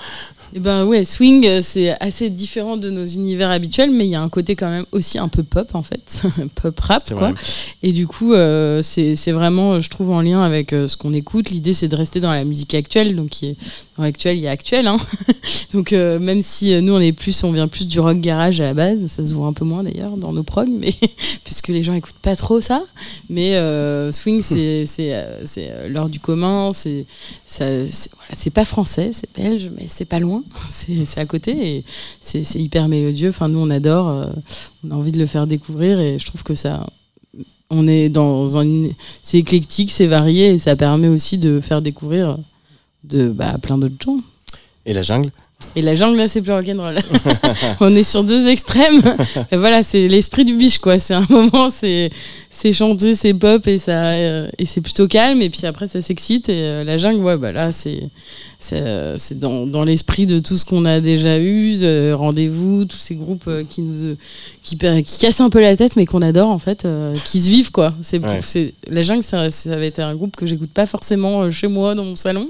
Eh 0.54 0.60
ben 0.60 0.86
ouais, 0.86 1.06
swing, 1.06 1.45
euh, 1.45 1.60
c'est 1.62 1.95
assez 2.02 2.30
différent 2.30 2.76
de 2.76 2.89
nos 2.89 3.06
univers 3.06 3.49
habituels, 3.49 3.89
mais 3.89 4.06
il 4.06 4.10
y 4.10 4.16
a 4.16 4.22
un 4.22 4.30
côté 4.30 4.56
quand 4.56 4.70
même 4.70 4.86
aussi 4.91 5.18
un 5.18 5.30
peu 5.30 5.43
pop 5.43 5.74
en 5.74 5.84
fait, 5.84 6.24
pop 6.62 6.78
rap 6.80 7.08
quoi. 7.08 7.32
vrai. 7.32 7.34
Et 7.84 7.93
du 7.93 8.06
coup, 8.06 8.34
euh, 8.34 8.82
c'est 8.82 9.32
vraiment, 9.32 9.80
je 9.80 9.89
trouve, 9.89 10.12
en 10.12 10.22
lien 10.22 10.41
avec 10.41 10.74
euh, 10.74 10.88
ce 10.88 10.97
qu'on 10.97 11.14
écoute. 11.14 11.49
L'idée, 11.52 11.74
c'est 11.74 11.88
de 11.88 11.95
rester 11.95 12.20
dans 12.20 12.32
la 12.32 12.43
musique 12.43 12.74
actuelle, 12.74 13.16
donc 13.16 13.30
qui 13.30 13.47
est 13.47 13.56
dans 14.02 14.08
actuel, 14.08 14.38
il 14.38 14.41
y 14.41 14.47
a 14.47 14.52
actuel. 14.52 14.88
Hein. 14.88 14.97
donc 15.74 15.93
euh, 15.93 16.20
même 16.20 16.41
si 16.41 16.74
euh, 16.74 16.82
nous, 16.82 16.93
on 16.93 16.99
est 16.99 17.12
plus, 17.12 17.43
on 17.43 17.52
vient 17.52 17.68
plus 17.68 17.88
du 17.88 17.99
rock 17.99 18.20
garage 18.20 18.60
à 18.60 18.66
la 18.66 18.74
base, 18.74 19.06
ça 19.08 19.26
se 19.26 19.34
voit 19.34 19.47
un 19.47 19.54
peu 19.54 19.66
moins 19.66 19.84
d'ailleurs 19.84 20.18
dans 20.18 20.34
nos 20.34 20.43
progs, 20.43 20.70
mais 20.70 20.93
puisque 21.43 21.70
les 21.70 21.84
gens 21.84 21.93
écoutent 21.93 22.16
pas 22.22 22.36
trop 22.36 22.62
ça. 22.62 22.84
Mais 23.30 23.56
euh, 23.56 24.12
swing, 24.12 24.41
c'est 24.41 24.86
c'est 24.86 25.89
l'heure 25.89 26.10
du 26.10 26.20
commun, 26.20 26.72
c'est 26.74 27.06
c'est 27.45 27.86
voilà, 28.16 28.52
pas 28.54 28.66
français, 28.66 29.12
c'est 29.14 29.30
belge, 29.36 29.70
mais 29.76 29.86
c'est 29.88 30.06
pas 30.06 30.20
loin, 30.20 30.43
c'est 30.72 31.20
à 31.20 31.26
côté 31.26 31.76
et 31.76 31.84
c'est 32.20 32.43
c'est 32.43 32.60
hyper 32.60 32.88
mélodieux. 32.88 33.30
Enfin, 33.30 33.47
nous, 33.47 33.60
on 33.60 33.70
adore, 33.70 34.10
euh, 34.10 34.26
on 34.84 34.91
a 34.91 34.95
envie 34.95 35.12
de 35.12 35.20
le 35.20 35.26
faire 35.26 35.47
découvrir 35.47 35.99
et 35.99 36.20
je 36.20 36.26
trouve 36.26 36.43
que 36.43 36.56
ça 36.56 36.86
on 37.72 37.88
est 37.88 38.10
dans 38.10 38.58
un. 38.58 38.89
C'est 39.22 39.38
éclectique, 39.38 39.91
c'est 39.91 40.06
varié 40.06 40.49
et 40.52 40.58
ça 40.58 40.76
permet 40.76 41.08
aussi 41.08 41.38
de 41.38 41.60
faire 41.60 41.82
découvrir 41.82 42.38
de 43.04 43.30
bah, 43.30 43.58
plein 43.62 43.78
d'autres 43.78 43.95
gens. 44.04 44.18
Et 44.86 44.93
la 44.93 45.02
jungle 45.02 45.32
Et 45.76 45.82
la 45.82 45.95
jungle, 45.95 46.18
là, 46.18 46.28
c'est 46.28 46.41
plus 46.41 46.52
rock'n'roll. 46.52 46.97
on 47.80 47.95
est 47.95 48.04
sur 48.04 48.24
deux 48.24 48.47
extrêmes. 48.47 49.02
Et 49.52 49.58
voilà, 49.58 49.84
c'est 49.84 50.08
l'esprit 50.08 50.45
du 50.45 50.56
biche, 50.56 50.80
quoi. 50.80 50.99
C'est 50.99 51.14
un 51.14 51.26
moment, 51.30 51.70
c'est 51.70 52.12
c'est 52.49 52.74
chanté, 52.74 53.16
c'est 53.16 53.34
pop 53.34 53.66
et 53.68 53.78
ça 53.78 54.12
euh, 54.12 54.49
et 54.58 54.66
c'est 54.66 54.82
plutôt 54.82 55.08
calme. 55.08 55.41
Et 55.41 55.49
puis 55.49 55.66
après, 55.66 55.88
ça 55.88 56.02
s'excite. 56.02 56.49
Et 56.49 56.62
euh, 56.64 56.84
la 56.84 56.97
jungle, 56.97 57.24
ouais, 57.24 57.38
bah 57.38 57.52
là, 57.52 57.72
c'est 57.72 58.02
c'est 58.64 58.82
euh, 58.82 59.18
c'est 59.18 59.38
dans, 59.39 59.66
dans 59.68 59.84
l'esprit 59.84 60.26
de 60.26 60.39
tout 60.39 60.57
ce 60.57 60.66
qu'on 60.66 60.86
a 60.86 60.99
déjà 60.99 61.39
eu, 61.39 61.78
de 61.78 62.12
rendez-vous, 62.14 62.86
tous 62.86 62.97
ces 62.97 63.16
groupes 63.16 63.45
euh, 63.47 63.64
qui 63.70 63.82
nous 63.82 64.03
euh, 64.05 64.16
qui, 64.64 64.78
cassent 65.20 65.41
un 65.41 65.49
peu 65.49 65.59
la 65.62 65.76
tête, 65.76 65.95
mais 65.95 66.05
qu'on 66.05 66.22
adore 66.22 66.49
en 66.49 66.59
fait, 66.59 66.86
euh, 66.86 67.14
qui 67.26 67.41
se 67.41 67.49
vivent 67.49 67.72
quoi. 67.72 67.93
C'est 68.01 68.20
Ouais. 68.24 68.74
la 68.88 69.03
jungle, 69.03 69.24
ça, 69.24 69.49
ça 69.51 69.74
avait 69.74 69.88
été 69.88 70.01
un 70.01 70.16
groupe 70.16 70.36
que 70.36 70.45
j'écoute 70.45 70.72
pas 70.72 70.86
forcément 70.86 71.43
euh, 71.43 71.49
chez 71.49 71.68
moi 71.68 71.95
dans 71.95 72.05
mon 72.05 72.16
salon, 72.16 72.49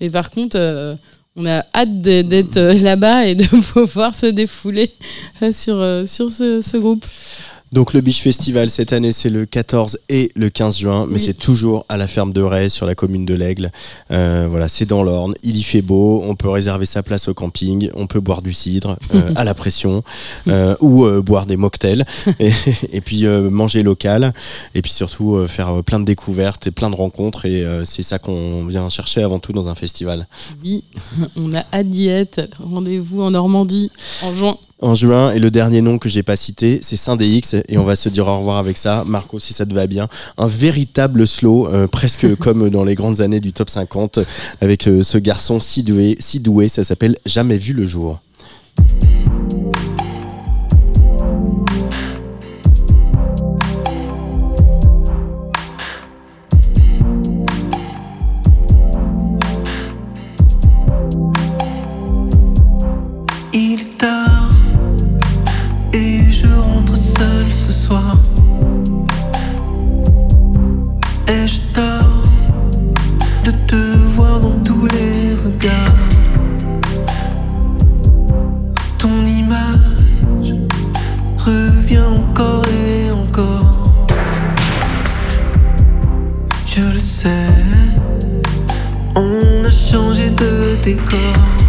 mais 0.00 0.10
par 0.10 0.30
contre. 0.30 0.56
euh, 0.58 0.94
on 1.40 1.46
a 1.46 1.64
hâte 1.72 2.00
d'être 2.00 2.56
euh, 2.56 2.74
là-bas 2.74 3.26
et 3.28 3.36
de 3.36 3.44
pouvoir 3.72 4.12
se 4.12 4.26
défouler 4.26 4.90
euh, 5.40 5.52
sur, 5.52 5.76
euh, 5.76 6.04
sur 6.04 6.32
ce, 6.32 6.60
ce 6.60 6.76
groupe. 6.76 7.04
Donc 7.70 7.92
le 7.92 8.00
Biche 8.00 8.20
Festival 8.22 8.70
cette 8.70 8.92
année 8.92 9.12
c'est 9.12 9.28
le 9.28 9.44
14 9.46 9.98
et 10.08 10.30
le 10.34 10.48
15 10.48 10.78
juin, 10.78 11.06
mais 11.06 11.14
Oui. 11.14 11.20
c'est 11.20 11.34
toujours 11.38 11.84
à 11.88 11.96
la 11.96 12.06
ferme 12.06 12.32
de 12.32 12.40
Ray 12.40 12.70
sur 12.70 12.86
la 12.86 12.94
commune 12.94 13.26
de 13.26 13.34
l'Aigle. 13.34 13.70
Euh, 14.10 14.46
voilà, 14.48 14.68
c'est 14.68 14.86
dans 14.86 15.02
l'Orne, 15.02 15.34
il 15.42 15.56
y 15.56 15.62
fait 15.62 15.82
beau, 15.82 16.22
on 16.24 16.34
peut 16.34 16.48
réserver 16.48 16.86
sa 16.86 17.02
place 17.02 17.28
au 17.28 17.34
camping, 17.34 17.90
on 17.94 18.06
peut 18.06 18.20
boire 18.20 18.40
du 18.42 18.52
cidre 18.52 18.96
euh, 19.14 19.32
à 19.36 19.44
la 19.44 19.54
pression 19.54 20.02
euh, 20.48 20.76
ou 20.80 21.06
boire 21.22 21.46
des 21.46 21.56
mocktails 21.56 22.04
et, 22.40 22.50
et 22.92 23.00
puis 23.00 23.26
manger 23.26 23.82
local 23.82 24.32
et 24.74 24.82
puis 24.82 24.92
surtout 24.92 25.46
faire 25.46 25.82
plein 25.84 26.00
de 26.00 26.04
découvertes 26.04 26.66
et 26.66 26.70
plein 26.70 26.90
de 26.90 26.94
rencontres 26.96 27.44
et 27.44 27.64
c'est 27.84 28.02
ça 28.02 28.18
qu'on 28.18 28.64
vient 28.66 28.88
chercher 28.88 29.22
avant 29.22 29.38
tout 29.38 29.52
dans 29.52 29.68
un 29.68 29.74
festival. 29.74 30.26
Oui, 30.62 30.84
on 31.36 31.54
a 31.54 31.64
hâte 31.72 31.90
d'y 31.90 32.08
être. 32.08 32.40
Rendez-vous 32.58 33.22
en 33.22 33.30
Normandie 33.32 33.90
en 34.22 34.32
juin. 34.34 34.56
En 34.80 34.94
juin, 34.94 35.32
et 35.32 35.40
le 35.40 35.50
dernier 35.50 35.80
nom 35.80 35.98
que 35.98 36.08
j'ai 36.08 36.22
pas 36.22 36.36
cité, 36.36 36.78
c'est 36.82 36.94
Saint-DX, 36.94 37.56
et 37.68 37.78
on 37.78 37.84
va 37.84 37.96
se 37.96 38.08
dire 38.08 38.28
au 38.28 38.38
revoir 38.38 38.58
avec 38.58 38.76
ça. 38.76 39.02
Marco, 39.08 39.40
si 39.40 39.52
ça 39.52 39.66
te 39.66 39.74
va 39.74 39.88
bien, 39.88 40.06
un 40.36 40.46
véritable 40.46 41.26
slow, 41.26 41.66
euh, 41.66 41.88
presque 41.88 42.36
comme 42.38 42.70
dans 42.70 42.84
les 42.84 42.94
grandes 42.94 43.20
années 43.20 43.40
du 43.40 43.52
top 43.52 43.70
50, 43.70 44.20
avec 44.60 44.86
euh, 44.86 45.02
ce 45.02 45.18
garçon 45.18 45.58
si 45.58 45.82
doué, 45.82 46.16
si 46.20 46.38
doué, 46.38 46.68
ça 46.68 46.84
s'appelle 46.84 47.16
Jamais 47.26 47.58
vu 47.58 47.72
le 47.72 47.88
jour. 47.88 48.20
let 90.88 90.98
it 90.98 91.10
go. 91.10 91.67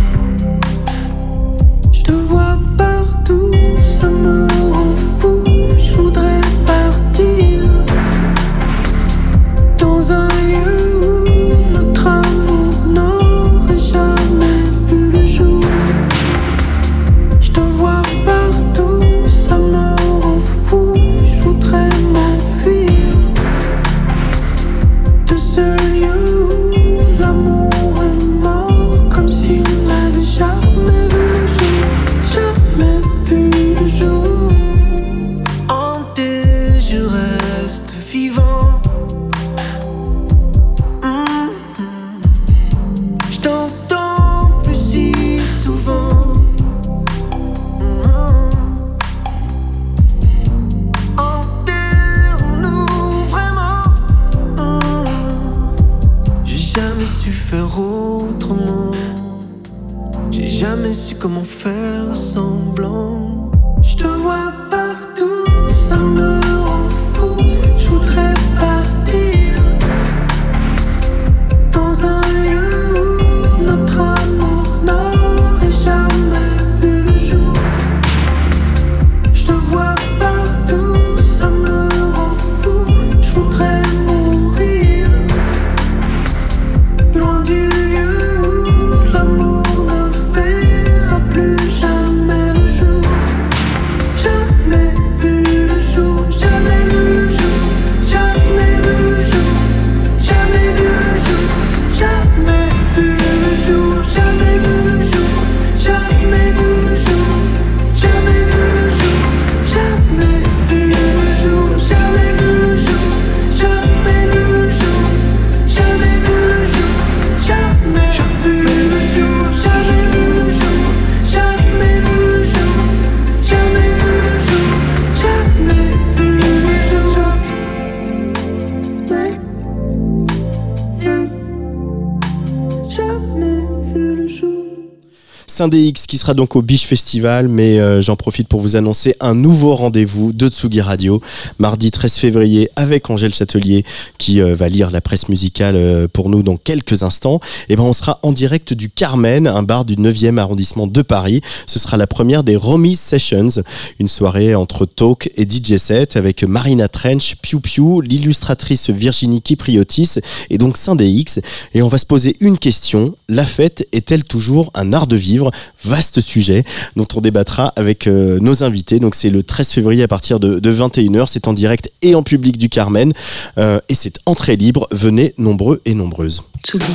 Saint-DX 135.59 136.07
qui 136.07 136.17
sera 136.17 136.33
donc 136.33 136.55
au 136.55 136.61
Biche 136.61 136.85
Festival, 136.85 137.49
mais 137.49 137.79
euh, 137.79 138.01
j'en 138.01 138.15
profite 138.15 138.47
pour 138.47 138.61
vous 138.61 138.77
annoncer 138.77 139.17
un 139.19 139.35
nouveau 139.35 139.75
rendez-vous 139.75 140.31
de 140.31 140.47
Tsugi 140.47 140.79
Radio, 140.79 141.21
mardi 141.57 141.91
13 141.91 142.13
février 142.13 142.69
avec 142.77 143.09
Angèle 143.09 143.33
Châtelier 143.33 143.83
qui 144.17 144.39
euh, 144.39 144.55
va 144.55 144.69
lire 144.69 144.89
la 144.89 145.01
presse 145.01 145.27
musicale 145.27 145.75
euh, 145.75 146.07
pour 146.07 146.29
nous 146.29 146.43
dans 146.43 146.55
quelques 146.55 147.03
instants. 147.03 147.41
Et 147.67 147.75
ben 147.75 147.83
on 147.83 147.91
sera 147.91 148.19
en 148.23 148.31
direct 148.31 148.71
du 148.73 148.89
Carmen, 148.89 149.47
un 149.47 149.61
bar 149.61 149.83
du 149.83 149.97
9e 149.97 150.37
arrondissement 150.37 150.87
de 150.87 151.01
Paris. 151.01 151.41
Ce 151.65 151.77
sera 151.77 151.97
la 151.97 152.07
première 152.07 152.45
des 152.45 152.55
Romy 152.55 152.95
Sessions, 152.95 153.61
une 153.99 154.07
soirée 154.07 154.55
entre 154.55 154.85
talk 154.85 155.29
et 155.35 155.43
DJ 155.43 155.75
set 155.75 156.15
avec 156.15 156.45
Marina 156.45 156.87
Trench, 156.87 157.35
Piu 157.41 157.59
Piu, 157.59 158.01
l'illustratrice 158.01 158.89
Virginie 158.91 159.41
Kipriotis 159.41 160.19
et 160.49 160.57
donc 160.57 160.77
Saint-DX. 160.77 161.41
Et 161.73 161.81
on 161.81 161.89
va 161.89 161.97
se 161.97 162.05
poser 162.05 162.37
une 162.39 162.57
question, 162.57 163.13
la 163.27 163.45
fête 163.45 163.89
est-elle 163.91 164.23
toujours 164.23 164.71
un 164.73 164.93
art 164.93 165.07
de 165.07 165.17
vivre? 165.17 165.48
Vaste 165.83 166.21
sujet 166.21 166.63
dont 166.95 167.07
on 167.15 167.21
débattra 167.21 167.73
avec 167.75 168.07
euh, 168.07 168.39
nos 168.39 168.63
invités. 168.63 168.99
Donc 168.99 169.15
c'est 169.15 169.29
le 169.29 169.43
13 169.43 169.69
février 169.69 170.03
à 170.03 170.07
partir 170.07 170.39
de, 170.39 170.59
de 170.59 170.73
21h. 170.73 171.25
C'est 171.27 171.47
en 171.47 171.53
direct 171.53 171.91
et 172.01 172.15
en 172.15 172.23
public 172.23 172.57
du 172.57 172.69
Carmen. 172.69 173.13
Euh, 173.57 173.79
et 173.89 173.95
c'est 173.95 174.19
entrée 174.25 174.55
libre. 174.55 174.87
Venez 174.91 175.33
nombreux 175.37 175.81
et 175.85 175.93
nombreuses. 175.93 176.43
Tsugi. 176.63 176.85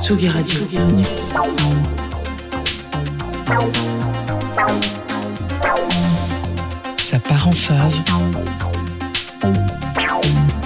Tsugi 0.00 0.28
Radio. 0.28 0.58
Ça 6.98 7.18
part 7.18 7.48
en 7.48 7.52
fave. 7.52 8.00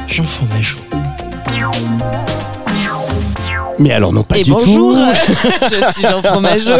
Jean 0.06 0.24
Fromageau. 0.24 0.78
Mais 3.78 3.90
alors 3.92 4.12
non 4.12 4.22
pas 4.22 4.38
Et 4.38 4.42
du 4.42 4.50
bonjour, 4.50 4.94
tout. 4.94 5.00
je 5.70 5.92
suis 5.92 6.02
Jean 6.02 6.22
Fromageau. 6.22 6.70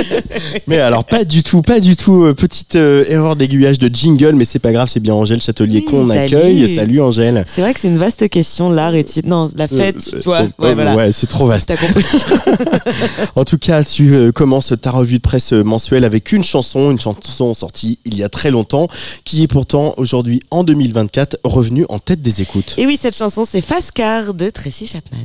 Mais 0.66 0.78
alors 0.78 1.04
pas 1.04 1.24
du 1.24 1.42
tout, 1.42 1.62
pas 1.62 1.80
du 1.80 1.96
tout. 1.96 2.24
Euh, 2.24 2.34
petite 2.34 2.76
euh, 2.76 3.04
erreur 3.08 3.36
d'aiguillage 3.36 3.78
de 3.78 3.88
jingle, 3.94 4.34
mais 4.34 4.44
c'est 4.44 4.58
pas 4.58 4.72
grave, 4.72 4.88
c'est 4.90 5.00
bien 5.00 5.14
Angèle 5.14 5.40
Châtelier 5.40 5.78
Oui, 5.78 5.84
qu'on 5.84 6.10
accueille. 6.10 6.68
Salut 6.74 7.00
Angèle. 7.00 7.44
C'est 7.46 7.60
vrai 7.62 7.72
que 7.74 7.80
c'est 7.80 7.88
une 7.88 7.98
vaste 7.98 8.28
question, 8.28 8.70
l'art 8.70 8.94
est 8.94 9.24
Non, 9.24 9.50
la 9.56 9.68
fête, 9.68 9.96
Euh, 10.12 10.18
tu 10.18 10.24
vois. 10.24 10.40
euh, 10.42 10.44
ouais, 10.58 10.70
euh, 10.70 10.74
voilà. 10.74 10.94
ouais, 10.96 11.12
c'est 11.12 11.26
trop 11.26 11.46
vaste. 11.46 11.68
T'as 11.68 11.76
compris. 11.76 12.04
En 13.36 13.44
tout 13.44 13.58
cas, 13.58 13.82
tu 13.84 14.14
euh, 14.14 14.32
commences 14.32 14.72
ta 14.80 14.90
revue 14.90 15.16
de 15.16 15.22
presse 15.22 15.52
euh, 15.52 15.62
mensuelle 15.62 16.04
avec 16.04 16.32
une 16.32 16.44
chanson, 16.44 16.90
une 16.90 17.00
chanson 17.00 17.54
sortie 17.54 17.98
il 18.04 18.16
y 18.16 18.22
a 18.22 18.28
très 18.28 18.50
longtemps, 18.50 18.88
qui 19.24 19.42
est 19.42 19.48
pourtant 19.48 19.94
aujourd'hui 19.96 20.40
en 20.50 20.64
2024 20.64 21.38
revenue 21.44 21.84
en 21.88 21.98
tête 21.98 22.20
des 22.22 22.40
écoutes. 22.42 22.74
Et 22.78 22.86
oui, 22.86 22.98
cette 23.00 23.16
chanson, 23.16 23.44
c'est 23.50 23.60
Fast 23.60 23.92
Car 23.92 24.34
de 24.34 24.50
Tracy 24.50 24.86
Chapman. 24.86 25.18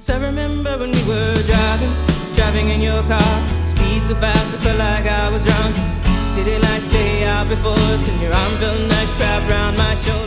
So 0.00 0.12
remember 0.64 0.86
when 0.86 0.92
we 0.92 1.04
were 1.08 1.42
driving, 1.42 1.92
driving 2.36 2.68
in 2.70 2.80
your 2.80 3.02
car. 3.02 3.34
Speed 3.64 4.02
so 4.04 4.14
fast, 4.14 4.54
I 4.54 4.58
felt 4.64 4.78
like 4.78 5.06
I 5.06 5.28
was 5.28 5.44
drunk. 5.44 5.74
City 6.32 6.56
lights 6.58 6.92
lay 6.92 7.24
out 7.24 7.48
before 7.48 7.72
us, 7.72 8.08
and 8.08 8.22
your 8.22 8.32
arm 8.32 8.52
felt 8.52 8.80
nice 8.80 9.20
wrapped 9.20 9.50
around 9.50 9.76
my 9.76 9.94
shoulder. 9.94 10.23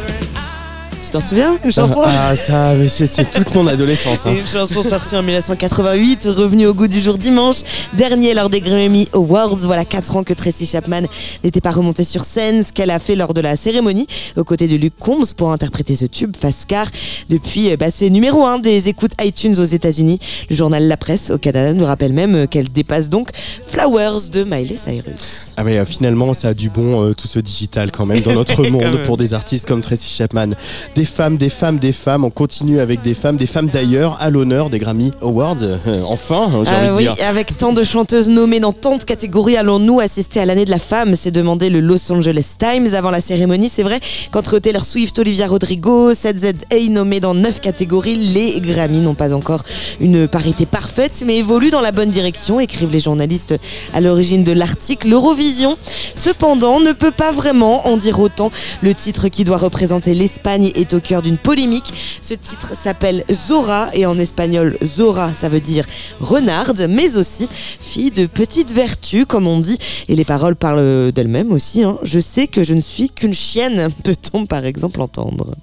Tu 1.08 1.12
t'en 1.14 1.22
souviens? 1.22 1.58
Une 1.64 1.72
chanson 1.72 2.02
Ah, 2.06 2.36
ça, 2.36 2.74
mais 2.76 2.90
c'est 2.90 3.32
toute 3.32 3.56
mon 3.56 3.66
adolescence. 3.66 4.26
hein. 4.26 4.34
Une 4.38 4.46
chanson 4.46 4.84
sortie 4.84 5.16
en 5.16 5.24
1988, 5.24 6.28
revenue 6.36 6.68
au 6.68 6.74
goût 6.74 6.90
du 6.90 7.00
jour 7.00 7.18
dimanche, 7.18 7.62
dernier 7.94 8.34
lors 8.34 8.50
des 8.50 8.60
Grammy 8.60 9.08
Awards. 9.14 9.56
Voilà 9.56 9.86
4 9.86 10.18
ans 10.18 10.24
que 10.26 10.34
Tracy 10.34 10.66
Chapman 10.66 11.04
n'était 11.46 11.62
pas 11.62 11.72
remontée 11.72 12.04
sur 12.04 12.26
scène, 12.26 12.62
ce 12.62 12.74
qu'elle 12.74 12.90
a 12.90 13.00
fait 13.00 13.16
lors 13.16 13.34
de 13.34 13.40
la 13.40 13.56
cérémonie, 13.56 14.06
aux 14.36 14.44
côtés 14.44 14.68
de 14.68 14.76
Luke 14.76 14.96
Combs 15.00 15.32
pour 15.38 15.54
interpréter 15.54 15.96
ce 15.96 16.04
tube, 16.04 16.36
Fast 16.38 16.66
Car. 16.66 16.88
Depuis, 17.30 17.72
euh, 17.72 17.78
bah, 17.78 17.86
c'est 17.90 18.10
numéro 18.10 18.44
1 18.44 18.60
des 18.60 18.90
écoutes 18.90 19.12
iTunes 19.24 19.56
aux 19.60 19.64
États-Unis. 19.64 20.20
Le 20.50 20.58
journal 20.58 20.90
La 20.90 20.98
Presse 20.98 21.30
au 21.32 21.38
Canada 21.38 21.72
nous 21.72 21.86
rappelle 21.86 22.12
même 22.12 22.36
euh, 22.36 22.48
qu'elle 22.48 22.68
dépasse 22.70 23.08
donc 23.08 23.30
Flowers 23.66 24.30
de 24.34 24.44
Miley 24.44 24.76
Cyrus. 24.76 25.54
Ah 25.56 25.64
mais 25.64 25.78
euh, 25.78 25.86
finalement 25.86 26.34
ça 26.34 26.50
a 26.50 26.54
du 26.54 26.70
bon 26.70 27.02
euh, 27.06 27.14
tout 27.14 27.28
ce 27.30 27.40
digital 27.40 27.92
quand 27.94 28.06
même 28.06 28.20
dans 28.20 28.34
notre 28.34 28.62
monde 28.70 29.04
pour 29.04 29.16
des 29.16 29.34
artistes 29.34 29.66
comme 29.66 29.80
Tracy 29.82 30.14
Chapman. 30.14 30.50
Des 30.98 31.06
femmes, 31.06 31.38
des 31.38 31.50
femmes, 31.52 31.78
des 31.78 31.94
femmes, 31.94 32.24
on 32.24 32.32
continue 32.32 32.80
avec 32.80 33.04
des 33.04 33.14
femmes, 33.14 33.38
des 33.38 33.46
femmes 33.46 33.68
d'ailleurs 33.68 34.18
à 34.20 34.32
l'honneur 34.32 34.72
des 34.72 34.80
Grammy 34.80 35.12
Awards. 35.22 35.62
Euh, 35.62 36.02
enfin, 36.08 36.50
j'ai 36.64 36.72
Ah 36.74 36.80
envie 36.80 36.88
de 36.88 37.10
oui, 37.10 37.16
dire. 37.16 37.28
avec 37.30 37.56
tant 37.56 37.72
de 37.72 37.84
chanteuses 37.84 38.30
nommées 38.30 38.60
dans 38.60 38.74
tant 38.74 38.98
de 38.98 39.04
catégories, 39.04 39.58
allons-nous 39.58 40.00
assister 40.00 40.40
à 40.40 40.46
l'année 40.48 40.66
de 40.66 40.72
la 40.72 40.80
femme? 40.80 41.16
S'est 41.16 41.30
demandé 41.30 41.70
le 41.70 41.82
Los 41.82 42.12
Angeles 42.12 42.56
Times 42.58 42.96
avant 42.96 43.12
la 43.12 43.22
cérémonie. 43.22 43.70
C'est 43.70 43.84
vrai 43.84 44.00
qu'entre 44.32 44.58
Taylor 44.58 44.86
Swift, 44.86 45.20
Olivia 45.20 45.46
Rodrigo, 45.46 46.14
7ZA 46.14 46.90
nommés 46.90 47.20
dans 47.20 47.36
9 47.36 47.62
catégories, 47.62 48.16
les 48.16 48.60
Grammy 48.60 49.02
n'ont 49.02 49.14
pas 49.14 49.36
encore 49.36 49.62
une 50.00 50.28
parité 50.28 50.66
parfaite, 50.66 51.22
mais 51.28 51.38
évoluent 51.38 51.70
dans 51.70 51.82
la 51.82 51.92
bonne 51.92 52.10
direction, 52.10 52.60
écrivent 52.60 52.92
les 52.92 53.02
journalistes 53.02 53.54
à 53.94 54.02
l'origine 54.02 54.44
de 54.44 54.52
l'article. 54.52 55.10
L'Eurovision, 55.10 55.78
cependant, 56.16 56.80
ne 56.80 56.92
peut 56.92 57.12
pas 57.12 57.32
vraiment 57.32 57.88
en 57.88 57.98
dire 57.98 58.20
autant. 58.20 58.50
Le 58.82 58.96
titre 58.96 59.28
qui 59.28 59.44
doit 59.44 59.58
représenter 59.58 60.16
l'Espagne 60.16 60.72
est 60.74 60.87
au 60.94 61.00
cœur 61.00 61.22
d'une 61.22 61.38
polémique. 61.38 61.94
Ce 62.22 62.34
titre 62.34 62.74
s'appelle 62.76 63.24
Zora 63.32 63.90
et 63.94 64.06
en 64.06 64.18
espagnol 64.20 64.78
Zora 64.84 65.34
ça 65.34 65.50
veut 65.50 65.60
dire 65.60 65.86
renarde 66.20 66.86
mais 66.90 67.18
aussi 67.18 67.50
fille 67.80 68.12
de 68.12 68.26
petite 68.26 68.72
vertu 68.72 69.26
comme 69.26 69.48
on 69.48 69.60
dit 69.60 69.78
et 70.08 70.16
les 70.16 70.26
paroles 70.26 70.56
parlent 70.56 71.12
d'elles-mêmes 71.12 71.52
aussi. 71.52 71.84
hein. 71.84 71.98
Je 72.04 72.20
sais 72.20 72.48
que 72.48 72.64
je 72.64 72.74
ne 72.74 72.82
suis 72.82 73.10
qu'une 73.10 73.34
chienne 73.34 73.90
peut-on 74.04 74.46
par 74.46 74.66
exemple 74.66 75.02
entendre. 75.02 75.56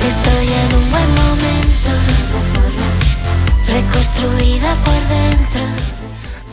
Estoy 0.00 0.48
en 0.54 0.88
un 5.10 5.30
dentro. 5.52 5.97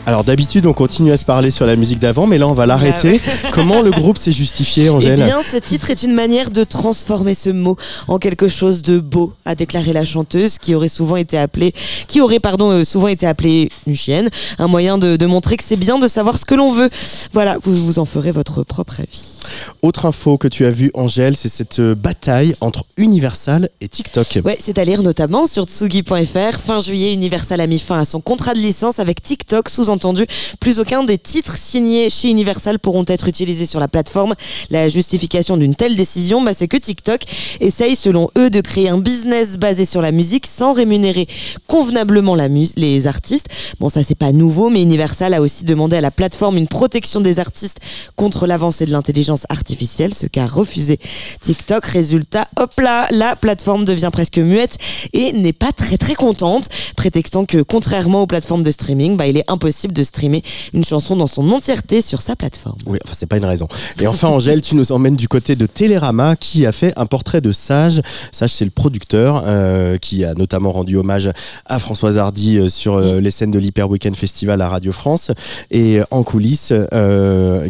Alors 0.06 0.22
d'habitude 0.22 0.66
on 0.66 0.72
continue 0.72 1.10
à 1.10 1.16
se 1.16 1.24
parler 1.24 1.50
sur 1.50 1.66
la 1.66 1.74
musique 1.74 1.98
d'avant, 1.98 2.28
mais 2.28 2.38
là 2.38 2.46
on 2.46 2.54
va 2.54 2.64
l'arrêter. 2.64 3.20
Comment 3.52 3.82
le 3.82 3.90
groupe 3.90 4.16
s'est 4.16 4.30
justifié, 4.30 4.84
Eh 4.84 4.90
Angèle 4.90 5.16
bien, 5.16 5.40
ce 5.42 5.56
titre 5.56 5.90
est 5.90 6.04
une 6.04 6.14
manière 6.14 6.50
de 6.50 6.62
transformer 6.62 7.34
ce 7.34 7.50
mot 7.50 7.76
en 8.06 8.18
quelque 8.18 8.46
chose 8.46 8.82
de 8.82 9.00
beau, 9.00 9.32
a 9.44 9.56
déclaré 9.56 9.92
la 9.92 10.04
chanteuse, 10.04 10.58
qui 10.58 10.76
aurait 10.76 10.88
souvent 10.88 11.16
été 11.16 11.36
appelée, 11.36 11.74
qui 12.06 12.20
aurait 12.20 12.38
pardon 12.38 12.70
euh, 12.70 12.84
souvent 12.84 13.08
été 13.08 13.26
appelée 13.26 13.68
une 13.88 13.96
chienne, 13.96 14.30
un 14.60 14.68
moyen 14.68 14.96
de, 14.96 15.16
de 15.16 15.26
montrer 15.26 15.56
que 15.56 15.64
c'est 15.64 15.74
bien 15.74 15.98
de 15.98 16.06
savoir 16.06 16.38
ce 16.38 16.44
que 16.44 16.54
l'on 16.54 16.70
veut. 16.70 16.88
Voilà, 17.32 17.56
vous 17.60 17.74
vous 17.84 17.98
en 17.98 18.04
ferez 18.04 18.30
votre 18.30 18.62
propre 18.62 19.00
avis. 19.00 19.36
Autre 19.82 20.06
info 20.06 20.38
que 20.38 20.48
tu 20.48 20.66
as 20.66 20.70
vue, 20.70 20.90
Angèle, 20.94 21.36
c'est 21.36 21.48
cette 21.48 21.78
euh, 21.80 21.94
bataille 21.96 22.54
entre 22.60 22.84
Universal 22.96 23.70
et 23.80 23.88
TikTok. 23.88 24.38
Ouais, 24.44 24.56
c'est 24.60 24.78
à 24.78 24.84
lire 24.84 25.02
notamment 25.02 25.46
sur 25.46 25.64
tsugi.fr. 25.64 26.58
Fin 26.64 26.80
juillet, 26.80 27.12
Universal 27.12 27.60
a 27.60 27.66
mis 27.66 27.78
fin 27.78 27.98
à 27.98 28.04
son 28.04 28.20
contrat 28.20 28.54
de 28.54 28.58
licence 28.60 28.98
avec 29.00 29.20
TikTok. 29.22 29.68
Sous-entendu, 29.96 30.26
plus 30.60 30.78
aucun 30.78 31.04
des 31.04 31.16
titres 31.16 31.56
signés 31.56 32.10
chez 32.10 32.28
Universal 32.28 32.78
pourront 32.78 33.06
être 33.08 33.28
utilisés 33.28 33.64
sur 33.64 33.80
la 33.80 33.88
plateforme. 33.88 34.34
La 34.68 34.88
justification 34.88 35.56
d'une 35.56 35.74
telle 35.74 35.96
décision, 35.96 36.42
bah, 36.42 36.52
c'est 36.54 36.68
que 36.68 36.76
TikTok 36.76 37.22
essaye, 37.60 37.96
selon 37.96 38.28
eux, 38.36 38.50
de 38.50 38.60
créer 38.60 38.90
un 38.90 38.98
business 38.98 39.56
basé 39.56 39.86
sur 39.86 40.02
la 40.02 40.12
musique 40.12 40.46
sans 40.46 40.74
rémunérer 40.74 41.26
convenablement 41.66 42.36
les 42.76 43.06
artistes. 43.06 43.46
Bon, 43.80 43.88
ça, 43.88 44.02
c'est 44.02 44.14
pas 44.14 44.32
nouveau, 44.32 44.68
mais 44.68 44.82
Universal 44.82 45.32
a 45.32 45.40
aussi 45.40 45.64
demandé 45.64 45.96
à 45.96 46.02
la 46.02 46.10
plateforme 46.10 46.58
une 46.58 46.68
protection 46.68 47.22
des 47.22 47.38
artistes 47.38 47.78
contre 48.16 48.46
l'avancée 48.46 48.84
de 48.84 48.92
l'intelligence 48.92 49.46
artificielle, 49.48 50.12
ce 50.12 50.26
qu'a 50.26 50.46
refusé 50.46 50.98
TikTok. 51.40 51.86
Résultat, 51.86 52.48
hop 52.58 52.78
là, 52.80 53.08
la 53.12 53.34
plateforme 53.34 53.84
devient 53.84 54.10
presque 54.12 54.38
muette 54.38 54.76
et 55.14 55.32
n'est 55.32 55.54
pas 55.54 55.72
très 55.72 55.96
très 55.96 56.14
contente, 56.14 56.68
prétextant 56.96 57.46
que 57.46 57.62
contrairement 57.62 58.22
aux 58.22 58.26
plateformes 58.26 58.62
de 58.62 58.70
streaming, 58.70 59.16
bah, 59.16 59.26
il 59.26 59.38
est 59.38 59.44
impossible 59.48 59.85
de 59.92 60.02
streamer 60.02 60.42
une 60.72 60.84
chanson 60.84 61.16
dans 61.16 61.26
son 61.26 61.50
entièreté 61.50 62.02
sur 62.02 62.22
sa 62.22 62.36
plateforme. 62.36 62.76
Oui, 62.86 62.98
enfin 63.04 63.14
c'est 63.16 63.26
pas 63.26 63.36
une 63.36 63.44
raison. 63.44 63.68
Et 64.00 64.06
enfin 64.06 64.28
Angèle, 64.28 64.60
tu 64.60 64.74
nous 64.74 64.92
emmènes 64.92 65.16
du 65.16 65.28
côté 65.28 65.56
de 65.56 65.66
Télérama 65.66 66.36
qui 66.36 66.66
a 66.66 66.72
fait 66.72 66.92
un 66.96 67.06
portrait 67.06 67.40
de 67.40 67.52
Sage. 67.52 68.00
Sage 68.32 68.52
c'est 68.52 68.64
le 68.64 68.70
producteur 68.70 69.42
euh, 69.46 69.98
qui 69.98 70.24
a 70.24 70.34
notamment 70.34 70.72
rendu 70.72 70.96
hommage 70.96 71.30
à 71.66 71.78
Françoise 71.78 72.18
Hardy 72.18 72.58
euh, 72.58 72.68
sur 72.68 72.96
euh, 72.96 73.20
les 73.20 73.30
scènes 73.30 73.50
de 73.50 73.58
l'Hyper 73.58 73.88
Weekend 73.88 74.16
Festival 74.16 74.60
à 74.60 74.68
Radio 74.68 74.92
France 74.92 75.30
et 75.70 76.00
en 76.10 76.22
coulisses 76.22 76.72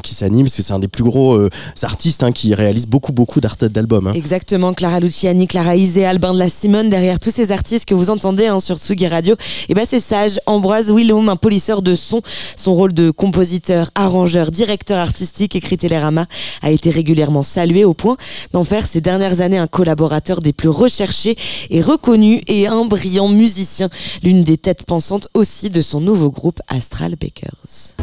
qui 0.02 0.14
s'anime 0.14 0.46
parce 0.46 0.56
que 0.56 0.62
c'est 0.62 0.72
un 0.72 0.78
des 0.78 0.88
plus 0.88 1.04
gros 1.04 1.38
artistes 1.82 2.22
hein, 2.22 2.32
qui 2.32 2.54
réalise 2.54 2.86
beaucoup 2.86 3.12
beaucoup 3.12 3.40
d'albums. 3.40 4.06
hein. 4.08 4.12
Exactement, 4.14 4.74
Clara 4.74 5.00
Luciani, 5.00 5.46
Clara 5.46 5.76
Isé, 5.76 6.04
Albin 6.04 6.32
de 6.32 6.38
la 6.38 6.48
Simone, 6.48 6.88
derrière 6.88 7.18
tous 7.18 7.30
ces 7.30 7.52
artistes 7.52 7.84
que 7.84 7.94
vous 7.94 8.10
entendez 8.10 8.46
hein, 8.46 8.60
sur 8.60 8.76
Tsugi 8.76 9.06
Radio, 9.06 9.36
et 9.68 9.74
ben 9.74 9.84
c'est 9.86 10.00
Sage, 10.00 10.38
Ambroise 10.46 10.90
Willum, 10.90 11.28
un 11.28 11.36
polisseur 11.36 11.82
de 11.82 11.94
son. 11.96 12.22
Rôle 12.66 12.92
de 12.92 13.10
compositeur, 13.10 13.90
arrangeur, 13.94 14.50
directeur 14.50 14.98
artistique, 14.98 15.56
écrit 15.56 15.76
Télérama, 15.76 16.26
a 16.62 16.70
été 16.70 16.90
régulièrement 16.90 17.42
salué 17.42 17.84
au 17.84 17.94
point 17.94 18.16
d'en 18.52 18.64
faire 18.64 18.86
ces 18.86 19.00
dernières 19.00 19.40
années 19.40 19.56
un 19.56 19.66
collaborateur 19.66 20.40
des 20.40 20.52
plus 20.52 20.68
recherchés 20.68 21.36
et 21.70 21.80
reconnus 21.80 22.42
et 22.48 22.66
un 22.66 22.84
brillant 22.84 23.28
musicien, 23.28 23.88
l'une 24.22 24.44
des 24.44 24.58
têtes 24.58 24.84
pensantes 24.84 25.28
aussi 25.34 25.70
de 25.70 25.80
son 25.80 26.00
nouveau 26.00 26.30
groupe 26.30 26.60
Astral 26.68 27.16
Bakers. 27.16 27.94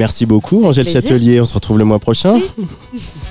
Merci 0.00 0.24
beaucoup 0.24 0.64
Angèle. 0.64 0.88
Châtelier, 0.88 1.42
on 1.42 1.44
se 1.44 1.52
retrouve 1.52 1.76
le 1.76 1.84
mois 1.84 1.98
prochain. 1.98 2.38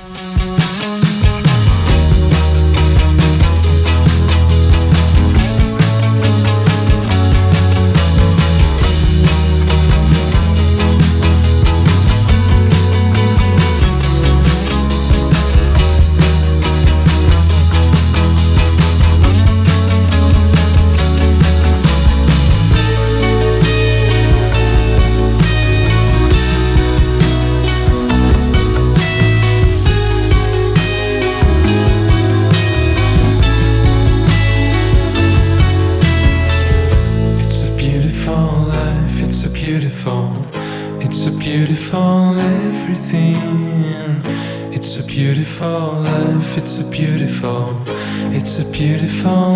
beautiful 48.80 49.49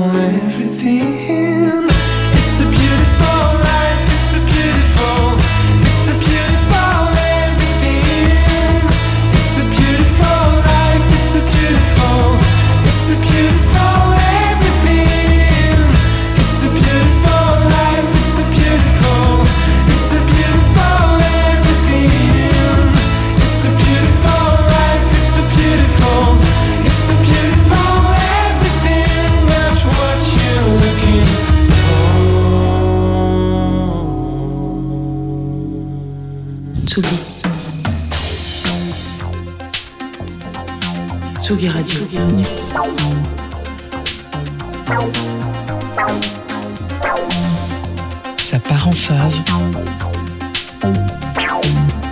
Ça 48.36 48.58
part 48.60 48.88
en 48.88 48.92
fave. 48.92 49.40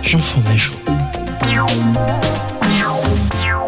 J'en 0.01 0.19
fromageau. 0.19 0.73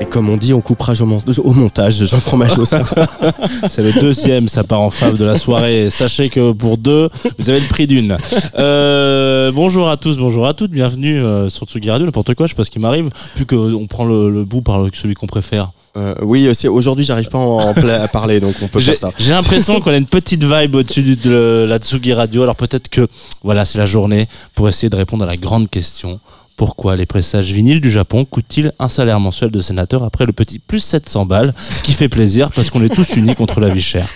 Et 0.01 0.05
comme 0.05 0.29
on 0.29 0.35
dit, 0.37 0.53
on 0.53 0.61
coupera 0.61 0.93
au, 1.01 1.05
mon- 1.05 1.21
au 1.43 1.51
montage 1.53 1.99
de 1.99 2.05
Jean 2.05 2.19
Fromageau. 2.19 2.65
ça. 2.65 2.83
C'est 3.69 3.81
le 3.81 3.93
deuxième, 3.93 4.47
ça 4.49 4.63
part 4.63 4.81
en 4.81 4.89
fave 4.89 5.17
de 5.17 5.23
la 5.25 5.37
soirée. 5.37 5.89
Sachez 5.89 6.29
que 6.29 6.51
pour 6.51 6.77
deux, 6.77 7.09
vous 7.39 7.49
avez 7.49 7.59
le 7.59 7.67
prix 7.67 7.87
d'une. 7.87 8.17
Euh, 8.57 9.51
bonjour 9.53 9.89
à 9.89 9.95
tous, 9.97 10.17
bonjour 10.17 10.47
à 10.47 10.53
toutes, 10.53 10.71
bienvenue 10.71 11.17
euh, 11.21 11.47
sur 11.49 11.65
Tsugi 11.65 11.89
Radio. 11.89 12.05
N'importe 12.05 12.33
quoi, 12.35 12.45
je 12.45 12.51
sais 12.51 12.55
pas 12.57 12.65
ce 12.65 12.71
qui 12.71 12.79
m'arrive. 12.79 13.09
Plus 13.35 13.45
qu'on 13.45 13.87
prend 13.87 14.03
le, 14.05 14.29
le 14.29 14.43
bout 14.43 14.61
par 14.61 14.85
celui 14.93 15.13
qu'on 15.13 15.27
préfère. 15.27 15.71
Euh, 15.97 16.13
oui, 16.23 16.49
c'est 16.53 16.67
aujourd'hui, 16.67 17.05
j'arrive 17.05 17.29
pas 17.29 17.37
en, 17.37 17.69
en 17.69 17.73
pla- 17.73 18.01
à 18.03 18.07
parler, 18.09 18.41
donc 18.41 18.53
on 18.61 18.67
peut 18.67 18.81
faire 18.81 18.97
ça. 18.97 19.11
j'ai 19.17 19.31
l'impression 19.31 19.79
qu'on 19.79 19.91
a 19.91 19.95
une 19.97 20.05
petite 20.07 20.43
vibe 20.43 20.75
au-dessus 20.75 21.15
de 21.15 21.65
la 21.67 21.77
Tsugi 21.77 22.11
Radio. 22.11 22.43
Alors 22.43 22.57
peut-être 22.57 22.89
que 22.89 23.07
voilà, 23.43 23.63
c'est 23.63 23.77
la 23.77 23.85
journée 23.85 24.27
pour 24.55 24.67
essayer 24.67 24.89
de 24.89 24.95
répondre 24.97 25.23
à 25.23 25.27
la 25.27 25.37
grande 25.37 25.69
question. 25.69 26.19
Pourquoi 26.55 26.95
les 26.95 27.05
pressages 27.05 27.51
vinyles 27.51 27.81
du 27.81 27.91
Japon 27.91 28.23
coûtent-ils 28.23 28.71
un 28.79 28.87
salaire 28.87 29.19
mensuel 29.19 29.51
de 29.51 29.59
sénateur 29.59 30.03
après 30.03 30.25
le 30.25 30.31
petit 30.31 30.59
plus 30.59 30.79
700 30.79 31.25
balles 31.25 31.53
qui 31.83 31.91
fait 31.91 32.07
plaisir 32.07 32.51
parce 32.51 32.69
qu'on 32.69 32.83
est 32.83 32.93
tous 32.93 33.15
unis 33.15 33.35
contre 33.35 33.59
la 33.59 33.69
vie 33.69 33.81
chère? 33.81 34.07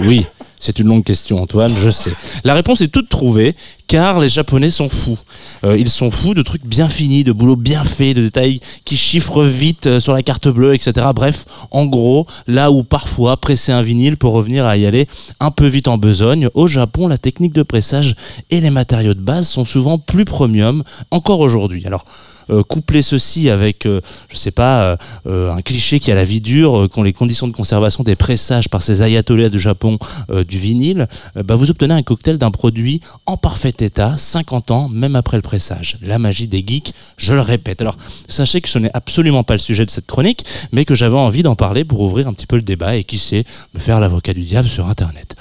Oui, 0.00 0.26
c'est 0.58 0.78
une 0.78 0.88
longue 0.88 1.04
question 1.04 1.40
Antoine, 1.42 1.74
je 1.76 1.90
sais. 1.90 2.12
La 2.44 2.54
réponse 2.54 2.80
est 2.80 2.88
toute 2.88 3.08
trouvée 3.08 3.54
car 3.86 4.18
les 4.18 4.28
Japonais 4.28 4.70
sont 4.70 4.88
fous. 4.88 5.18
Euh, 5.64 5.76
ils 5.78 5.90
sont 5.90 6.10
fous 6.10 6.34
de 6.34 6.42
trucs 6.42 6.64
bien 6.64 6.88
finis, 6.88 7.24
de 7.24 7.32
boulot 7.32 7.56
bien 7.56 7.84
fait, 7.84 8.14
de 8.14 8.22
détails 8.22 8.60
qui 8.84 8.96
chiffrent 8.96 9.44
vite 9.44 9.86
euh, 9.86 10.00
sur 10.00 10.12
la 10.12 10.22
carte 10.22 10.48
bleue, 10.48 10.74
etc. 10.74 11.06
Bref, 11.14 11.44
en 11.70 11.86
gros, 11.86 12.26
là 12.46 12.70
où 12.70 12.82
parfois 12.82 13.36
presser 13.36 13.72
un 13.72 13.82
vinyle 13.82 14.16
pour 14.16 14.32
revenir 14.32 14.66
à 14.66 14.76
y 14.76 14.86
aller 14.86 15.06
un 15.40 15.50
peu 15.50 15.66
vite 15.66 15.88
en 15.88 15.98
besogne, 15.98 16.48
au 16.54 16.66
Japon, 16.66 17.06
la 17.06 17.18
technique 17.18 17.52
de 17.52 17.62
pressage 17.62 18.16
et 18.50 18.60
les 18.60 18.70
matériaux 18.70 19.14
de 19.14 19.20
base 19.20 19.48
sont 19.48 19.64
souvent 19.64 19.98
plus 19.98 20.24
premium 20.24 20.82
encore 21.10 21.40
aujourd'hui. 21.40 21.86
Alors, 21.86 22.04
euh, 22.50 22.62
coupler 22.62 23.02
ceci 23.02 23.50
avec, 23.50 23.86
euh, 23.86 24.00
je 24.28 24.36
sais 24.36 24.50
pas, 24.50 24.82
euh, 24.82 24.96
euh, 25.26 25.52
un 25.52 25.62
cliché 25.62 26.00
qui 26.00 26.10
a 26.10 26.14
la 26.14 26.24
vie 26.24 26.40
dure, 26.40 26.88
qu'ont 26.92 27.02
les 27.02 27.12
conditions 27.12 27.48
de 27.48 27.52
conservation 27.52 28.04
des 28.04 28.16
pressages 28.16 28.68
par 28.68 28.82
ces 28.82 29.02
ayatollahs 29.02 29.48
du 29.48 29.58
Japon 29.58 29.98
du 30.46 30.58
vinyle, 30.58 31.08
bah, 31.34 31.56
vous 31.56 31.70
obtenez 31.70 31.94
un 31.94 32.02
cocktail 32.02 32.38
d'un 32.38 32.50
produit 32.50 33.00
en 33.26 33.36
parfait 33.36 33.74
état, 33.80 34.16
50 34.16 34.70
ans, 34.70 34.88
même 34.88 35.16
après 35.16 35.36
le 35.36 35.42
pressage. 35.42 35.98
La 36.02 36.18
magie 36.18 36.46
des 36.46 36.64
geeks, 36.66 36.92
je 37.16 37.34
le 37.34 37.40
répète. 37.40 37.80
Alors, 37.80 37.96
sachez 38.28 38.60
que 38.60 38.68
ce 38.68 38.78
n'est 38.78 38.90
absolument 38.94 39.42
pas 39.42 39.54
le 39.54 39.58
sujet 39.58 39.84
de 39.84 39.90
cette 39.90 40.06
chronique, 40.06 40.44
mais 40.72 40.84
que 40.84 40.94
j'avais 40.94 41.16
envie 41.16 41.42
d'en 41.42 41.56
parler 41.56 41.84
pour 41.84 42.00
ouvrir 42.00 42.28
un 42.28 42.32
petit 42.32 42.46
peu 42.46 42.56
le 42.56 42.62
débat 42.62 42.96
et 42.96 43.04
qui 43.04 43.18
sait, 43.18 43.44
me 43.74 43.80
faire 43.80 44.00
l'avocat 44.00 44.34
du 44.34 44.42
diable 44.42 44.68
sur 44.68 44.86
Internet. 44.86 45.36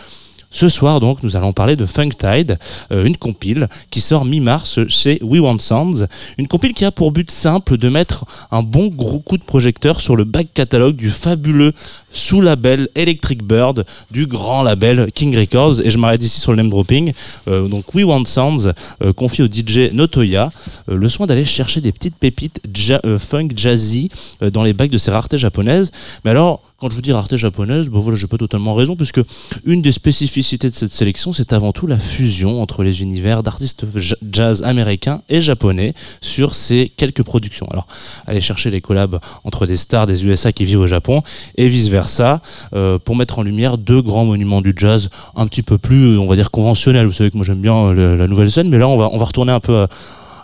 Ce 0.55 0.69
soir, 0.69 1.01
donc, 1.01 1.21
nous 1.21 1.35
allons 1.35 1.51
parler 1.51 1.75
de 1.75 1.85
Funktide, 1.85 2.57
euh, 2.93 3.03
une 3.03 3.17
compile 3.17 3.67
qui 3.91 3.99
sort 3.99 4.23
mi-mars 4.23 4.79
chez 4.87 5.19
We 5.21 5.41
Want 5.41 5.59
Sounds. 5.59 6.07
Une 6.37 6.47
compile 6.47 6.73
qui 6.73 6.85
a 6.85 6.91
pour 6.91 7.11
but 7.11 7.29
simple 7.29 7.75
de 7.75 7.89
mettre 7.89 8.23
un 8.51 8.63
bon 8.63 8.87
gros 8.87 9.19
coup 9.19 9.37
de 9.37 9.43
projecteur 9.43 9.99
sur 9.99 10.15
le 10.15 10.23
back 10.23 10.47
catalogue 10.53 10.95
du 10.95 11.09
fabuleux 11.09 11.73
sous-label 12.09 12.87
Electric 12.95 13.43
Bird 13.43 13.85
du 14.11 14.27
grand 14.27 14.63
label 14.63 15.11
King 15.13 15.37
Records. 15.37 15.81
Et 15.81 15.91
je 15.91 15.97
m'arrête 15.97 16.23
ici 16.23 16.39
sur 16.39 16.53
le 16.53 16.55
name 16.55 16.69
dropping. 16.69 17.11
Euh, 17.49 17.67
donc, 17.67 17.93
We 17.93 18.05
Want 18.05 18.23
Sounds 18.23 18.71
euh, 19.03 19.11
confie 19.11 19.43
au 19.43 19.47
DJ 19.47 19.91
Notoya 19.91 20.49
euh, 20.89 20.95
le 20.95 21.09
soin 21.09 21.27
d'aller 21.27 21.43
chercher 21.43 21.81
des 21.81 21.91
petites 21.91 22.15
pépites 22.15 22.61
euh, 23.03 23.19
funk 23.19 23.49
jazzy 23.53 24.09
dans 24.53 24.63
les 24.63 24.71
bacs 24.71 24.89
de 24.89 24.97
ces 24.97 25.11
raretés 25.11 25.37
japonaises. 25.37 25.91
Mais 26.23 26.31
alors, 26.31 26.61
quand 26.77 26.89
je 26.89 26.95
vous 26.95 27.01
dis 27.01 27.13
rareté 27.13 27.37
japonaise, 27.37 27.87
bon 27.87 27.99
voilà, 28.01 28.17
j'ai 28.17 28.27
pas 28.27 28.37
totalement 28.37 28.73
raison, 28.75 28.97
puisque 28.97 29.21
une 29.65 29.81
des 29.81 29.93
spécificités 29.93 30.69
de 30.69 30.75
cette 30.75 30.91
sélection, 30.91 31.31
c'est 31.31 31.53
avant 31.53 31.71
tout 31.71 31.87
la 31.87 31.97
fusion 31.97 32.61
entre 32.61 32.83
les 32.83 33.01
univers 33.01 33.43
d'artistes 33.43 33.85
ja- 33.95 34.17
jazz 34.29 34.61
américains 34.61 35.21
et 35.29 35.39
japonais 35.41 35.93
sur 36.19 36.53
ces 36.53 36.91
quelques 36.97 37.23
productions. 37.23 37.65
Alors, 37.71 37.87
aller 38.27 38.41
chercher 38.41 38.71
les 38.71 38.81
collabs 38.81 39.19
entre 39.45 39.65
des 39.65 39.77
stars 39.77 40.05
des 40.05 40.25
USA 40.25 40.51
qui 40.51 40.65
vivent 40.65 40.81
au 40.81 40.87
Japon 40.87 41.21
et 41.57 41.69
vice 41.69 41.87
versa, 41.87 42.41
euh, 42.73 42.99
pour 42.99 43.15
mettre 43.15 43.39
en 43.39 43.43
lumière 43.43 43.77
deux 43.77 44.01
grands 44.01 44.25
monuments 44.25 44.61
du 44.61 44.73
jazz 44.75 45.09
un 45.37 45.47
petit 45.47 45.63
peu 45.63 45.77
plus, 45.77 46.17
on 46.17 46.27
va 46.27 46.35
dire, 46.35 46.51
conventionnels. 46.51 47.05
Vous 47.05 47.13
savez 47.13 47.31
que 47.31 47.37
moi 47.37 47.45
j'aime 47.45 47.61
bien 47.61 47.75
euh, 47.75 47.93
le- 47.93 48.15
la 48.17 48.27
nouvelle 48.27 48.51
scène, 48.51 48.67
mais 48.67 48.77
là 48.77 48.89
on 48.89 48.97
va, 48.97 49.09
on 49.13 49.17
va 49.17 49.25
retourner 49.25 49.53
un 49.53 49.61
peu 49.61 49.77
à, 49.83 49.87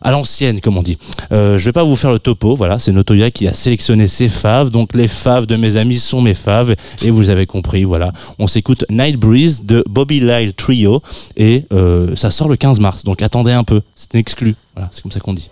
à 0.01 0.11
l'ancienne, 0.11 0.61
comme 0.61 0.77
on 0.77 0.83
dit. 0.83 0.97
Euh, 1.31 1.57
je 1.57 1.65
vais 1.65 1.71
pas 1.71 1.83
vous 1.83 1.95
faire 1.95 2.11
le 2.11 2.19
topo, 2.19 2.55
voilà, 2.55 2.79
c'est 2.79 2.91
Notoya 2.91 3.31
qui 3.31 3.47
a 3.47 3.53
sélectionné 3.53 4.07
ses 4.07 4.29
faves, 4.29 4.69
donc 4.69 4.95
les 4.95 5.07
faves 5.07 5.45
de 5.45 5.55
mes 5.55 5.77
amis 5.77 5.99
sont 5.99 6.21
mes 6.21 6.33
faves, 6.33 6.75
et 7.03 7.11
vous 7.11 7.29
avez 7.29 7.45
compris, 7.45 7.83
voilà. 7.83 8.11
On 8.39 8.47
s'écoute 8.47 8.85
Night 8.89 9.17
Breeze 9.17 9.63
de 9.63 9.83
Bobby 9.89 10.19
Lyle 10.19 10.53
Trio, 10.53 11.01
et 11.37 11.65
euh, 11.71 12.15
ça 12.15 12.31
sort 12.31 12.49
le 12.49 12.55
15 12.55 12.79
mars, 12.79 13.03
donc 13.03 13.21
attendez 13.21 13.51
un 13.51 13.63
peu, 13.63 13.81
c'est 13.95 14.15
exclu, 14.15 14.55
voilà, 14.75 14.89
c'est 14.91 15.01
comme 15.01 15.11
ça 15.11 15.19
qu'on 15.19 15.33
dit. 15.33 15.49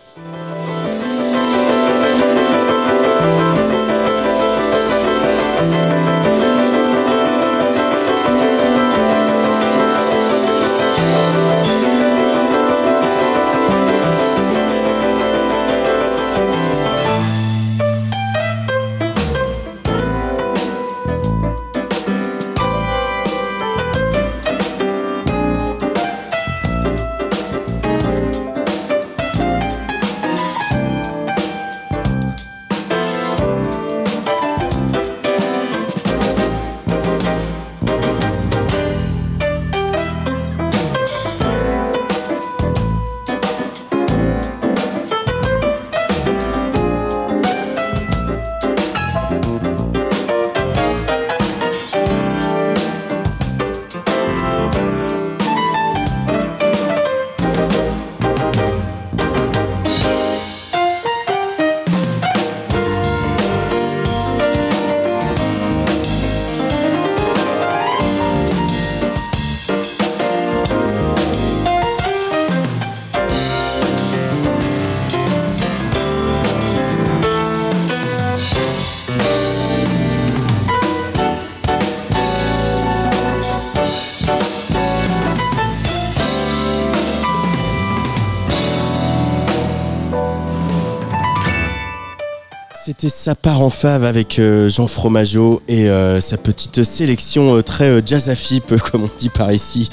C'était 93.00 93.14
sa 93.16 93.34
part 93.34 93.62
en 93.62 93.70
fave 93.70 94.04
avec 94.04 94.40
euh, 94.40 94.68
Jean 94.68 94.86
Fromageau 94.86 95.62
et 95.70 95.88
euh, 95.88 96.20
sa 96.20 96.36
petite 96.36 96.84
sélection 96.84 97.56
euh, 97.56 97.62
très 97.62 98.02
jazz 98.06 98.30
comme 98.92 99.04
on 99.04 99.10
dit 99.18 99.30
par 99.30 99.54
ici. 99.54 99.90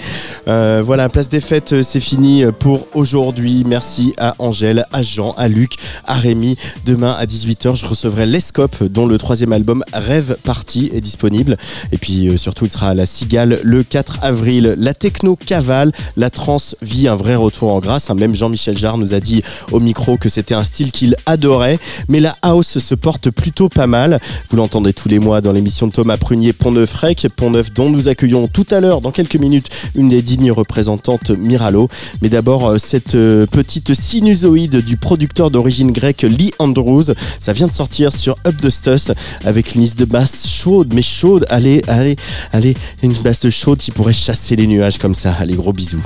Voilà, 0.47 1.09
place 1.09 1.29
des 1.29 1.41
fêtes, 1.41 1.83
c'est 1.83 2.01
fini 2.01 2.45
pour 2.59 2.89
aujourd'hui. 2.95 3.63
Merci 3.65 4.13
à 4.19 4.35
Angèle, 4.41 4.87
à 4.93 5.05
Jean, 5.05 5.35
à 5.39 5.47
Luc, 5.47 5.75
à 6.05 6.15
Rémi. 6.15 6.57
Demain 6.85 7.15
à 7.17 7.27
18h, 7.27 7.77
je 7.77 7.87
recevrai 7.87 8.27
Lescope, 8.27 8.83
dont 8.83 9.07
le 9.07 9.19
troisième 9.19 9.53
album 9.53 9.85
Rêve 9.93 10.37
Party 10.43 10.91
est 10.93 11.01
disponible. 11.01 11.57
Et 11.93 11.99
puis 11.99 12.37
surtout, 12.37 12.65
il 12.65 12.71
sera 12.71 12.89
à 12.89 12.95
la 12.95 13.07
Cigale 13.07 13.61
le 13.63 13.85
4 13.85 14.19
avril. 14.23 14.75
La 14.79 14.95
techno 14.95 15.37
cavale, 15.37 15.93
la 16.17 16.31
trance 16.31 16.75
vit 16.83 17.07
un 17.09 17.17
vrai 17.17 17.37
retour 17.37 17.73
en 17.73 17.79
grâce. 17.79 18.11
hein. 18.11 18.15
Même 18.15 18.35
Jean-Michel 18.35 18.77
Jarre 18.77 18.99
nous 18.99 19.15
a 19.15 19.21
dit 19.21 19.43
au 19.73 19.81
micro 19.81 20.17
que 20.17 20.29
c'était 20.29 20.55
un 20.55 20.65
style 20.65 20.91
qu'il 20.91 21.17
adorait. 21.27 21.79
Mais 22.09 22.21
la 22.21 22.37
house 22.43 22.79
se 22.79 22.96
porte 22.97 23.31
plutôt 23.31 23.69
pas 23.69 23.87
mal. 23.87 24.21
Vous 24.51 24.57
l'entendez 24.57 24.93
tous 24.93 25.09
les 25.09 25.19
mois 25.19 25.41
dans 25.41 25.53
l'émission 25.53 25.87
de 25.87 25.93
Thomas 25.93 26.17
Prunier 26.17 26.53
Pont-Neuf 26.53 26.93
Rec. 26.95 27.27
Pont-Neuf 27.37 27.73
dont 27.73 27.91
nous 27.91 28.09
accueillons 28.09 28.49
tout 28.49 28.67
à 28.71 28.81
l'heure, 28.81 29.01
dans 29.01 29.11
quelques 29.11 29.37
minutes, 29.37 29.69
une 29.95 30.09
des 30.09 30.23
dignes 30.23 30.53
représentantes 30.53 31.31
Miralo. 31.31 31.89
Mais 32.23 32.29
d'abord, 32.29 32.67
euh, 32.67 32.79
cette 32.79 33.15
euh, 33.15 33.47
petite 33.47 33.95
sinusoïde 33.95 34.85
du 34.85 34.97
producteur 34.97 35.51
d'origine 35.51 35.93
grecque 35.93 36.23
Lee 36.23 36.53
Andrews. 36.59 37.15
Ça 37.41 37.53
vient 37.53 37.67
de 37.67 37.73
sortir 37.73 38.13
sur 38.13 38.35
Up 38.47 38.57
the 38.61 38.71
Stuss 38.71 39.11
avec 39.45 39.75
une 39.75 39.83
liste 39.83 39.99
de 39.99 40.05
basse 40.05 40.49
chaude, 40.49 40.93
mais 40.95 41.03
chaude. 41.03 41.47
Allez, 41.49 41.83
allez, 41.89 42.17
allez, 42.53 42.75
une 43.03 43.13
basse 43.15 43.41
de 43.41 43.51
chaude 43.51 43.79
qui 43.79 43.91
pourrait 43.91 44.13
chasser 44.13 44.57
les 44.57 44.67
nuages 44.67 44.99
comme 44.99 45.15
ça. 45.15 45.35
Allez, 45.39 45.55
gros 45.55 45.73
bisous. 45.73 46.03